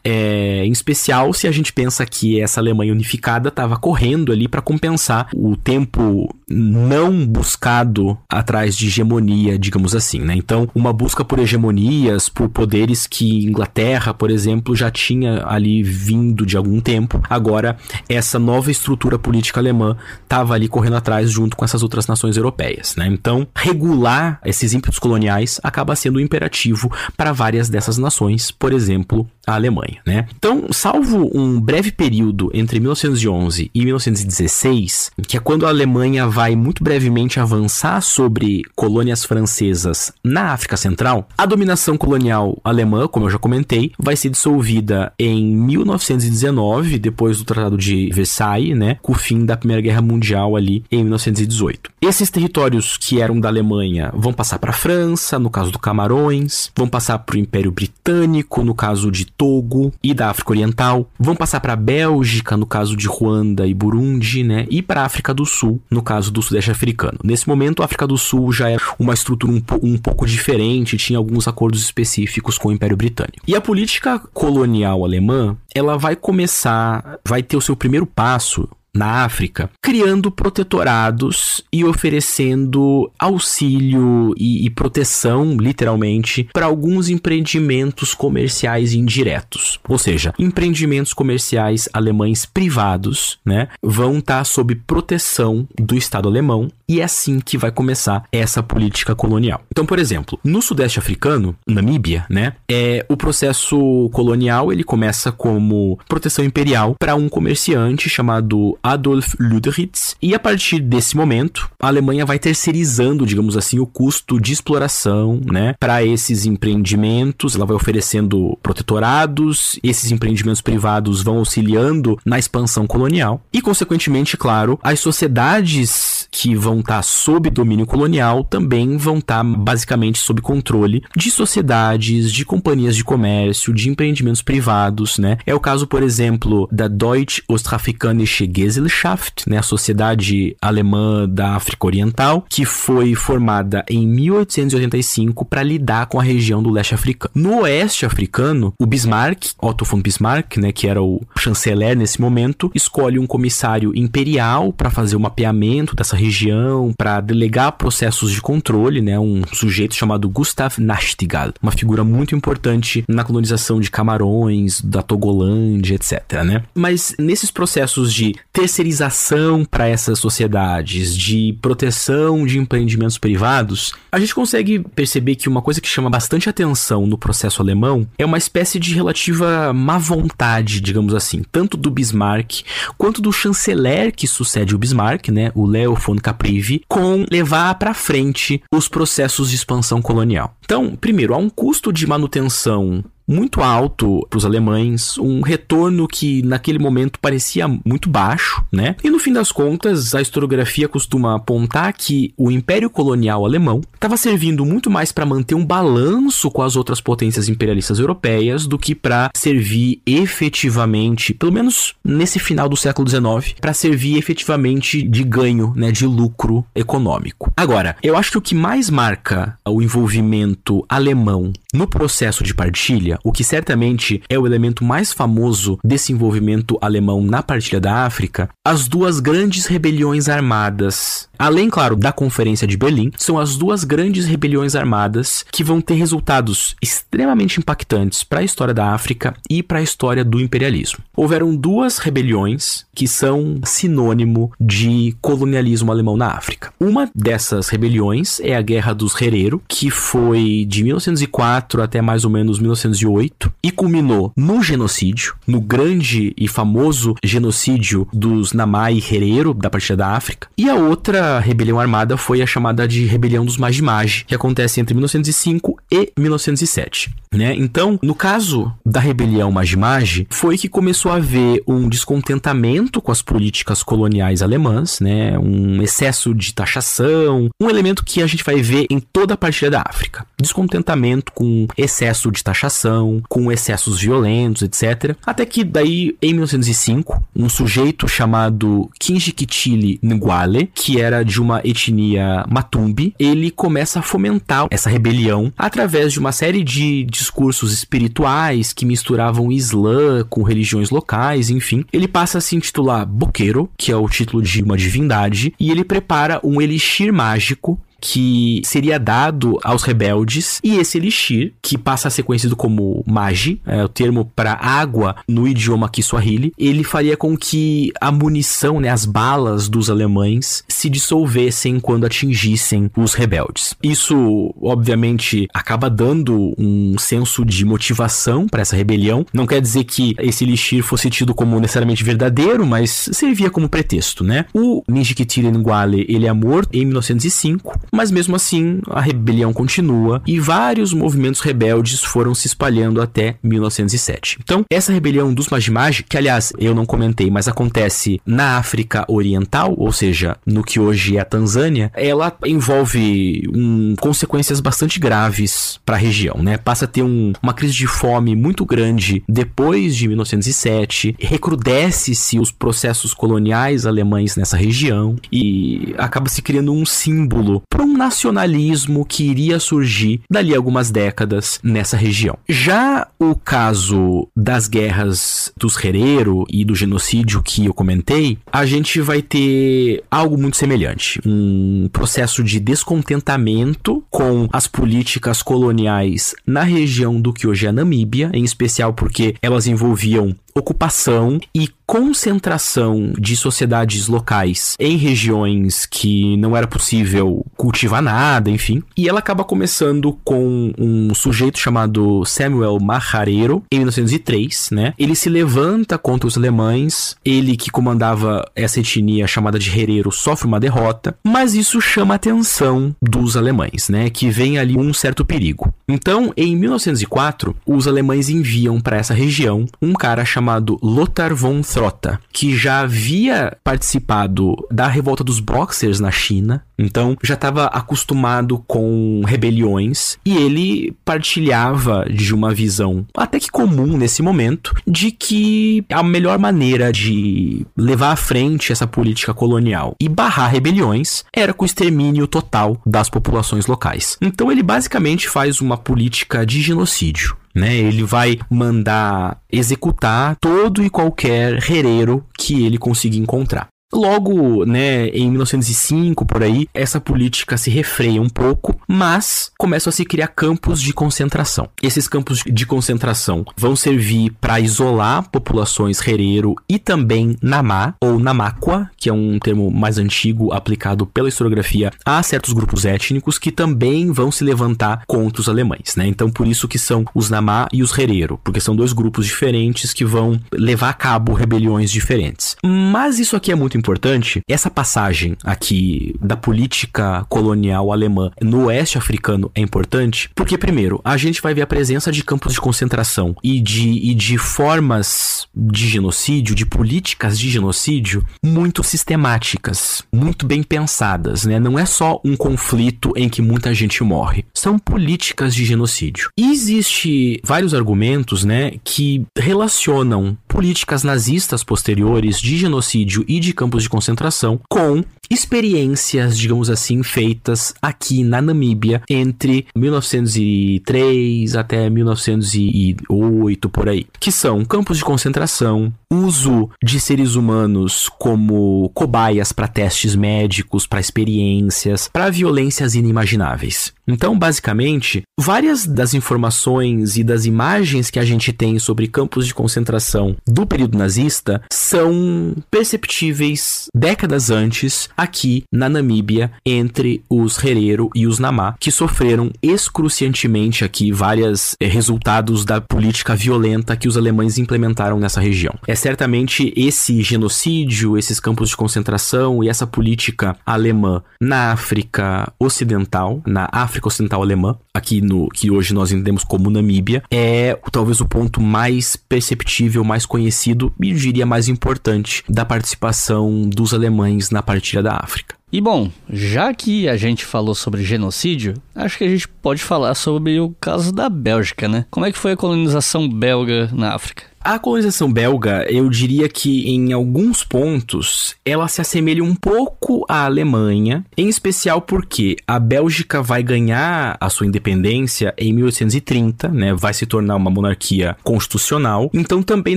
[0.05, 4.61] É, em especial se a gente pensa que essa Alemanha unificada estava correndo ali para
[4.61, 10.35] compensar o tempo não buscado atrás de hegemonia, digamos assim, né?
[10.35, 16.47] Então, uma busca por hegemonias, por poderes que Inglaterra, por exemplo, já tinha ali vindo
[16.47, 17.21] de algum tempo.
[17.29, 17.77] Agora,
[18.09, 22.97] essa nova estrutura política alemã estava ali correndo atrás junto com essas outras nações europeias,
[22.97, 23.07] né?
[23.07, 29.29] Então, regular esses ímpetos coloniais acaba sendo um imperativo para várias dessas nações, por exemplo,
[29.49, 30.27] a Alemanha, né?
[30.37, 36.55] Então, salvo um breve período entre 1911 e 1916, que é quando a Alemanha vai
[36.55, 43.31] muito brevemente avançar sobre colônias francesas na África Central, a dominação colonial alemã, como eu
[43.31, 49.17] já comentei, vai ser dissolvida em 1919 depois do Tratado de Versailles, né, com o
[49.17, 51.91] fim da Primeira Guerra Mundial ali em 1918.
[52.03, 56.71] Esses territórios que eram da Alemanha vão passar para a França, no caso do Camarões,
[56.77, 61.37] vão passar para o Império Britânico, no caso de Togo e da África Oriental, vão
[61.37, 65.33] passar para a Bélgica, no caso de Ruanda e Burundi, né, e para a África
[65.33, 67.19] do Sul, no caso do Sudeste Africano.
[67.23, 71.19] Nesse momento, a África do Sul já era uma estrutura um, um pouco diferente, tinha
[71.19, 73.45] alguns acordos específicos com o Império Britânico.
[73.47, 79.25] E a política colonial alemã, ela vai começar, vai ter o seu primeiro passo na
[79.25, 89.79] África, criando protetorados e oferecendo auxílio e, e proteção, literalmente, para alguns empreendimentos comerciais indiretos.
[89.89, 96.71] Ou seja, empreendimentos comerciais alemães privados, né, vão estar tá sob proteção do Estado alemão
[96.89, 99.63] e é assim que vai começar essa política colonial.
[99.71, 105.99] Então, por exemplo, no Sudeste Africano, Namíbia, né, é o processo colonial ele começa como
[106.09, 112.25] proteção imperial para um comerciante chamado Adolf Luderitz, e a partir desse momento, a Alemanha
[112.25, 118.59] vai terceirizando, digamos assim, o custo de exploração, né, para esses empreendimentos, ela vai oferecendo
[118.63, 123.43] protetorados, esses empreendimentos privados vão auxiliando na expansão colonial.
[123.53, 129.39] E, consequentemente, claro, as sociedades que vão estar tá sob domínio colonial também vão estar
[129.39, 135.39] tá basicamente sob controle de sociedades, de companhias de comércio, de empreendimentos privados, né?
[135.47, 141.87] É o caso, por exemplo, da Deutsche Ostafrikanische Gesellschaft, né, a Sociedade Alemã da África
[141.87, 147.31] Oriental, que foi formada em 1885 para lidar com a região do leste africano.
[147.35, 152.71] No oeste africano, o Bismarck, Otto von Bismarck, né, que era o chanceler nesse momento,
[152.75, 159.01] escolhe um comissário imperial para fazer o mapeamento dessa região, para delegar processos de controle,
[159.01, 165.03] né, um sujeito chamado Gustav Nachtigall, uma figura muito importante na colonização de Camarões, da
[165.03, 166.63] Togolândia, etc, né?
[166.75, 174.35] Mas nesses processos de terceirização para essas sociedades, de proteção de empreendimentos privados, a gente
[174.35, 178.79] consegue perceber que uma coisa que chama bastante atenção no processo alemão é uma espécie
[178.79, 182.63] de relativa má vontade, digamos assim, tanto do Bismarck
[182.97, 188.63] quanto do chanceler que sucede o Bismarck, né, o Leo Caprivi, com levar para frente
[188.73, 190.57] os processos de expansão colonial.
[190.65, 196.43] Então, primeiro, há um custo de manutenção muito alto para os alemães, um retorno que
[196.43, 198.97] naquele momento parecia muito baixo, né?
[199.05, 204.17] E no fim das contas, a historiografia costuma apontar que o Império Colonial Alemão estava
[204.17, 208.95] servindo muito mais para manter um balanço com as outras potências imperialistas europeias do que
[208.95, 215.73] para servir efetivamente, pelo menos nesse final do século XIX, para servir efetivamente de ganho,
[215.77, 217.53] né, de lucro econômico.
[217.57, 223.18] Agora, eu acho que o que mais marca o envolvimento alemão no processo de partilha
[223.23, 228.49] O que certamente é o elemento mais famoso desse envolvimento alemão na partilha da África,
[228.65, 234.27] as duas grandes rebeliões armadas Além, claro, da Conferência de Berlim, são as duas grandes
[234.27, 239.79] rebeliões armadas que vão ter resultados extremamente impactantes para a história da África e para
[239.79, 240.99] a história do imperialismo.
[241.17, 246.73] Houveram duas rebeliões que são sinônimo de colonialismo alemão na África.
[246.81, 252.31] Uma dessas rebeliões é a Guerra dos Herero, que foi de 1904 até mais ou
[252.31, 259.71] menos 1908 e culminou no genocídio, no grande e famoso genocídio dos Namai Herero da
[259.71, 260.49] partida da África.
[260.59, 264.95] E a outra rebelião armada foi a chamada de Rebelião dos Maji-Maji, que acontece entre
[264.95, 267.11] 1905 e 1907.
[267.33, 267.55] Né?
[267.55, 273.21] Então, no caso da rebelião Maji-Maji, foi que começou a haver um descontentamento com as
[273.21, 275.39] políticas coloniais alemãs, né?
[275.39, 279.71] um excesso de taxação, um elemento que a gente vai ver em toda a partilha
[279.71, 280.27] da África.
[280.41, 285.15] Descontentamento com excesso de taxação, com excessos violentos, etc.
[285.27, 292.45] Até que daí, em 1905, um sujeito chamado Kinjikitili Ngwale, que era de uma etnia
[292.49, 298.87] Matumbi, ele começa a fomentar essa rebelião através de uma série de discursos espirituais que
[298.87, 301.85] misturavam Islã com religiões locais, enfim.
[301.93, 305.85] Ele passa a se intitular Boqueiro, que é o título de uma divindade, e ele
[305.85, 312.11] prepara um elixir mágico que seria dado aos rebeldes e esse elixir, que passa a
[312.11, 317.37] ser conhecido como magi, é o termo para água no idioma Kiswahili, ele faria com
[317.37, 323.75] que a munição, né, as balas dos alemães se dissolvessem quando atingissem os rebeldes.
[323.83, 329.27] Isso, obviamente, acaba dando um senso de motivação para essa rebelião.
[329.33, 334.23] Não quer dizer que esse elixir fosse tido como necessariamente verdadeiro, mas servia como pretexto,
[334.25, 334.47] né?
[334.55, 340.39] O Ninjikitiri Ngwale, ele é morto em 1905 mas mesmo assim, a rebelião continua e
[340.39, 344.39] vários movimentos rebeldes foram se espalhando até 1907.
[344.43, 349.75] Então, essa rebelião dos Majimaji, que aliás eu não comentei, mas acontece na África Oriental,
[349.77, 355.97] ou seja, no que hoje é a Tanzânia, ela envolve um, consequências bastante graves para
[355.97, 356.57] a região, né?
[356.57, 362.51] Passa a ter um, uma crise de fome muito grande depois de 1907, recrudesce-se os
[362.51, 369.23] processos coloniais alemães nessa região e acaba se criando um símbolo para um nacionalismo que
[369.23, 372.37] iria surgir dali a algumas décadas nessa região.
[372.49, 379.01] Já o caso das guerras dos Herero e do genocídio que eu comentei, a gente
[379.01, 387.21] vai ter algo muito semelhante, um processo de descontentamento com as políticas coloniais na região
[387.21, 393.35] do que hoje é a Namíbia, em especial porque elas envolviam ocupação e concentração de
[393.35, 398.83] sociedades locais em regiões que não era possível cultivar nada, enfim.
[398.95, 404.93] E ela acaba começando com um sujeito chamado Samuel Maharero em 1903, né?
[404.99, 410.47] Ele se levanta contra os alemães, ele que comandava essa etnia chamada de Herero sofre
[410.47, 414.11] uma derrota, mas isso chama a atenção dos alemães, né?
[414.11, 415.73] Que vem ali um certo perigo.
[415.89, 420.48] Então, em 1904, os alemães enviam para essa região um cara chamado
[420.83, 427.35] Lothar von Trota, que já havia participado da revolta dos Boxers na China, então já
[427.35, 434.75] estava acostumado com rebeliões e ele partilhava de uma visão até que comum nesse momento
[434.87, 441.25] de que a melhor maneira de levar à frente essa política colonial e barrar rebeliões
[441.35, 444.17] era com o extermínio total das populações locais.
[444.23, 447.77] Então ele basicamente faz uma política de genocídio né?
[447.77, 453.69] Ele vai mandar executar todo e qualquer herero que ele consiga encontrar.
[453.93, 459.93] Logo, né, em 1905 por aí, essa política se refreia um pouco, mas começam a
[459.93, 461.69] se criar campos de concentração.
[461.83, 468.91] Esses campos de concentração vão servir para isolar populações herero e também namá ou namáqua,
[468.97, 474.13] que é um termo mais antigo aplicado pela historiografia a certos grupos étnicos que também
[474.13, 476.07] vão se levantar contra os alemães, né?
[476.07, 479.95] Então por isso que são os namá e os herero, porque são dois grupos diferentes
[479.95, 482.55] que vão levar a cabo rebeliões diferentes.
[482.63, 488.99] Mas isso aqui é muito importante, essa passagem aqui da política colonial alemã no oeste
[488.99, 493.35] africano é importante, porque primeiro, a gente vai ver a presença de campos de concentração
[493.43, 500.63] e de, e de formas de genocídio, de políticas de genocídio muito sistemáticas, muito bem
[500.63, 501.59] pensadas, né?
[501.59, 506.31] Não é só um conflito em que muita gente morre, são políticas de genocídio.
[506.37, 513.83] E existe vários argumentos, né, que relacionam políticas nazistas posteriores de genocídio e de campos
[513.83, 523.91] de concentração com experiências, digamos assim, feitas aqui na Namíbia entre 1903 até 1908 por
[523.91, 530.87] aí, que são campos de concentração, uso de seres humanos como cobaias para testes médicos,
[530.87, 533.93] para experiências, para violências inimagináveis.
[534.09, 539.53] Então, basicamente, várias das informações e das imagens que a gente tem sobre campos de
[539.53, 548.27] concentração do período nazista são perceptíveis décadas antes aqui na Namíbia entre os Herero e
[548.27, 554.57] os Namá, que sofreram excruciantemente aqui vários eh, resultados da política violenta que os alemães
[554.57, 555.75] implementaram nessa região.
[555.87, 563.43] É certamente esse genocídio, esses campos de concentração e essa política alemã na África Ocidental,
[563.47, 568.27] na África Ocidental Alemã, aqui no que hoje nós entendemos como Namíbia, é talvez o
[568.27, 574.63] ponto mais perceptível, mais conhecido e eu diria mais importante da participação dos alemães na
[574.63, 575.59] partilha da África.
[575.71, 580.15] E bom, já que a gente falou sobre genocídio, acho que a gente pode falar
[580.15, 582.07] sobre o caso da Bélgica, né?
[582.11, 584.45] Como é que foi a colonização belga na África?
[584.61, 590.45] A colonização belga, eu diria que em alguns pontos ela se assemelha um pouco à
[590.45, 596.93] Alemanha, em especial porque a Bélgica vai ganhar a sua independência em 1830, né?
[596.93, 599.97] Vai se tornar uma monarquia constitucional, então também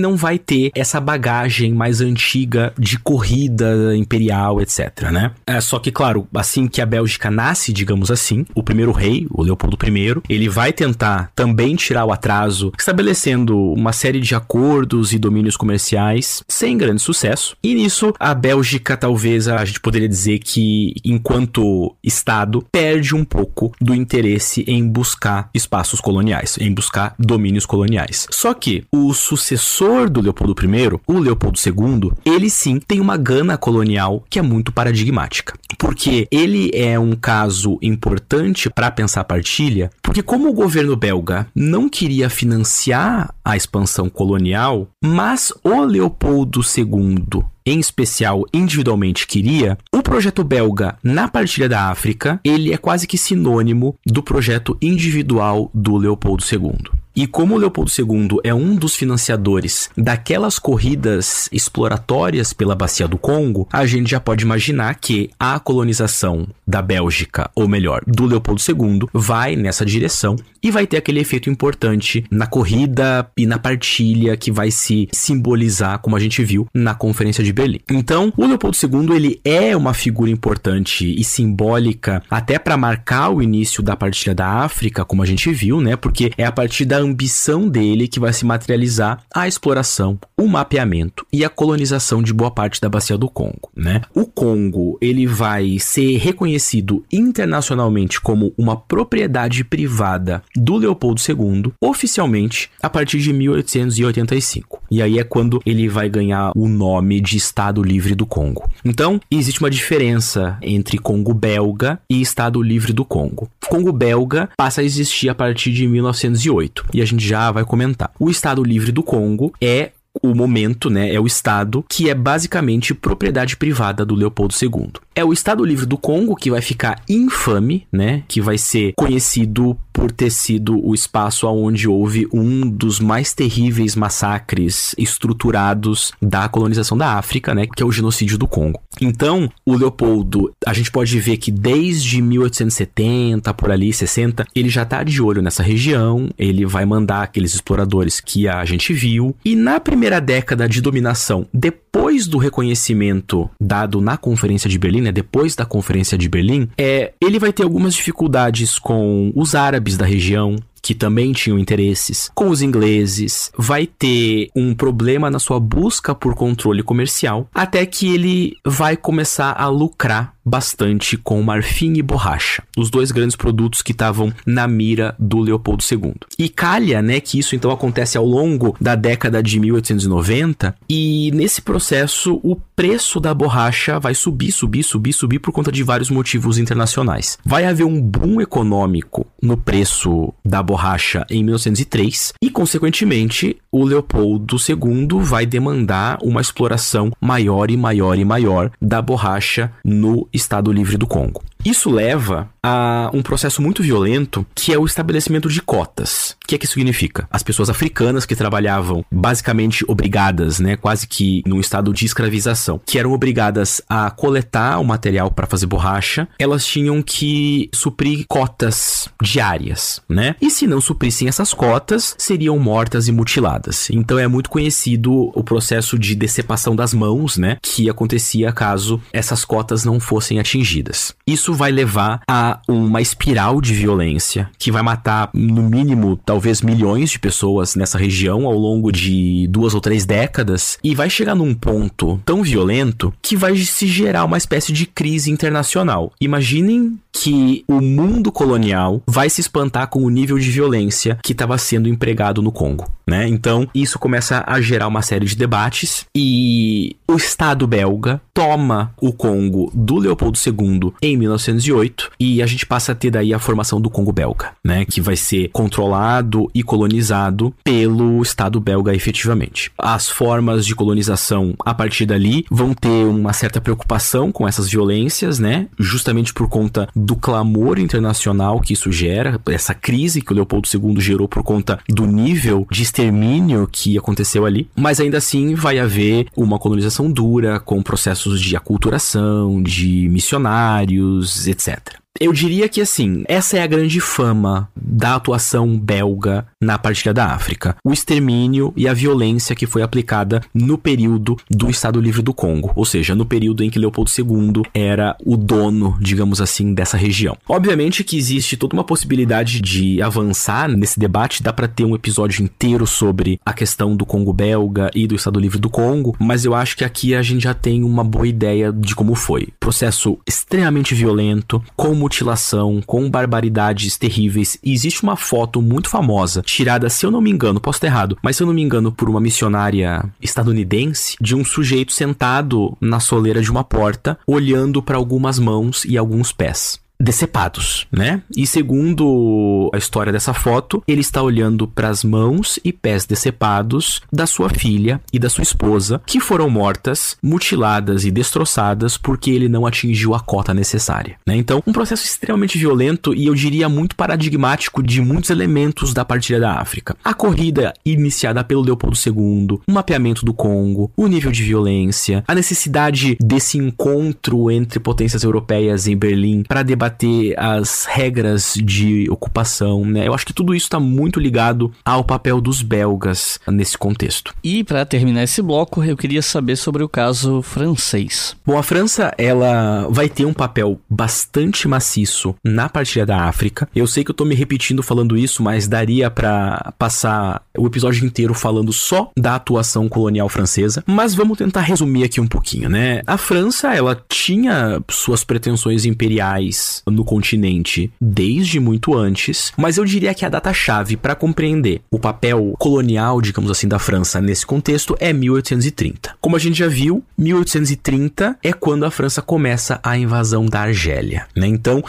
[0.00, 5.32] não vai ter essa bagagem mais antiga de corrida imperial, etc, né?
[5.46, 9.42] É, só que, claro, assim que a Bélgica nasce, digamos assim, o primeiro rei, o
[9.42, 15.14] Leopoldo I, ele vai tentar também tirar o atraso, estabelecendo uma série de acordos acordos
[15.14, 17.56] e domínios comerciais sem grande sucesso.
[17.62, 23.72] E nisso, a Bélgica, talvez a gente poderia dizer que, enquanto Estado, perde um pouco
[23.80, 28.26] do interesse em buscar espaços coloniais, em buscar domínios coloniais.
[28.30, 33.56] Só que o sucessor do Leopoldo I, o Leopoldo II, ele sim tem uma gana
[33.56, 35.54] colonial que é muito paradigmática.
[35.78, 41.46] Porque ele é um caso importante para pensar a partilha, porque como o governo belga
[41.54, 49.78] não queria financiar a expansão colonial colonial, mas o Leopoldo II em especial individualmente queria,
[49.94, 55.70] o projeto belga na partilha da África, ele é quase que sinônimo do projeto individual
[55.72, 57.01] do Leopoldo II.
[57.14, 63.68] E como Leopoldo II é um dos financiadores daquelas corridas exploratórias pela bacia do Congo,
[63.72, 69.08] a gente já pode imaginar que a colonização da Bélgica, ou melhor, do Leopoldo II,
[69.12, 74.50] vai nessa direção e vai ter aquele efeito importante na corrida e na partilha que
[74.50, 77.80] vai se simbolizar, como a gente viu na Conferência de Berlim.
[77.90, 83.42] Então, o Leopoldo II ele é uma figura importante e simbólica até para marcar o
[83.42, 85.96] início da partilha da África, como a gente viu, né?
[85.96, 91.26] Porque é a partir da ambição dele que vai se materializar a exploração, o mapeamento
[91.32, 94.02] e a colonização de boa parte da bacia do Congo, né?
[94.14, 102.70] O Congo, ele vai ser reconhecido internacionalmente como uma propriedade privada do Leopoldo II, oficialmente
[102.82, 104.82] a partir de 1885.
[104.90, 108.70] E aí é quando ele vai ganhar o nome de Estado Livre do Congo.
[108.84, 113.48] Então, existe uma diferença entre Congo belga e Estado Livre do Congo.
[113.68, 118.10] Congo belga passa a existir a partir de 1908 e a gente já vai comentar.
[118.18, 122.94] O Estado Livre do Congo é o momento, né, é o estado que é basicamente
[122.94, 124.92] propriedade privada do Leopoldo II.
[125.14, 129.76] É o Estado Livre do Congo que vai ficar infame, né, que vai ser conhecido
[129.92, 136.96] por ter sido o espaço onde houve um dos mais terríveis massacres estruturados da colonização
[136.96, 138.80] da África, né, que é o genocídio do Congo.
[139.00, 144.84] Então, o Leopoldo, a gente pode ver que desde 1870, por ali, 60, ele já
[144.84, 149.54] tá de olho nessa região, ele vai mandar aqueles exploradores que a gente viu, e
[149.54, 155.54] na primeira década de dominação, depois do reconhecimento dado na Conferência de Berlim, né, depois
[155.54, 160.56] da Conferência de Berlim, é, ele vai ter algumas dificuldades com os árabes da região,
[160.82, 166.34] que também tinham interesses, com os ingleses, vai ter um problema na sua busca por
[166.34, 172.90] controle comercial, até que ele vai começar a lucrar bastante com marfim e borracha, os
[172.90, 176.14] dois grandes produtos que estavam na mira do Leopoldo II.
[176.38, 181.62] E calha, né, que isso então acontece ao longo da década de 1890, e nesse
[181.62, 186.58] processo o preço da borracha vai subir, subir, subir, subir por conta de vários motivos
[186.58, 187.38] internacionais.
[187.44, 194.56] Vai haver um boom econômico no preço da borracha em 1903 e, consequentemente, o Leopoldo
[194.56, 200.96] II vai demandar uma exploração maior e maior e maior da borracha no Estado Livre
[200.96, 201.42] do Congo.
[201.64, 206.36] Isso leva a um processo muito violento que é o estabelecimento de cotas.
[206.42, 207.26] O que é que significa?
[207.30, 212.98] As pessoas africanas que trabalhavam basicamente obrigadas, né, quase que num estado de escravização, que
[212.98, 220.00] eram obrigadas a coletar o material para fazer borracha, elas tinham que suprir cotas diárias,
[220.08, 220.34] né?
[220.40, 223.88] E se não suprissem essas cotas, seriam mortas e mutiladas.
[223.90, 229.44] Então é muito conhecido o processo de decepação das mãos, né, que acontecia caso essas
[229.44, 231.14] cotas não fossem atingidas.
[231.26, 237.10] Isso vai levar a uma espiral de violência que vai matar, no mínimo, talvez milhões
[237.10, 241.54] de pessoas nessa região ao longo de duas ou três décadas e vai chegar num
[241.54, 246.12] ponto tão violento que vai se gerar uma espécie de crise internacional.
[246.20, 251.58] Imaginem que o mundo colonial vai se espantar com o nível de violência que estava
[251.58, 253.28] sendo empregado no Congo, né?
[253.28, 259.12] Então, isso começa a gerar uma série de debates e o Estado belga toma o
[259.12, 261.16] Congo do Leopoldo II em
[261.50, 264.84] 1908 e a gente passa a ter daí a formação do Congo belga, né?
[264.84, 269.70] Que vai ser controlado e colonizado pelo Estado belga efetivamente.
[269.78, 275.38] As formas de colonização a partir dali vão ter uma certa preocupação com essas violências,
[275.38, 275.66] né?
[275.78, 281.00] Justamente por conta do clamor internacional que isso gera, essa crise que o Leopoldo II
[281.00, 286.26] gerou por conta do nível de extermínio que aconteceu ali, mas ainda assim vai haver
[286.36, 292.01] uma colonização dura com processos de aculturação, de missionários, etc.
[292.20, 297.26] Eu diria que assim, essa é a grande fama da atuação belga na partilha da
[297.26, 297.74] África.
[297.82, 302.70] O extermínio e a violência que foi aplicada no período do Estado Livre do Congo,
[302.76, 307.36] ou seja, no período em que Leopoldo II era o dono, digamos assim, dessa região.
[307.48, 312.44] Obviamente que existe toda uma possibilidade de avançar nesse debate, dá para ter um episódio
[312.44, 316.54] inteiro sobre a questão do Congo belga e do Estado Livre do Congo, mas eu
[316.54, 319.48] acho que aqui a gente já tem uma boa ideia de como foi.
[319.58, 324.58] Processo extremamente violento, com mutilação, com barbaridades terríveis.
[324.62, 328.36] E existe uma foto muito famosa tirada, se eu não me engano, posso errado, mas
[328.36, 333.40] se eu não me engano, por uma missionária estadunidense, de um sujeito sentado na soleira
[333.40, 338.22] de uma porta, olhando para algumas mãos e alguns pés decepados, né?
[338.36, 344.00] E segundo a história dessa foto, ele está olhando para as mãos e pés decepados
[344.12, 349.48] da sua filha e da sua esposa, que foram mortas, mutiladas e destroçadas porque ele
[349.48, 351.36] não atingiu a cota necessária, né?
[351.36, 356.38] Então, um processo extremamente violento e eu diria muito paradigmático de muitos elementos da partilha
[356.38, 356.96] da África.
[357.04, 362.34] A corrida iniciada pelo Leopoldo II, o mapeamento do Congo, o nível de violência, a
[362.34, 369.84] necessidade desse encontro entre potências europeias em Berlim para debater debater as regras de ocupação,
[369.84, 370.06] né?
[370.06, 374.34] Eu acho que tudo isso está muito ligado ao papel dos belgas nesse contexto.
[374.42, 378.36] E para terminar esse bloco, eu queria saber sobre o caso francês.
[378.44, 383.68] Bom, a França, ela vai ter um papel bastante maciço na partilha da África.
[383.74, 388.04] Eu sei que eu tô me repetindo falando isso, mas daria para passar o episódio
[388.04, 393.02] inteiro falando só da atuação colonial francesa, mas vamos tentar resumir aqui um pouquinho, né?
[393.06, 400.14] A França, ela tinha suas pretensões imperiais no continente desde muito antes, mas eu diria
[400.14, 405.12] que a data-chave para compreender o papel colonial, digamos assim, da França nesse contexto é
[405.12, 406.16] 1830.
[406.20, 411.26] Como a gente já viu, 1830 é quando a França começa a invasão da Argélia,
[411.36, 411.46] né?
[411.46, 411.82] Então,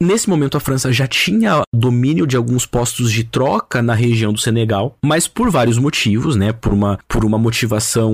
[0.00, 4.40] nesse momento a França já tinha domínio de alguns postos de troca na região do
[4.40, 6.52] Senegal, mas por vários motivos, né?
[6.52, 8.12] Por uma, por uma motivação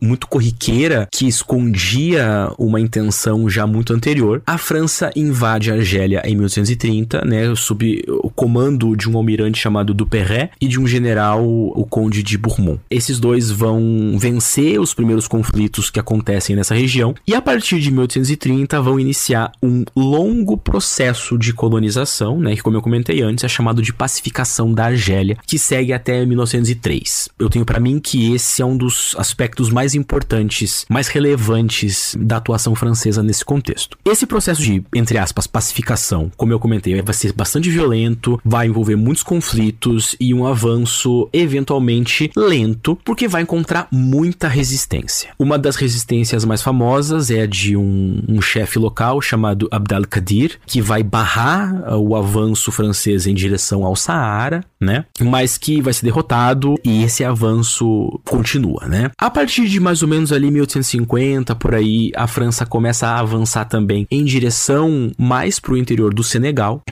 [0.00, 6.34] muito corriqueira que escondia uma intenção já muito anterior, a França invade a Argélia em
[6.34, 11.86] 1830, né, sob o comando de um almirante chamado Duperret e de um general, o
[11.88, 12.80] conde de Bourmont.
[12.90, 17.90] Esses dois vão vencer os primeiros conflitos que acontecem nessa região e a partir de
[17.90, 23.48] 1830 vão iniciar um longo processo de colonização, né, que como eu comentei antes é
[23.48, 27.28] chamado de pacificação da Argélia, que segue até 1903.
[27.38, 32.36] Eu tenho para mim que esse é um dos aspectos mais importantes, mais relevantes da
[32.36, 33.96] atuação francesa nesse contexto.
[34.04, 38.96] Esse processo de, entre aspas, pacificação, como eu comentei, vai ser bastante violento, vai envolver
[38.96, 45.30] muitos conflitos e um avanço eventualmente lento, porque vai encontrar muita resistência.
[45.38, 50.58] Uma das resistências mais famosas é a de um, um chefe local chamado Abdal Qadir,
[50.66, 55.04] que vai barrar uh, o avanço francês em direção ao Saara, né?
[55.20, 59.10] Mas que vai ser derrotado e esse avanço continua, né?
[59.18, 63.66] A partir de mais ou menos ali 1850, por aí, a França começa a avançar
[63.66, 66.82] também em direção mais mais para o interior do Senegal.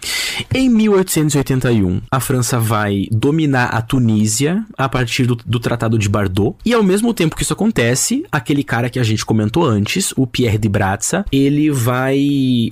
[0.52, 6.56] Em 1881, a França vai dominar a Tunísia a partir do, do, Tratado de Bardot.
[6.64, 10.26] E ao mesmo tempo que isso acontece, aquele cara que a gente comentou antes, o
[10.26, 12.18] Pierre de Bratza, ele vai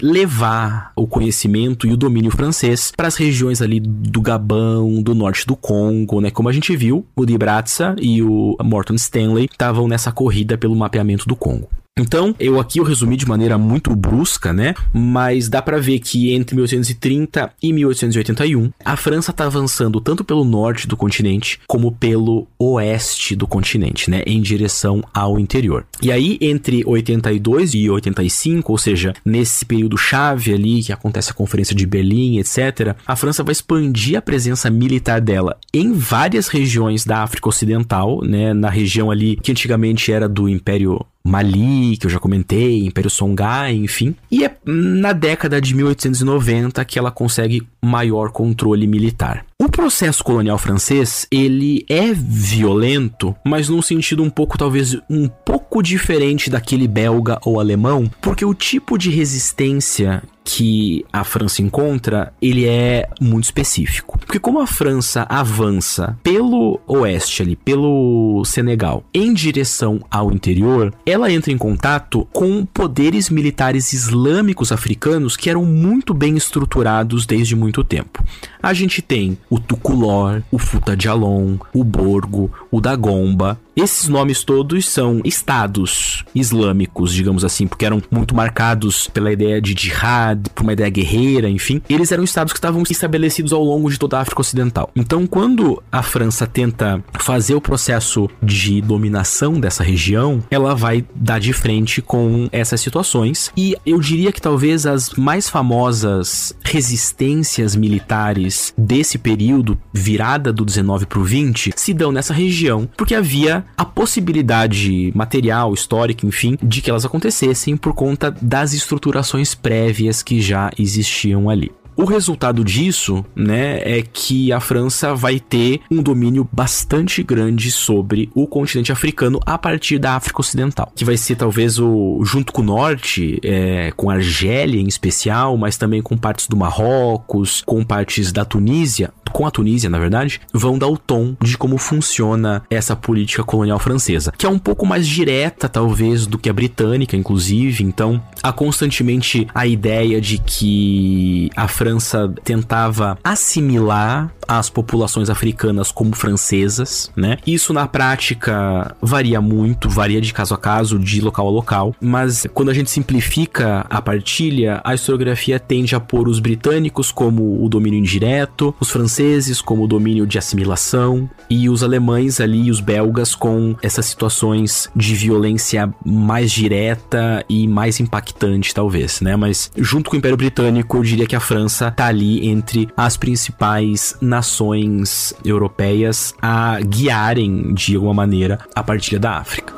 [0.03, 5.47] levar o conhecimento e o domínio francês para as regiões ali do Gabão, do norte
[5.47, 6.31] do Congo, né?
[6.31, 10.75] Como a gente viu, o de Bratza e o Morton Stanley estavam nessa corrida pelo
[10.75, 11.69] mapeamento do Congo.
[11.99, 14.75] Então, eu aqui eu resumi de maneira muito brusca, né?
[14.93, 20.45] Mas dá para ver que entre 1830 e 1881, a França tá avançando tanto pelo
[20.45, 25.87] norte do continente como pelo oeste do continente, né, em direção ao interior.
[26.01, 31.35] E aí entre 82 e 85, ou seja, nesse período chave ali que acontece a
[31.35, 37.05] Conferência de Berlim, etc, a França vai expandir a presença militar dela em várias regiões
[37.05, 42.11] da África Ocidental, né, na região ali que antigamente era do Império Mali, que eu
[42.11, 44.15] já comentei, Império Songhai, enfim.
[44.31, 49.45] E é na década de 1890 que ela consegue maior controle militar.
[49.61, 55.83] O processo colonial francês, ele é violento, mas num sentido um pouco, talvez, um pouco
[55.83, 62.67] diferente daquele belga ou alemão, porque o tipo de resistência que a França encontra, ele
[62.67, 64.19] é muito específico.
[64.19, 71.31] Porque como a França avança pelo oeste ali, pelo Senegal, em direção ao interior, ela
[71.31, 77.85] entra em contato com poderes militares islâmicos africanos que eram muito bem estruturados desde muito
[77.85, 78.25] tempo.
[78.63, 84.89] A gente tem o Tukulor, o Futa Jalon, o Borgo, o Dagomba, esses nomes todos
[84.89, 90.73] são estados islâmicos, digamos assim, porque eram muito marcados pela ideia de jihad, por uma
[90.73, 91.81] ideia guerreira, enfim.
[91.89, 94.91] Eles eram estados que estavam estabelecidos ao longo de toda a África Ocidental.
[94.97, 101.39] Então, quando a França tenta fazer o processo de dominação dessa região, ela vai dar
[101.39, 103.53] de frente com essas situações.
[103.57, 111.07] E eu diria que talvez as mais famosas resistências militares desse período, virada do 19
[111.07, 112.58] para o 20, se dão nessa região,
[112.97, 119.55] porque havia a possibilidade material, histórica, enfim, de que elas acontecessem por conta das estruturações
[119.55, 121.71] prévias que já existiam ali.
[121.99, 128.31] O resultado disso, né, é que a França vai ter um domínio bastante grande sobre
[128.37, 132.63] o continente africano a partir da África Ocidental, que vai ser talvez o junto com
[132.63, 137.83] o norte, é, com a Argélia em especial, mas também com partes do Marrocos, com
[137.83, 142.63] partes da Tunísia, com a Tunísia, na verdade, vão dar o tom de como funciona
[142.71, 147.17] essa política colonial francesa, que é um pouco mais direta, talvez, do que a britânica,
[147.17, 147.83] inclusive.
[147.83, 155.93] Então, há constantemente a ideia de que a França França tentava assimilar as populações africanas
[155.93, 157.37] como francesas, né?
[157.47, 162.47] Isso na prática varia muito, varia de caso a caso, de local a local, mas
[162.55, 167.69] quando a gente simplifica a partilha, a historiografia tende a pôr os britânicos como o
[167.69, 173.35] domínio indireto, os franceses como o domínio de assimilação e os alemães ali, os belgas
[173.35, 179.37] com essas situações de violência mais direta e mais impactante talvez, né?
[179.37, 182.89] Mas junto com o Império Britânico, eu diria que a França França tá ali entre
[182.97, 189.73] as principais nações europeias a guiarem de alguma maneira a partilha da África.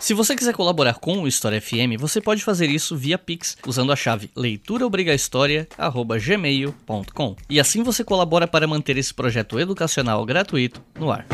[0.00, 3.92] Se você quiser colaborar com o História FM, você pode fazer isso via Pix usando
[3.92, 7.36] a chave leituraobrigahistoria@gmail.com.
[7.48, 11.24] E assim você colabora para manter esse projeto educacional gratuito no ar.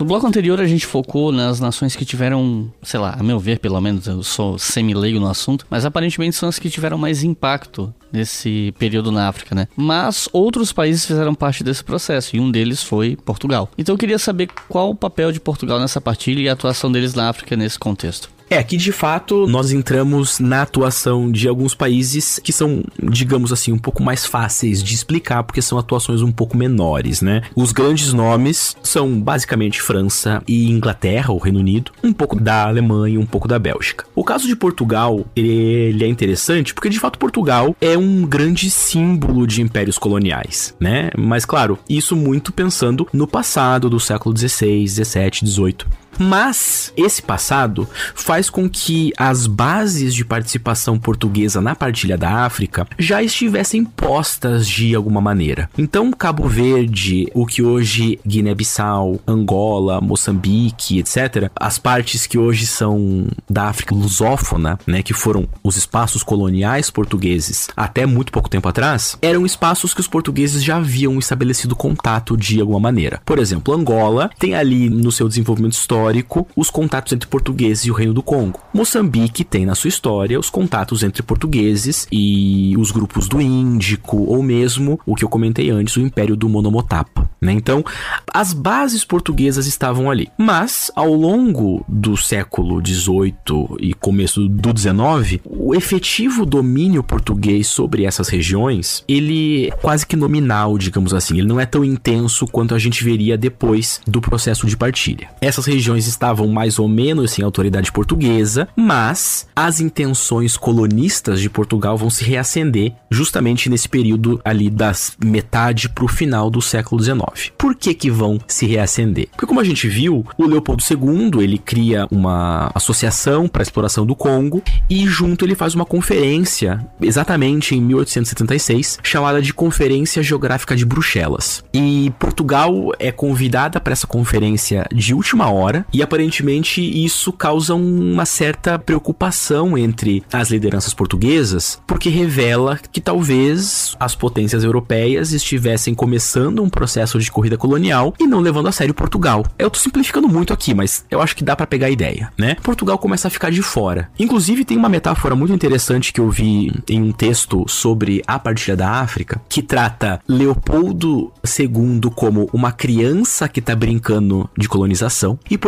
[0.00, 3.58] No bloco anterior a gente focou nas nações que tiveram, sei lá, a meu ver
[3.58, 7.92] pelo menos, eu sou semi-leigo no assunto, mas aparentemente são as que tiveram mais impacto
[8.12, 9.68] nesse período na África, né?
[9.76, 13.70] Mas outros países fizeram parte desse processo e um deles foi Portugal.
[13.76, 17.14] Então eu queria saber qual o papel de Portugal nessa partilha e a atuação deles
[17.14, 18.30] na África nesse contexto.
[18.50, 23.70] É, aqui de fato nós entramos na atuação de alguns países que são, digamos assim,
[23.70, 27.42] um pouco mais fáceis de explicar, porque são atuações um pouco menores, né?
[27.54, 33.20] Os grandes nomes são basicamente França e Inglaterra, o Reino Unido, um pouco da Alemanha
[33.20, 34.04] um pouco da Bélgica.
[34.16, 39.46] O caso de Portugal, ele é interessante porque de fato Portugal é um grande símbolo
[39.46, 41.10] de impérios coloniais, né?
[41.16, 45.86] Mas claro, isso muito pensando no passado do século 16, 17, 18.
[46.22, 52.86] Mas esse passado faz com que as bases de participação portuguesa na partilha da África
[52.98, 55.70] já estivessem postas de alguma maneira.
[55.78, 63.26] Então, Cabo Verde, o que hoje Guiné-Bissau, Angola, Moçambique, etc., as partes que hoje são
[63.48, 69.16] da África lusófona, né, que foram os espaços coloniais portugueses até muito pouco tempo atrás,
[69.22, 73.22] eram espaços que os portugueses já haviam estabelecido contato de alguma maneira.
[73.24, 76.09] Por exemplo, Angola tem ali no seu desenvolvimento histórico
[76.56, 78.60] os contatos entre portugueses e o Reino do Congo.
[78.72, 84.42] Moçambique tem na sua história os contatos entre portugueses e os grupos do Índico, ou
[84.42, 87.28] mesmo o que eu comentei antes, o Império do Monomotapa.
[87.40, 87.52] Né?
[87.52, 87.84] Então,
[88.32, 90.28] as bases portuguesas estavam ali.
[90.36, 98.04] Mas, ao longo do século XVIII e começo do XIX, o efetivo domínio português sobre
[98.04, 101.38] essas regiões, ele é quase que nominal, digamos assim.
[101.38, 105.28] Ele não é tão intenso quanto a gente veria depois do processo de partilha.
[105.40, 111.96] Essas regiões estavam mais ou menos sem autoridade portuguesa, mas as intenções colonistas de Portugal
[111.96, 117.52] vão se reacender justamente nesse período ali das metade para o final do século XIX.
[117.56, 119.28] Por que que vão se reacender?
[119.30, 124.14] Porque como a gente viu, o Leopoldo II, ele cria uma associação para exploração do
[124.14, 130.84] Congo e junto ele faz uma conferência, exatamente em 1876, chamada de Conferência Geográfica de
[130.84, 131.64] Bruxelas.
[131.72, 138.26] E Portugal é convidada para essa conferência de última hora e aparentemente isso causa uma
[138.26, 146.62] certa preocupação entre as lideranças portuguesas, porque revela que talvez as potências europeias estivessem começando
[146.62, 149.44] um processo de corrida colonial e não levando a sério Portugal.
[149.58, 152.56] Eu tô simplificando muito aqui, mas eu acho que dá para pegar a ideia, né?
[152.62, 154.10] Portugal começa a ficar de fora.
[154.18, 158.76] Inclusive tem uma metáfora muito interessante que eu vi em um texto sobre a partilha
[158.76, 165.58] da África, que trata Leopoldo II como uma criança que tá brincando de colonização e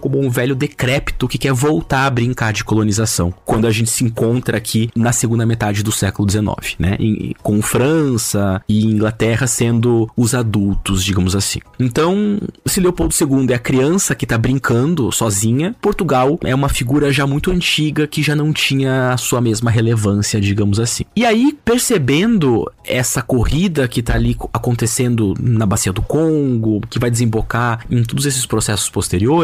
[0.00, 3.32] como um velho decrépito que quer voltar a brincar de colonização.
[3.44, 6.96] Quando a gente se encontra aqui na segunda metade do século XIX, né?
[6.98, 11.60] Em, com França e Inglaterra sendo os adultos, digamos assim.
[11.78, 17.12] Então, se Leopoldo II é a criança que tá brincando sozinha, Portugal é uma figura
[17.12, 21.04] já muito antiga que já não tinha a sua mesma relevância, digamos assim.
[21.14, 27.10] E aí, percebendo essa corrida que tá ali acontecendo na bacia do Congo, que vai
[27.10, 29.37] desembocar em todos esses processos posteriores,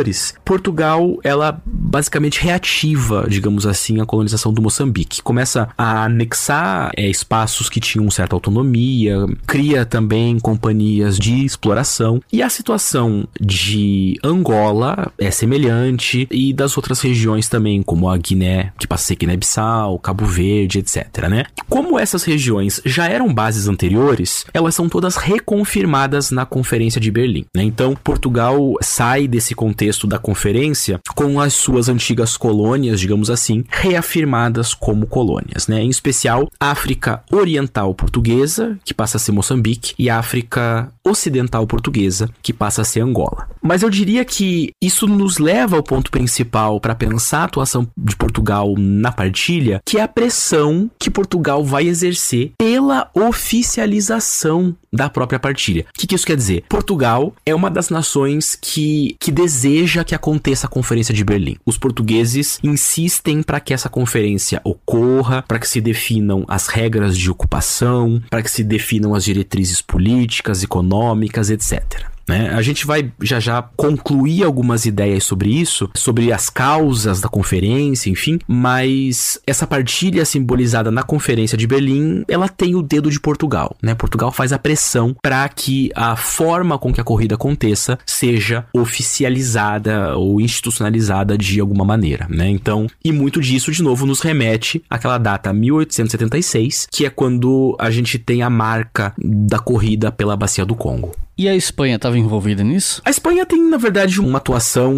[0.44, 5.22] Portugal, ela basicamente reativa, digamos assim, a colonização do Moçambique.
[5.22, 12.42] Começa a anexar é, espaços que tinham certa autonomia, cria também companhias de exploração e
[12.42, 18.86] a situação de Angola é semelhante e das outras regiões também, como a Guiné, que
[18.96, 21.44] ser Guiné-Bissau, Cabo Verde, etc, né?
[21.68, 27.44] Como essas regiões já eram bases anteriores, elas são todas reconfirmadas na Conferência de Berlim,
[27.54, 27.62] né?
[27.62, 34.74] Então, Portugal sai desse contexto da conferência com as suas antigas colônias, digamos assim, reafirmadas
[34.74, 35.82] como colônias, né?
[35.82, 42.52] Em especial, África Oriental Portuguesa, que passa a ser Moçambique, e África Ocidental Portuguesa, que
[42.52, 43.48] passa a ser Angola.
[43.62, 48.16] Mas eu diria que isso nos leva ao ponto principal para pensar a atuação de
[48.16, 55.40] Portugal na partilha, que é a pressão que Portugal vai exercer pela oficialização da própria
[55.40, 55.84] partilha.
[55.88, 56.64] O que, que, isso quer dizer?
[56.68, 59.73] Portugal é uma das nações que, que deseja
[60.04, 61.56] que aconteça a Conferência de Berlim.
[61.64, 67.30] Os portugueses insistem para que essa conferência ocorra, para que se definam as regras de
[67.30, 72.13] ocupação, para que se definam as diretrizes políticas, econômicas, etc.
[72.28, 72.50] Né?
[72.50, 78.10] A gente vai já já concluir algumas ideias sobre isso, sobre as causas da conferência,
[78.10, 83.76] enfim, mas essa partilha simbolizada na conferência de Berlim, ela tem o dedo de Portugal,
[83.82, 83.94] né?
[83.94, 90.16] Portugal faz a pressão para que a forma com que a corrida aconteça seja oficializada
[90.16, 92.48] ou institucionalizada de alguma maneira, né?
[92.48, 97.90] Então, e muito disso de novo nos remete àquela data 1876, que é quando a
[97.90, 101.12] gente tem a marca da corrida pela bacia do Congo.
[101.36, 103.02] E a Espanha estava envolvida nisso?
[103.04, 104.94] A Espanha tem, na verdade, uma atuação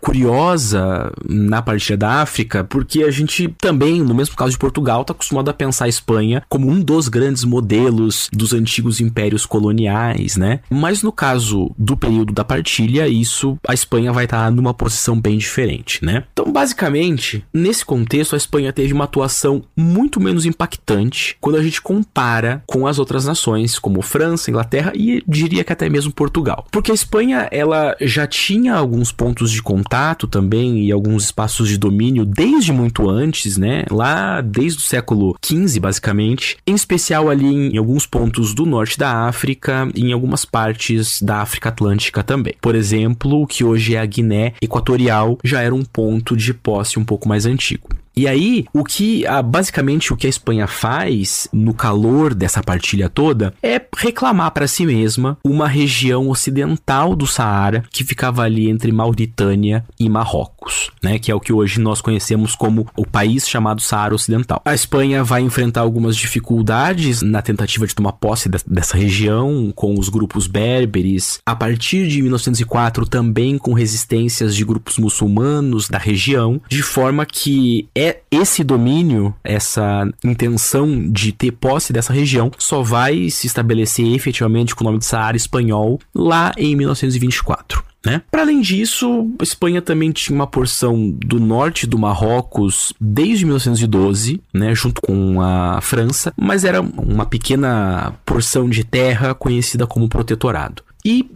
[0.00, 5.12] curiosa na partilha da África, porque a gente também, no mesmo caso de Portugal, está
[5.12, 10.60] acostumado a pensar a Espanha como um dos grandes modelos dos antigos impérios coloniais, né?
[10.68, 15.18] Mas no caso do período da partilha, isso a Espanha vai estar tá numa posição
[15.18, 16.24] bem diferente, né?
[16.32, 21.80] Então, basicamente, nesse contexto, a Espanha teve uma atuação muito menos impactante quando a gente
[21.80, 26.66] compara com as outras nações, como França, Inglaterra e diria diria que até mesmo Portugal.
[26.70, 31.78] Porque a Espanha, ela já tinha alguns pontos de contato também e alguns espaços de
[31.78, 33.84] domínio desde muito antes, né?
[33.90, 36.56] Lá desde o século XV, basicamente.
[36.66, 41.38] Em especial ali em alguns pontos do norte da África e em algumas partes da
[41.38, 42.54] África Atlântica também.
[42.60, 46.98] Por exemplo, o que hoje é a Guiné Equatorial já era um ponto de posse
[46.98, 47.88] um pouco mais antigo.
[48.16, 53.54] E aí, o que basicamente o que a Espanha faz no calor dessa partilha toda
[53.62, 59.84] é reclamar para si mesma uma região ocidental do Saara que ficava ali entre Mauritânia
[59.98, 64.14] e Marrocos, né, que é o que hoje nós conhecemos como o país chamado Saara
[64.14, 64.60] Ocidental.
[64.64, 69.98] A Espanha vai enfrentar algumas dificuldades na tentativa de tomar posse de, dessa região com
[69.98, 76.60] os grupos berberes, a partir de 1904 também com resistências de grupos muçulmanos da região,
[76.68, 83.30] de forma que é esse domínio, essa intenção de ter posse dessa região, só vai
[83.30, 87.92] se estabelecer efetivamente com o nome de Saara espanhol lá em 1924.
[88.04, 88.20] Né?
[88.30, 94.42] Para além disso, a Espanha também tinha uma porção do norte do Marrocos desde 1912,
[94.52, 100.82] né, junto com a França, mas era uma pequena porção de terra conhecida como protetorado.
[101.04, 101.28] E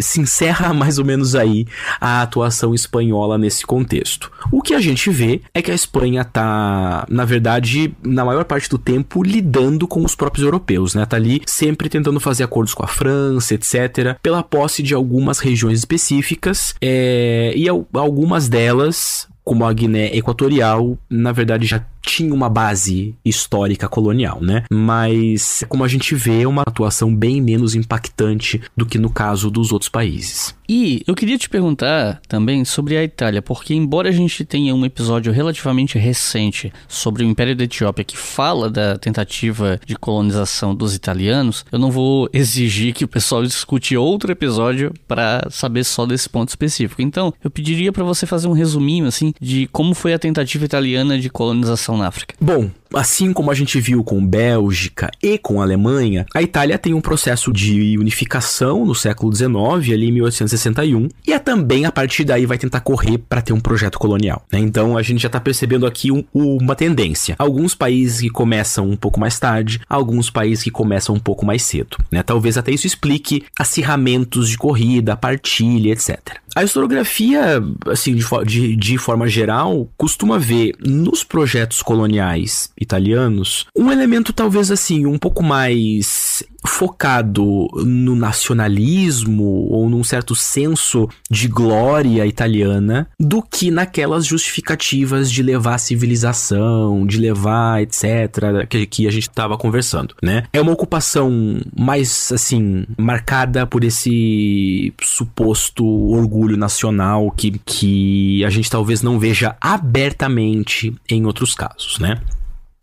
[0.00, 1.66] se encerra mais ou menos aí
[2.00, 4.30] a atuação espanhola nesse contexto.
[4.50, 8.68] O que a gente vê é que a Espanha tá, na verdade, na maior parte
[8.68, 11.04] do tempo lidando com os próprios europeus, né?
[11.06, 15.78] Tá ali sempre tentando fazer acordos com a França, etc., pela posse de algumas regiões
[15.78, 23.14] específicas, é, e algumas delas como a Guiné Equatorial, na verdade já tinha uma base
[23.24, 24.62] histórica colonial, né?
[24.70, 29.50] Mas, como a gente vê, é uma atuação bem menos impactante do que no caso
[29.50, 30.54] dos outros países.
[30.68, 34.84] E eu queria te perguntar também sobre a Itália, porque embora a gente tenha um
[34.84, 40.94] episódio relativamente recente sobre o Império da Etiópia que fala da tentativa de colonização dos
[40.94, 46.28] italianos, eu não vou exigir que o pessoal discute outro episódio para saber só desse
[46.28, 47.00] ponto específico.
[47.00, 51.18] Então, eu pediria para você fazer um resuminho assim de como foi a tentativa italiana
[51.18, 52.34] de colonização na África.
[52.40, 57.00] Bom, assim como a gente viu com Bélgica e com Alemanha, a Itália tem um
[57.00, 62.46] processo de unificação no século XIX, ali em 1861, e é também a partir daí
[62.46, 64.44] vai tentar correr para ter um projeto colonial.
[64.52, 64.58] Né?
[64.58, 67.34] Então a gente já está percebendo aqui um, uma tendência.
[67.38, 71.62] Alguns países que começam um pouco mais tarde, alguns países que começam um pouco mais
[71.62, 71.96] cedo.
[72.10, 72.22] Né?
[72.22, 76.38] Talvez até isso explique acirramentos de corrida, partilha, etc.
[76.54, 83.90] A historiografia, assim, de, de, de forma geral, costuma ver nos projetos coloniais italianos um
[83.90, 92.26] elemento talvez assim um pouco mais focado no nacionalismo ou num certo senso de glória
[92.26, 99.10] italiana do que naquelas justificativas de levar a civilização, de levar etc, que, que a
[99.10, 100.44] gente estava conversando, né?
[100.52, 108.70] É uma ocupação mais assim marcada por esse suposto orgulho nacional que, que a gente
[108.70, 112.20] talvez não veja abertamente em outros casos, né?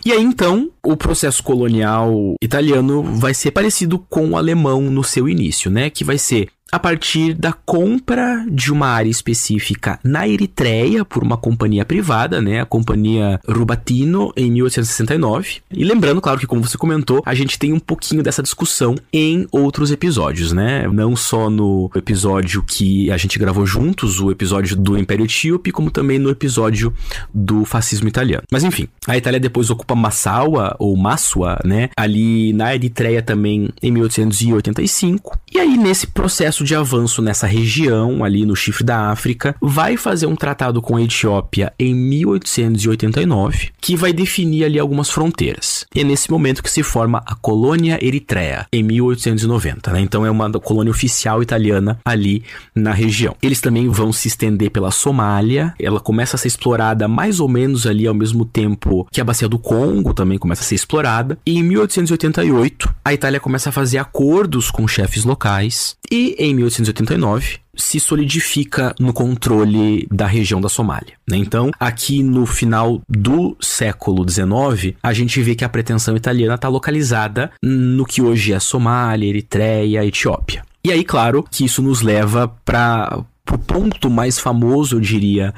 [0.05, 5.29] E aí então, o processo colonial italiano vai ser parecido com o alemão no seu
[5.29, 5.89] início, né?
[5.89, 11.37] Que vai ser a partir da compra de uma área específica na Eritreia por uma
[11.37, 15.61] companhia privada, né, a companhia Rubatino, em 1869.
[15.71, 19.45] E lembrando, claro, que como você comentou, a gente tem um pouquinho dessa discussão em
[19.51, 20.87] outros episódios, né?
[20.91, 25.91] Não só no episódio que a gente gravou juntos, o episódio do Império Etíope, como
[25.91, 26.91] também no episódio
[27.31, 28.45] do fascismo italiano.
[28.51, 33.91] Mas enfim, a Itália depois ocupa Massaua, ou Massaua, né, ali na Eritreia também em
[33.91, 35.37] 1885.
[35.53, 40.25] E aí, nesse processo de avanço nessa região, ali no chifre da África, vai fazer
[40.25, 45.85] um tratado com a Etiópia em 1889, que vai definir ali algumas fronteiras.
[45.93, 49.91] E é nesse momento que se forma a colônia Eritreia, em 1890.
[49.91, 50.01] Né?
[50.01, 52.43] Então é uma colônia oficial italiana ali
[52.75, 53.35] na região.
[53.41, 57.85] Eles também vão se estender pela Somália, ela começa a ser explorada mais ou menos
[57.85, 61.37] ali ao mesmo tempo que a bacia do Congo também começa a ser explorada.
[61.45, 67.59] E em 1888, a Itália começa a fazer acordos com chefes locais e em 1889
[67.75, 71.13] se solidifica no controle da região da Somália.
[71.27, 71.37] Né?
[71.37, 76.67] Então, aqui no final do século XIX, a gente vê que a pretensão italiana está
[76.67, 80.63] localizada no que hoje é Somália, Eritreia, Etiópia.
[80.85, 85.53] E aí, claro, que isso nos leva para o ponto mais famoso, eu diria,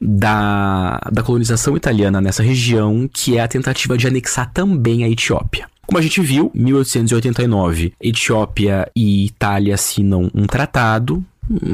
[0.00, 5.68] da, da colonização italiana nessa região, que é a tentativa de anexar também a Etiópia.
[5.90, 11.20] Como a gente viu, em 1889, Etiópia e Itália assinam um tratado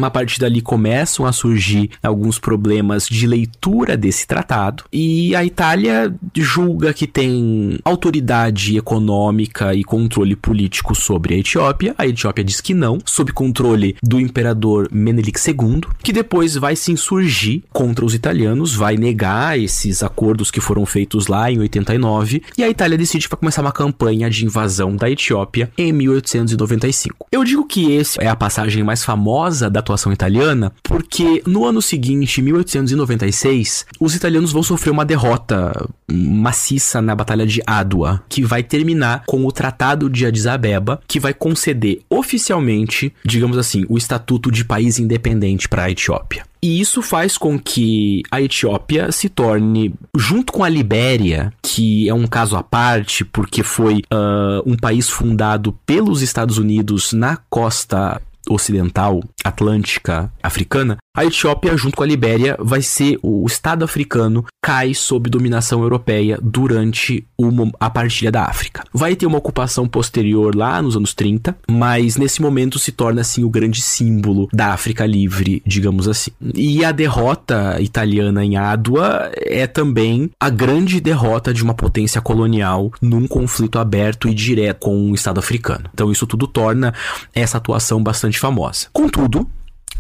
[0.03, 6.15] a partir dali começam a surgir alguns problemas de leitura desse tratado e a Itália
[6.35, 11.95] julga que tem autoridade econômica e controle político sobre a Etiópia.
[11.99, 16.93] A Etiópia diz que não, sob controle do imperador Menelik II, que depois vai se
[16.93, 22.63] insurgir contra os italianos, vai negar esses acordos que foram feitos lá em 89 e
[22.63, 27.27] a Itália decide vai começar uma campanha de invasão da Etiópia em 1895.
[27.31, 31.81] Eu digo que esse é a passagem mais famosa da atuação italiana porque no ano
[31.83, 35.73] seguinte, 1896, os italianos vão sofrer uma derrota
[36.11, 41.19] maciça na Batalha de Adwa, que vai terminar com o Tratado de Addis Abeba, que
[41.19, 46.45] vai conceder oficialmente, digamos assim, o estatuto de país independente para a Etiópia.
[46.63, 52.15] E isso faz com que a Etiópia se torne, junto com a Libéria, que é
[52.15, 58.21] um caso à parte, porque foi uh, um país fundado pelos Estados Unidos na costa
[58.49, 64.93] ocidental, atlântica, africana, a Etiópia, junto com a Libéria, vai ser o Estado africano cai
[64.93, 68.85] sob dominação europeia durante uma, a partilha da África.
[68.93, 73.45] Vai ter uma ocupação posterior lá nos anos 30, mas nesse momento se torna assim
[73.45, 76.33] o grande símbolo da África livre, digamos assim.
[76.55, 82.93] E a derrota italiana em Adwa é também a grande derrota de uma potência colonial
[83.01, 85.89] num conflito aberto e direto com o Estado africano.
[85.95, 86.93] Então isso tudo torna
[87.35, 88.89] essa atuação bastante famosa.
[88.93, 89.49] Contudo,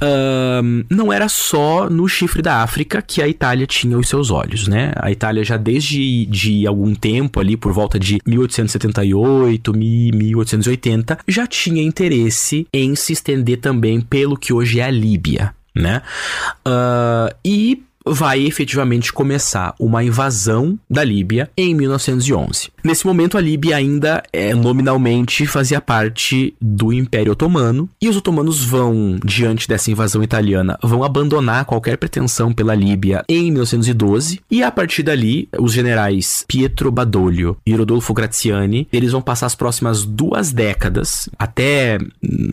[0.02, 4.68] um, não era só no chifre da África que a Itália tinha os seus olhos,
[4.68, 4.92] né?
[4.96, 11.82] A Itália já desde de algum tempo ali, por volta de 1878, 1880, já tinha
[11.82, 16.02] interesse em se estender também pelo que hoje é a Líbia, né?
[16.66, 22.70] Uh, e vai efetivamente começar uma invasão da Líbia em 1911.
[22.84, 28.64] Nesse momento, a Líbia ainda é, nominalmente fazia parte do Império Otomano e os otomanos
[28.64, 34.70] vão, diante dessa invasão italiana, vão abandonar qualquer pretensão pela Líbia em 1912 e a
[34.70, 40.52] partir dali, os generais Pietro Badoglio e Rodolfo Graziani, eles vão passar as próximas duas
[40.52, 41.98] décadas, até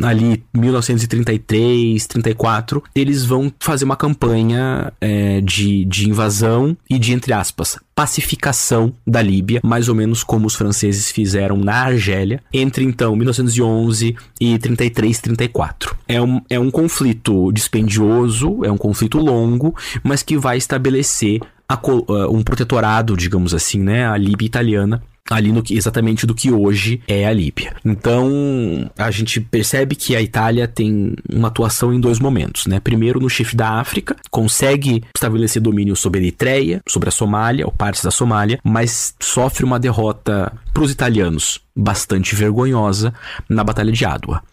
[0.04, 7.34] ali 1933, 34, eles vão fazer uma campanha é, de, de invasão e de, entre
[7.34, 13.16] aspas, pacificação da Líbia, mais ou menos como os franceses fizeram na Argélia, entre então
[13.16, 15.96] 1911 e 33, 34.
[16.08, 21.76] É um, é um conflito dispendioso, é um conflito longo, mas que vai estabelecer a,
[21.76, 26.52] uh, um protetorado, digamos assim, né, a Líbia italiana ali no que, exatamente do que
[26.52, 27.76] hoje é a Líbia.
[27.84, 32.80] Então, a gente percebe que a Itália tem uma atuação em dois momentos, né?
[32.80, 37.72] Primeiro, no chifre da África, consegue estabelecer domínio sobre a Eritreia, sobre a Somália, ou
[37.72, 43.14] partes da Somália, mas sofre uma derrota para os italianos bastante vergonhosa
[43.50, 44.44] na Batalha de Adwa.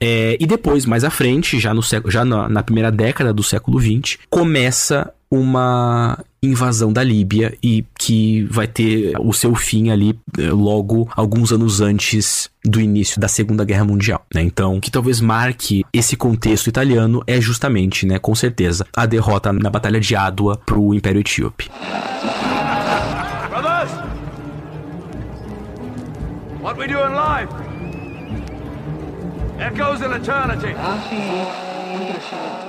[0.00, 3.80] É, e depois, mais à frente, já, no já na, na primeira década do século
[3.80, 10.50] XX, começa uma invasão da Líbia e que vai ter o seu fim ali eh,
[10.50, 14.42] logo alguns anos antes do início da Segunda Guerra Mundial, né?
[14.42, 19.52] Então, o que talvez marque esse contexto italiano é justamente, né, com certeza, a derrota
[19.52, 21.70] na Batalha de Adwa para o Império Etíope.
[23.50, 23.90] Brothers,
[26.60, 27.70] what we do in life
[29.60, 30.74] echoes in eternity.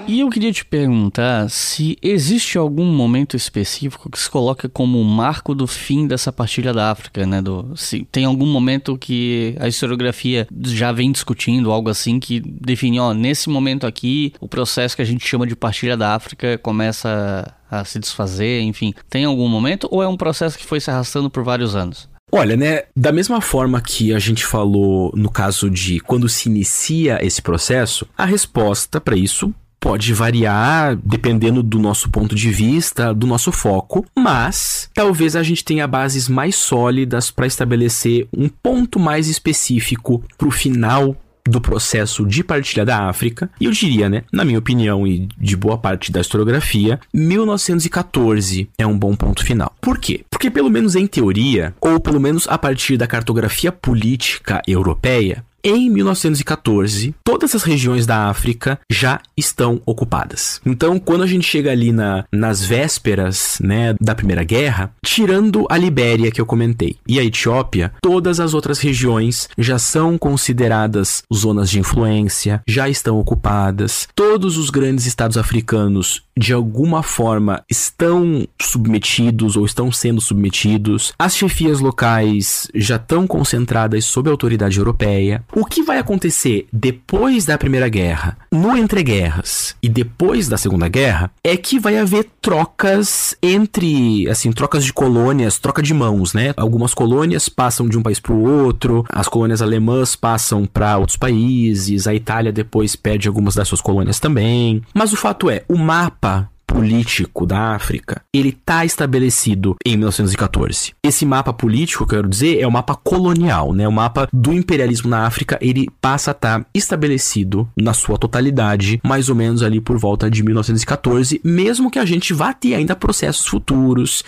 [0.08, 5.06] E eu queria te perguntar se existe algum momento específico que se coloca como o
[5.06, 7.42] marco do fim dessa partilha da África, né?
[7.42, 13.00] Do, se tem algum momento que a historiografia já vem discutindo, algo assim, que define,
[13.00, 17.54] ó, nesse momento aqui, o processo que a gente chama de partilha da África começa
[17.70, 18.94] a se desfazer, enfim.
[19.10, 22.11] Tem algum momento ou é um processo que foi se arrastando por vários anos?
[22.32, 27.20] Olha, né, da mesma forma que a gente falou no caso de quando se inicia
[27.26, 33.26] esse processo, a resposta para isso pode variar dependendo do nosso ponto de vista, do
[33.26, 39.28] nosso foco, mas talvez a gente tenha bases mais sólidas para estabelecer um ponto mais
[39.28, 44.46] específico para o final do processo de partilha da África, e eu diria, né, na
[44.46, 49.74] minha opinião e de boa parte da historiografia, 1914 é um bom ponto final.
[49.82, 50.24] Por quê?
[50.30, 55.90] Porque pelo menos em teoria, ou pelo menos a partir da cartografia política europeia, em
[55.90, 60.62] 1914, todas as regiões da África já estão ocupadas.
[60.66, 65.78] Então, quando a gente chega ali na, nas vésperas né, da Primeira Guerra, tirando a
[65.78, 71.70] Libéria que eu comentei e a Etiópia, todas as outras regiões já são consideradas zonas
[71.70, 74.08] de influência, já estão ocupadas.
[74.16, 81.14] Todos os grandes estados africanos de alguma forma estão submetidos ou estão sendo submetidos.
[81.20, 85.44] As chefias locais já estão concentradas sob a autoridade europeia.
[85.54, 91.30] O que vai acontecer depois da Primeira Guerra, no entreguerras e depois da Segunda Guerra,
[91.44, 96.54] é que vai haver trocas entre, assim, trocas de colônias, troca de mãos, né?
[96.56, 101.18] Algumas colônias passam de um país para o outro, as colônias alemãs passam para outros
[101.18, 104.82] países, a Itália depois perde algumas das suas colônias também.
[104.94, 110.94] Mas o fato é, o mapa político da África, ele está estabelecido em 1914.
[111.04, 113.88] Esse mapa político, quero dizer, é o mapa colonial, né?
[113.88, 119.00] O mapa do imperialismo na África, ele passa a estar tá estabelecido na sua totalidade,
[119.04, 122.96] mais ou menos ali por volta de 1914, mesmo que a gente vá ter ainda
[122.96, 124.24] processos futuros,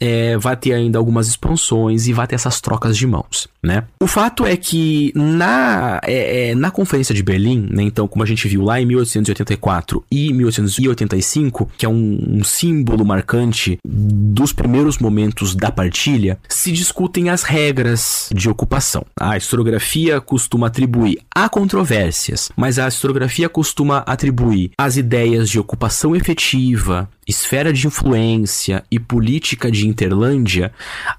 [0.00, 3.84] é, vá ter ainda algumas expansões e vá ter essas trocas de mãos, né?
[4.00, 8.26] O fato é que na, é, é, na Conferência de Berlim, né, então, como a
[8.26, 14.98] gente viu lá em 1884 e 1885, que é um, um símbolo marcante dos primeiros
[14.98, 19.04] momentos da partilha, se discutem as regras de ocupação.
[19.18, 26.14] A historiografia costuma atribuir a controvérsias, mas a historiografia costuma atribuir as ideias de ocupação
[26.14, 30.72] efetiva, esfera de influência e política de Interlândia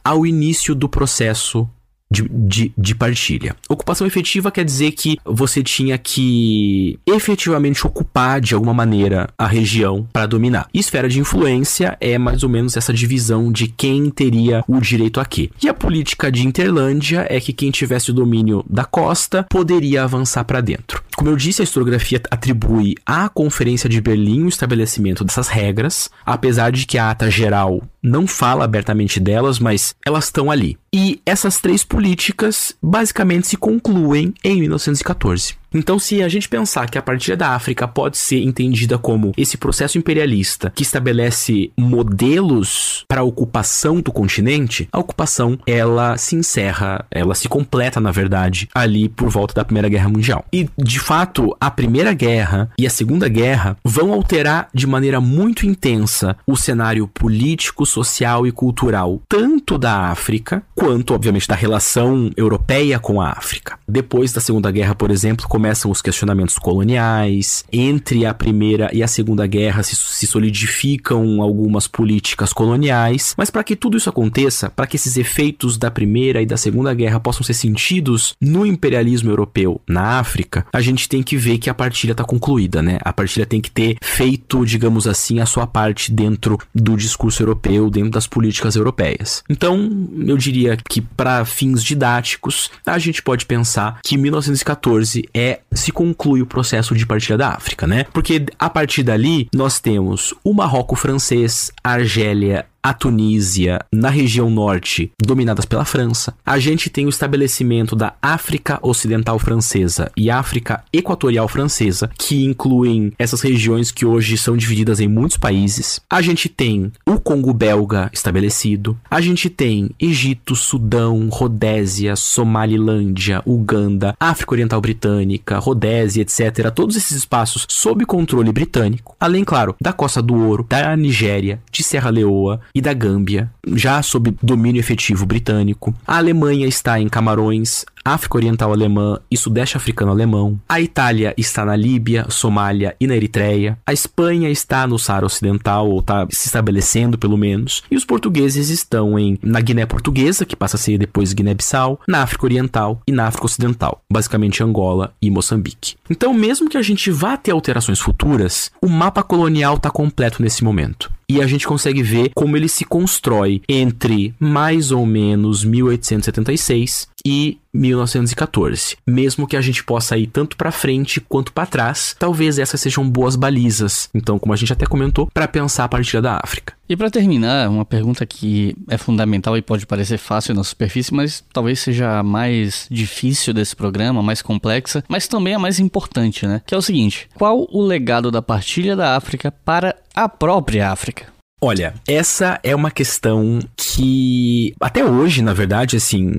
[0.03, 1.69] ao início do processo
[2.09, 3.55] de, de, de, partilha.
[3.69, 10.07] Ocupação efetiva quer dizer que você tinha que efetivamente ocupar de alguma maneira a região
[10.11, 10.67] para dominar.
[10.73, 15.25] esfera de influência é mais ou menos essa divisão de quem teria o direito a
[15.25, 15.49] quê.
[15.61, 20.43] E a política de Interlândia é que quem tivesse o domínio da costa poderia avançar
[20.43, 21.06] para dentro.
[21.17, 26.71] Como eu disse, a historiografia atribui à Conferência de Berlim o estabelecimento dessas regras, apesar
[26.71, 30.77] de que a ata geral não fala abertamente delas, mas elas estão ali.
[30.93, 35.55] E essas três políticas basicamente se concluem em 1914.
[35.73, 39.57] Então, se a gente pensar que a partilha da África pode ser entendida como esse
[39.57, 47.05] processo imperialista que estabelece modelos para a ocupação do continente, a ocupação ela se encerra,
[47.11, 50.45] ela se completa, na verdade, ali por volta da Primeira Guerra Mundial.
[50.51, 55.65] E, de fato, a Primeira Guerra e a Segunda Guerra vão alterar de maneira muito
[55.65, 62.99] intensa o cenário político, social e cultural, tanto da África, quanto, obviamente, da relação europeia
[62.99, 63.77] com a África.
[63.87, 69.07] Depois da Segunda Guerra, por exemplo, começam os questionamentos coloniais, entre a Primeira e a
[69.07, 74.87] Segunda Guerra se, se solidificam algumas políticas coloniais, mas para que tudo isso aconteça, para
[74.87, 79.81] que esses efeitos da Primeira e da Segunda Guerra possam ser sentidos no imperialismo europeu
[79.85, 82.97] na África, a gente tem que ver que a partilha está concluída, né?
[83.01, 87.89] A partilha tem que ter feito, digamos assim, a sua parte dentro do discurso europeu,
[87.89, 89.43] dentro das políticas europeias.
[89.49, 95.91] Então, eu diria que para fins didáticos, a gente pode pensar que 1914 é se
[95.91, 98.05] conclui o processo de partilha da África, né?
[98.13, 104.49] Porque a partir dali nós temos o Marrocos francês, a Argélia, a Tunísia, na região
[104.49, 106.33] norte, dominadas pela França.
[106.45, 113.11] A gente tem o estabelecimento da África Ocidental Francesa e África Equatorial Francesa, que incluem
[113.19, 115.99] essas regiões que hoje são divididas em muitos países.
[116.09, 118.97] A gente tem o Congo belga estabelecido.
[119.11, 126.71] A gente tem Egito, Sudão, Rodésia, Somalilândia, Uganda, África Oriental Britânica, Rodésia, etc.
[126.73, 129.13] Todos esses espaços sob controle britânico.
[129.19, 134.03] Além, claro, da Costa do Ouro, da Nigéria, de Serra Leoa e da Gâmbia, já
[134.03, 135.95] sob domínio efetivo britânico.
[136.05, 140.59] A Alemanha está em Camarões, África Oriental Alemã e Sudeste Africano Alemão.
[140.69, 143.79] A Itália está na Líbia, Somália e na Eritreia.
[143.83, 147.81] A Espanha está no Saara Ocidental, ou está se estabelecendo pelo menos.
[147.89, 152.21] E os portugueses estão em, na Guiné Portuguesa, que passa a ser depois Guiné-Bissau, na
[152.21, 155.95] África Oriental e na África Ocidental, basicamente Angola e Moçambique.
[156.07, 160.63] Então, mesmo que a gente vá ter alterações futuras, o mapa colonial está completo nesse
[160.63, 167.09] momento e a gente consegue ver como ele se constrói entre mais ou menos 1876
[167.27, 168.95] e 1914.
[169.05, 173.07] Mesmo que a gente possa ir tanto para frente quanto para trás, talvez essas sejam
[173.07, 174.09] boas balizas.
[174.13, 176.73] Então, como a gente até comentou, para pensar a partir da África.
[176.87, 181.43] E para terminar, uma pergunta que é fundamental e pode parecer fácil na superfície, mas
[181.51, 186.61] talvez seja a mais difícil desse programa, mais complexa, mas também a mais importante, né?
[186.65, 191.36] Que é o seguinte: qual o legado da partilha da África para a própria África?
[191.59, 196.31] Olha, essa é uma questão que até hoje, na verdade, assim,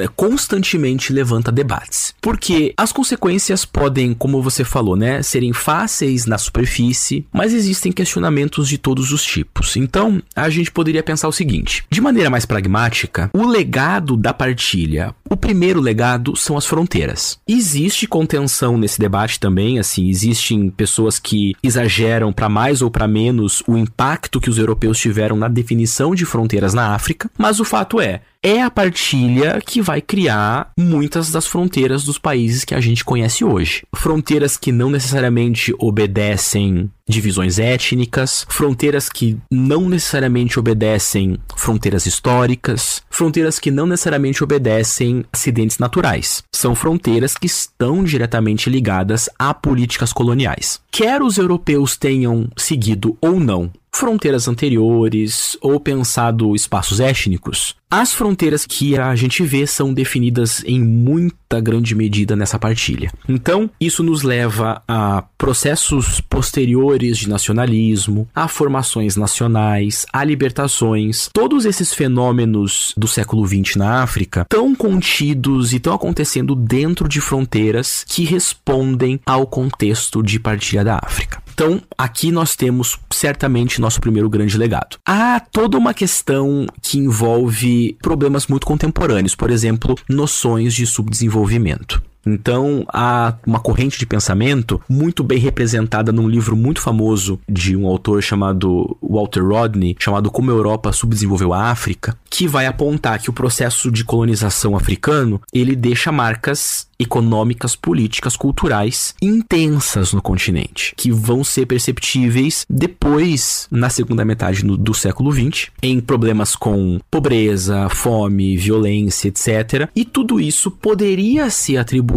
[0.00, 2.14] é, constantemente levanta debates.
[2.22, 8.66] Porque as consequências podem, como você falou, né, serem fáceis na superfície, mas existem questionamentos
[8.66, 9.76] de todos os tipos.
[9.76, 15.14] Então, a gente poderia pensar o seguinte: de maneira mais pragmática, o legado da partilha,
[15.30, 17.38] o primeiro legado são as fronteiras.
[17.46, 23.62] Existe contenção nesse debate também, assim, existem pessoas que exageram para mais ou para menos
[23.66, 28.00] o impacto que os europeus tiveram na definição de fronteiras na África, mas o fato
[28.00, 33.04] é, é a partilha que vai criar muitas das fronteiras dos países que a gente
[33.04, 33.82] conhece hoje.
[33.94, 43.58] Fronteiras que não necessariamente obedecem divisões étnicas, fronteiras que não necessariamente obedecem fronteiras históricas, fronteiras
[43.58, 46.42] que não necessariamente obedecem acidentes naturais.
[46.54, 50.80] São fronteiras que estão diretamente ligadas a políticas coloniais.
[50.90, 58.64] Quer os europeus tenham seguido ou não fronteiras anteriores ou pensado espaços étnicos, as fronteiras
[58.64, 63.12] que a gente vê são definidas em muita grande medida nessa partilha.
[63.28, 71.28] Então, isso nos leva a processos posteriores de nacionalismo, a formações nacionais, a libertações.
[71.32, 77.20] Todos esses fenômenos do século XX na África estão contidos e estão acontecendo dentro de
[77.20, 81.42] fronteiras que respondem ao contexto de partilha da África.
[81.60, 84.96] Então, aqui nós temos certamente nosso primeiro grande legado.
[85.06, 92.02] Há toda uma questão que envolve problemas muito contemporâneos, por exemplo, noções de subdesenvolvimento.
[92.24, 97.86] Então, há uma corrente de pensamento muito bem representada num livro muito famoso de um
[97.86, 103.30] autor chamado Walter Rodney, chamado Como a Europa Subdesenvolveu a África, que vai apontar que
[103.30, 111.10] o processo de colonização africano, ele deixa marcas econômicas, políticas, culturais intensas no continente, que
[111.10, 117.88] vão ser perceptíveis depois, na segunda metade do, do século XX, em problemas com pobreza,
[117.88, 119.88] fome, violência, etc.
[119.96, 122.09] E tudo isso poderia ser atribuído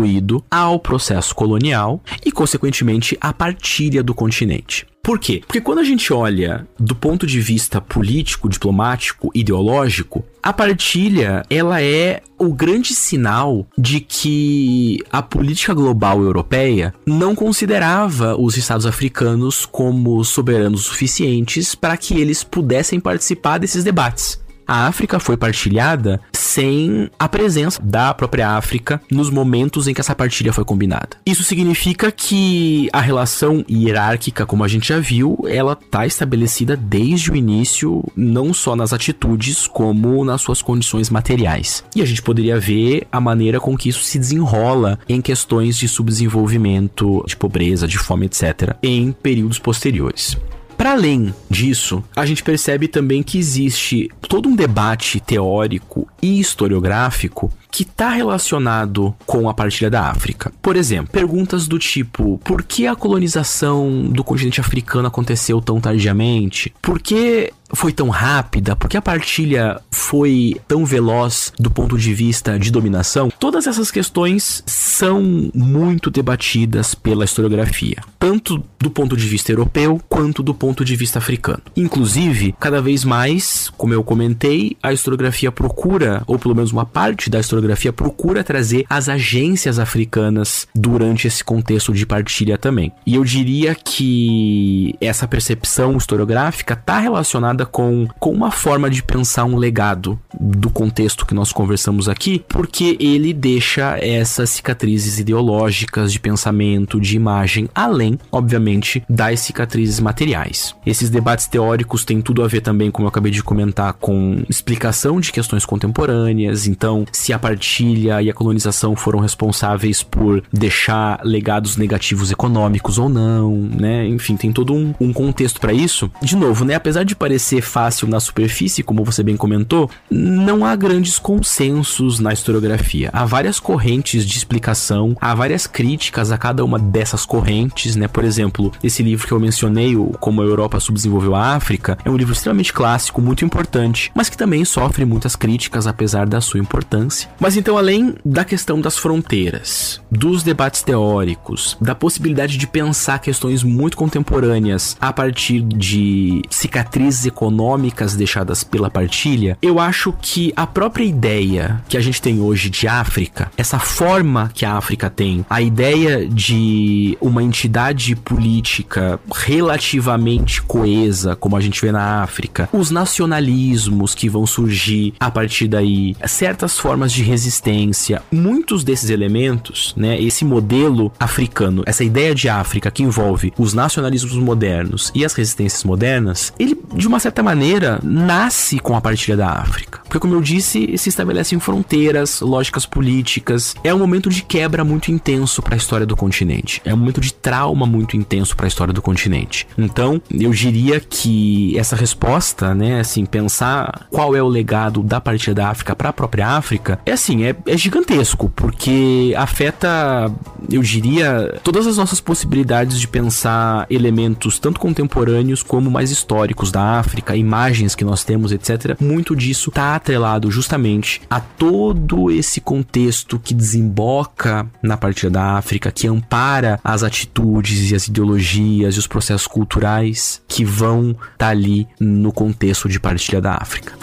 [0.49, 4.86] ao processo colonial e, consequentemente, à partilha do continente.
[5.03, 5.41] Por quê?
[5.45, 11.82] Porque quando a gente olha do ponto de vista político, diplomático, ideológico, a partilha, ela
[11.82, 19.65] é o grande sinal de que a política global europeia não considerava os estados africanos
[19.65, 27.10] como soberanos suficientes para que eles pudessem participar desses debates a África foi partilhada sem
[27.18, 31.18] a presença da própria África nos momentos em que essa partilha foi combinada.
[31.26, 37.31] Isso significa que a relação hierárquica, como a gente já viu, ela está estabelecida desde
[37.31, 41.84] o início, não só nas atitudes, como nas suas condições materiais.
[41.95, 45.88] E a gente poderia ver a maneira com que isso se desenrola em questões de
[45.88, 50.38] subdesenvolvimento, de pobreza, de fome, etc., em períodos posteriores.
[50.84, 57.49] Para além disso, a gente percebe também que existe todo um debate teórico e historiográfico
[57.74, 60.54] que está relacionado com a partilha da África.
[60.62, 66.72] Por exemplo, perguntas do tipo: por que a colonização do continente africano aconteceu tão tardiamente?
[66.80, 68.76] Por que foi tão rápida?
[68.76, 73.32] Por que a partilha foi tão veloz do ponto de vista de dominação?
[73.40, 80.44] Todas essas questões são muito debatidas pela historiografia, tanto do ponto de vista europeu quanto
[80.44, 81.62] do ponto de vista africano.
[81.76, 87.30] Inclusive, cada vez mais, como eu comentei, a historiografia procura, ou pelo menos uma parte
[87.30, 87.62] da historiografia
[87.94, 92.91] procura trazer as agências africanas durante esse contexto de partilha também.
[93.06, 99.45] E eu diria que essa percepção historiográfica está relacionada com, com uma forma de pensar
[99.45, 106.19] um legado do contexto que nós conversamos aqui, porque ele deixa essas cicatrizes ideológicas de
[106.19, 110.76] pensamento, de imagem, além, obviamente, das cicatrizes materiais.
[110.85, 115.19] Esses debates teóricos têm tudo a ver também, como eu acabei de comentar, com explicação
[115.19, 116.68] de questões contemporâneas.
[116.68, 123.08] Então, se a partilha e a colonização foram responsáveis por deixar legados negativos econômicos ou
[123.08, 124.08] não, né?
[124.08, 126.10] Enfim, tem todo um, um contexto para isso.
[126.22, 126.74] De novo, né?
[126.74, 132.34] Apesar de parecer fácil na superfície, como você bem comentou, não há grandes consensos na
[132.34, 133.10] historiografia.
[133.14, 138.08] Há várias correntes de explicação, há várias críticas a cada uma dessas correntes, né?
[138.08, 142.18] Por exemplo, esse livro que eu mencionei, Como a Europa Subdesenvolveu a África, é um
[142.18, 147.30] livro extremamente clássico, muito importante, mas que também sofre muitas críticas apesar da sua importância.
[147.44, 153.64] Mas então, além da questão das fronteiras, dos debates teóricos, da possibilidade de pensar questões
[153.64, 161.03] muito contemporâneas a partir de cicatrizes econômicas deixadas pela partilha, eu acho que a própria
[161.03, 165.61] ideia que a gente tem hoje de África, essa forma que a África tem, a
[165.61, 174.15] ideia de uma entidade política relativamente coesa, como a gente vê na África, os nacionalismos
[174.15, 180.45] que vão surgir a partir daí, certas formas de resistência, muitos desses elementos, né, esse
[180.45, 186.53] modelo africano, essa ideia de África que envolve os nacionalismos modernos e as resistências modernas,
[186.60, 189.99] ele de uma certa maneira nasce com a partilha da África.
[190.03, 193.76] Porque como eu disse, se estabelecem fronteiras, lógicas políticas.
[193.84, 196.81] É um momento de quebra muito intenso para a história do continente.
[196.85, 199.68] É um momento de trauma muito intenso para a história do continente.
[199.76, 205.55] Então, eu diria que essa resposta, né, assim, pensar qual é o legado da partilha
[205.55, 210.31] da África para a própria África, é assim, é, é gigantesco, porque afeta,
[210.72, 216.99] eu diria, todas as nossas possibilidades de pensar elementos tanto contemporâneos como mais históricos da
[216.99, 218.98] África, imagens que nós temos, etc.
[218.99, 225.91] Muito disso está atrelado justamente a todo esse contexto que desemboca na partilha da África,
[225.91, 231.48] que ampara as atitudes e as ideologias e os processos culturais que vão estar tá
[231.49, 233.94] ali no contexto de partilha da África.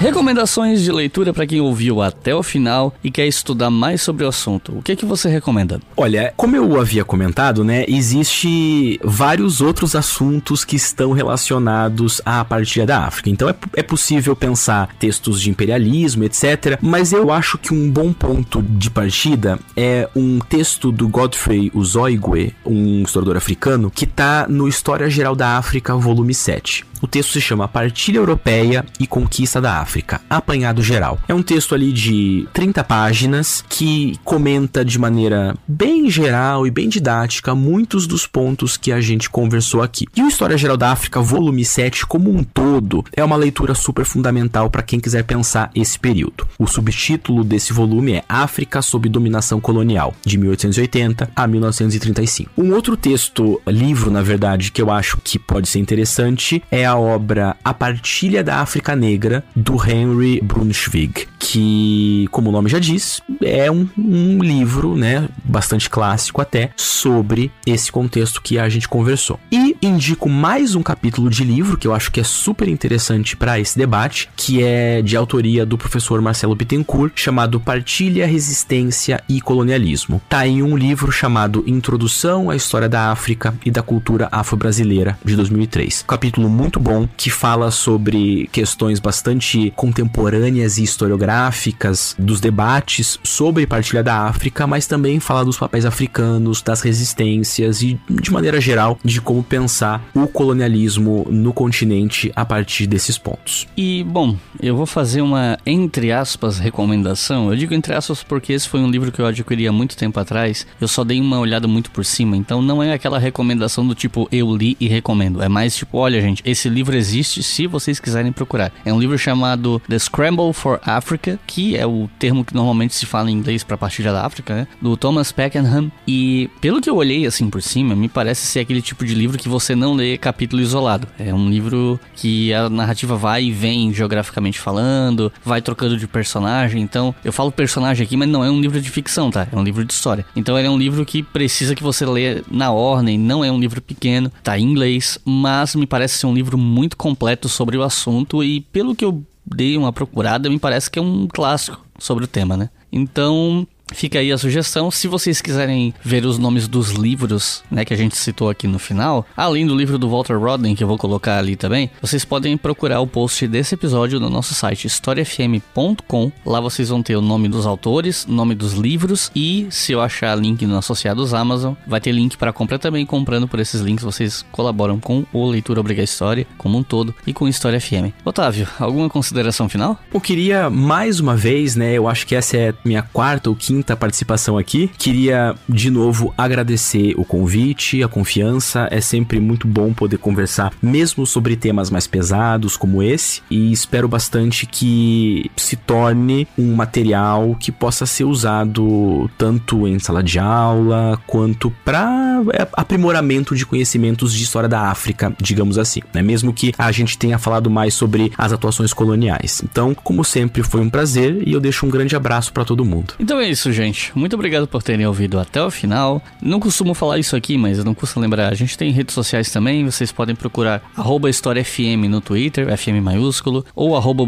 [0.00, 4.28] Recomendações de leitura para quem ouviu até o final e quer estudar mais sobre o
[4.28, 4.78] assunto.
[4.78, 5.78] O que é que você recomenda?
[5.94, 12.86] Olha, como eu havia comentado, né, existe vários outros assuntos que estão relacionados à partilha
[12.86, 13.28] da África.
[13.28, 16.78] Então é, é possível pensar textos de imperialismo, etc.
[16.80, 22.54] Mas eu acho que um bom ponto de partida é um texto do Godfrey Uzoigwe,
[22.64, 26.88] um historiador africano, que está no História Geral da África, volume 7.
[27.02, 31.18] O texto se chama Partilha Europeia e Conquista da África, apanhado geral.
[31.26, 36.88] É um texto ali de 30 páginas que comenta de maneira bem geral e bem
[36.88, 40.06] didática muitos dos pontos que a gente conversou aqui.
[40.14, 44.04] E o História Geral da África, volume 7, como um todo, é uma leitura super
[44.04, 46.46] fundamental para quem quiser pensar esse período.
[46.58, 52.50] O subtítulo desse volume é África sob dominação colonial, de 1880 a 1935.
[52.58, 56.96] Um outro texto, livro, na verdade, que eu acho que pode ser interessante é a
[56.98, 63.20] obra A Partilha da África Negra, do Henry Brunswig, que, como o nome já diz,
[63.42, 69.38] é um, um livro, né, bastante clássico até, sobre esse contexto que a gente conversou.
[69.50, 73.58] E indico mais um capítulo de livro que eu acho que é super interessante para
[73.58, 80.20] esse debate, que é de autoria do professor Marcelo Bittencourt, chamado Partilha, Resistência e Colonialismo.
[80.28, 85.36] Tá em um livro chamado Introdução à História da África e da Cultura Afro-Brasileira, de
[85.36, 86.04] 2003.
[86.06, 94.02] capítulo muito bom que fala sobre questões bastante contemporâneas e historiográficas dos debates sobre partilha
[94.02, 99.20] da África, mas também fala dos papéis africanos, das resistências e, de maneira geral, de
[99.20, 103.68] como pensar o colonialismo no continente a partir desses pontos.
[103.76, 107.50] E, bom, eu vou fazer uma, entre aspas, recomendação.
[107.50, 110.18] Eu digo entre aspas porque esse foi um livro que eu adquiri há muito tempo
[110.18, 110.66] atrás.
[110.80, 114.28] Eu só dei uma olhada muito por cima, então não é aquela recomendação do tipo
[114.32, 115.42] eu li e recomendo.
[115.42, 118.72] É mais tipo, olha, gente, esse livro existe se vocês quiserem procurar.
[118.84, 123.06] É um livro chamado The Scramble for Africa, que é o termo que normalmente se
[123.06, 124.66] fala em inglês para partilha da África, né?
[124.80, 125.90] Do Thomas Pakenham.
[126.06, 129.38] E pelo que eu olhei assim por cima, me parece ser aquele tipo de livro
[129.38, 131.06] que você não lê capítulo isolado.
[131.18, 136.82] É um livro que a narrativa vai e vem geograficamente falando, vai trocando de personagem.
[136.82, 139.46] Então, eu falo personagem aqui, mas não é um livro de ficção, tá?
[139.50, 140.24] É um livro de história.
[140.34, 143.58] Então, ele é um livro que precisa que você leia na ordem, não é um
[143.58, 147.82] livro pequeno, tá em inglês, mas me parece ser um livro muito completo sobre o
[147.82, 152.24] assunto e pelo que eu dei uma procurada, me parece que é um clássico sobre
[152.24, 152.70] o tema, né?
[152.92, 154.90] Então, Fica aí a sugestão.
[154.90, 158.78] Se vocês quiserem ver os nomes dos livros, né, que a gente citou aqui no
[158.78, 162.56] final, além do livro do Walter Rodney, que eu vou colocar ali também, vocês podem
[162.56, 166.32] procurar o post desse episódio no nosso site historiafm.com.
[166.44, 170.36] Lá vocês vão ter o nome dos autores, nome dos livros e, se eu achar
[170.36, 173.04] link no Associados Amazon, vai ter link para comprar também.
[173.04, 177.32] Comprando por esses links, vocês colaboram com o Leitura Obriga História como um todo e
[177.32, 178.14] com História FM.
[178.24, 179.98] Otávio, alguma consideração final?
[180.12, 183.79] Eu queria mais uma vez, né, eu acho que essa é minha quarta ou quinta
[183.80, 184.90] quinta participação aqui.
[184.98, 188.86] Queria de novo agradecer o convite, a confiança.
[188.90, 193.40] É sempre muito bom poder conversar, mesmo sobre temas mais pesados como esse.
[193.50, 200.22] E espero bastante que se torne um material que possa ser usado tanto em sala
[200.22, 206.20] de aula quanto para é, aprimoramento de conhecimentos de história da África, digamos assim, né?
[206.20, 209.62] Mesmo que a gente tenha falado mais sobre as atuações coloniais.
[209.64, 213.14] Então, como sempre, foi um prazer e eu deixo um grande abraço para todo mundo.
[213.18, 214.12] Então é isso, isso, gente.
[214.14, 216.22] Muito obrigado por terem ouvido até o final.
[216.42, 218.52] Não costumo falar isso aqui, mas não custa lembrar.
[218.52, 219.84] A gente tem redes sociais também.
[219.84, 224.24] Vocês podem procurar arroba História FM no Twitter, FM maiúsculo, ou arroba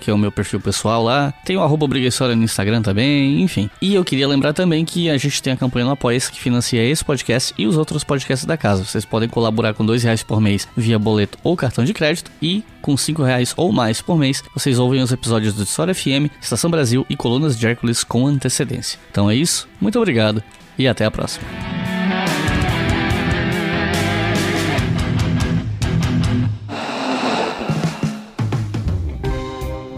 [0.00, 1.32] que é o meu perfil pessoal lá.
[1.44, 3.70] Tem o arroba no Instagram também, enfim.
[3.80, 6.82] E eu queria lembrar também que a gente tem a campanha no Apoia-se que financia
[6.82, 8.84] esse podcast e os outros podcasts da casa.
[8.84, 12.64] Vocês podem colaborar com dois reais por mês via boleto ou cartão de crédito e
[12.84, 16.70] com cinco reais ou mais por mês vocês ouvem os episódios do História FM, Estação
[16.70, 18.98] Brasil e Colunas de Hércules com antecedência.
[19.10, 20.42] Então é isso, muito obrigado
[20.78, 21.46] e até a próxima.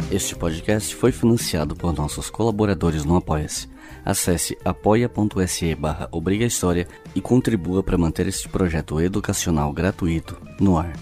[0.09, 3.69] Este podcast foi financiado por nossos colaboradores no Apoia-se.
[4.05, 6.09] Acesse apoia.se barra
[7.15, 10.93] e contribua para manter este projeto educacional gratuito no ar.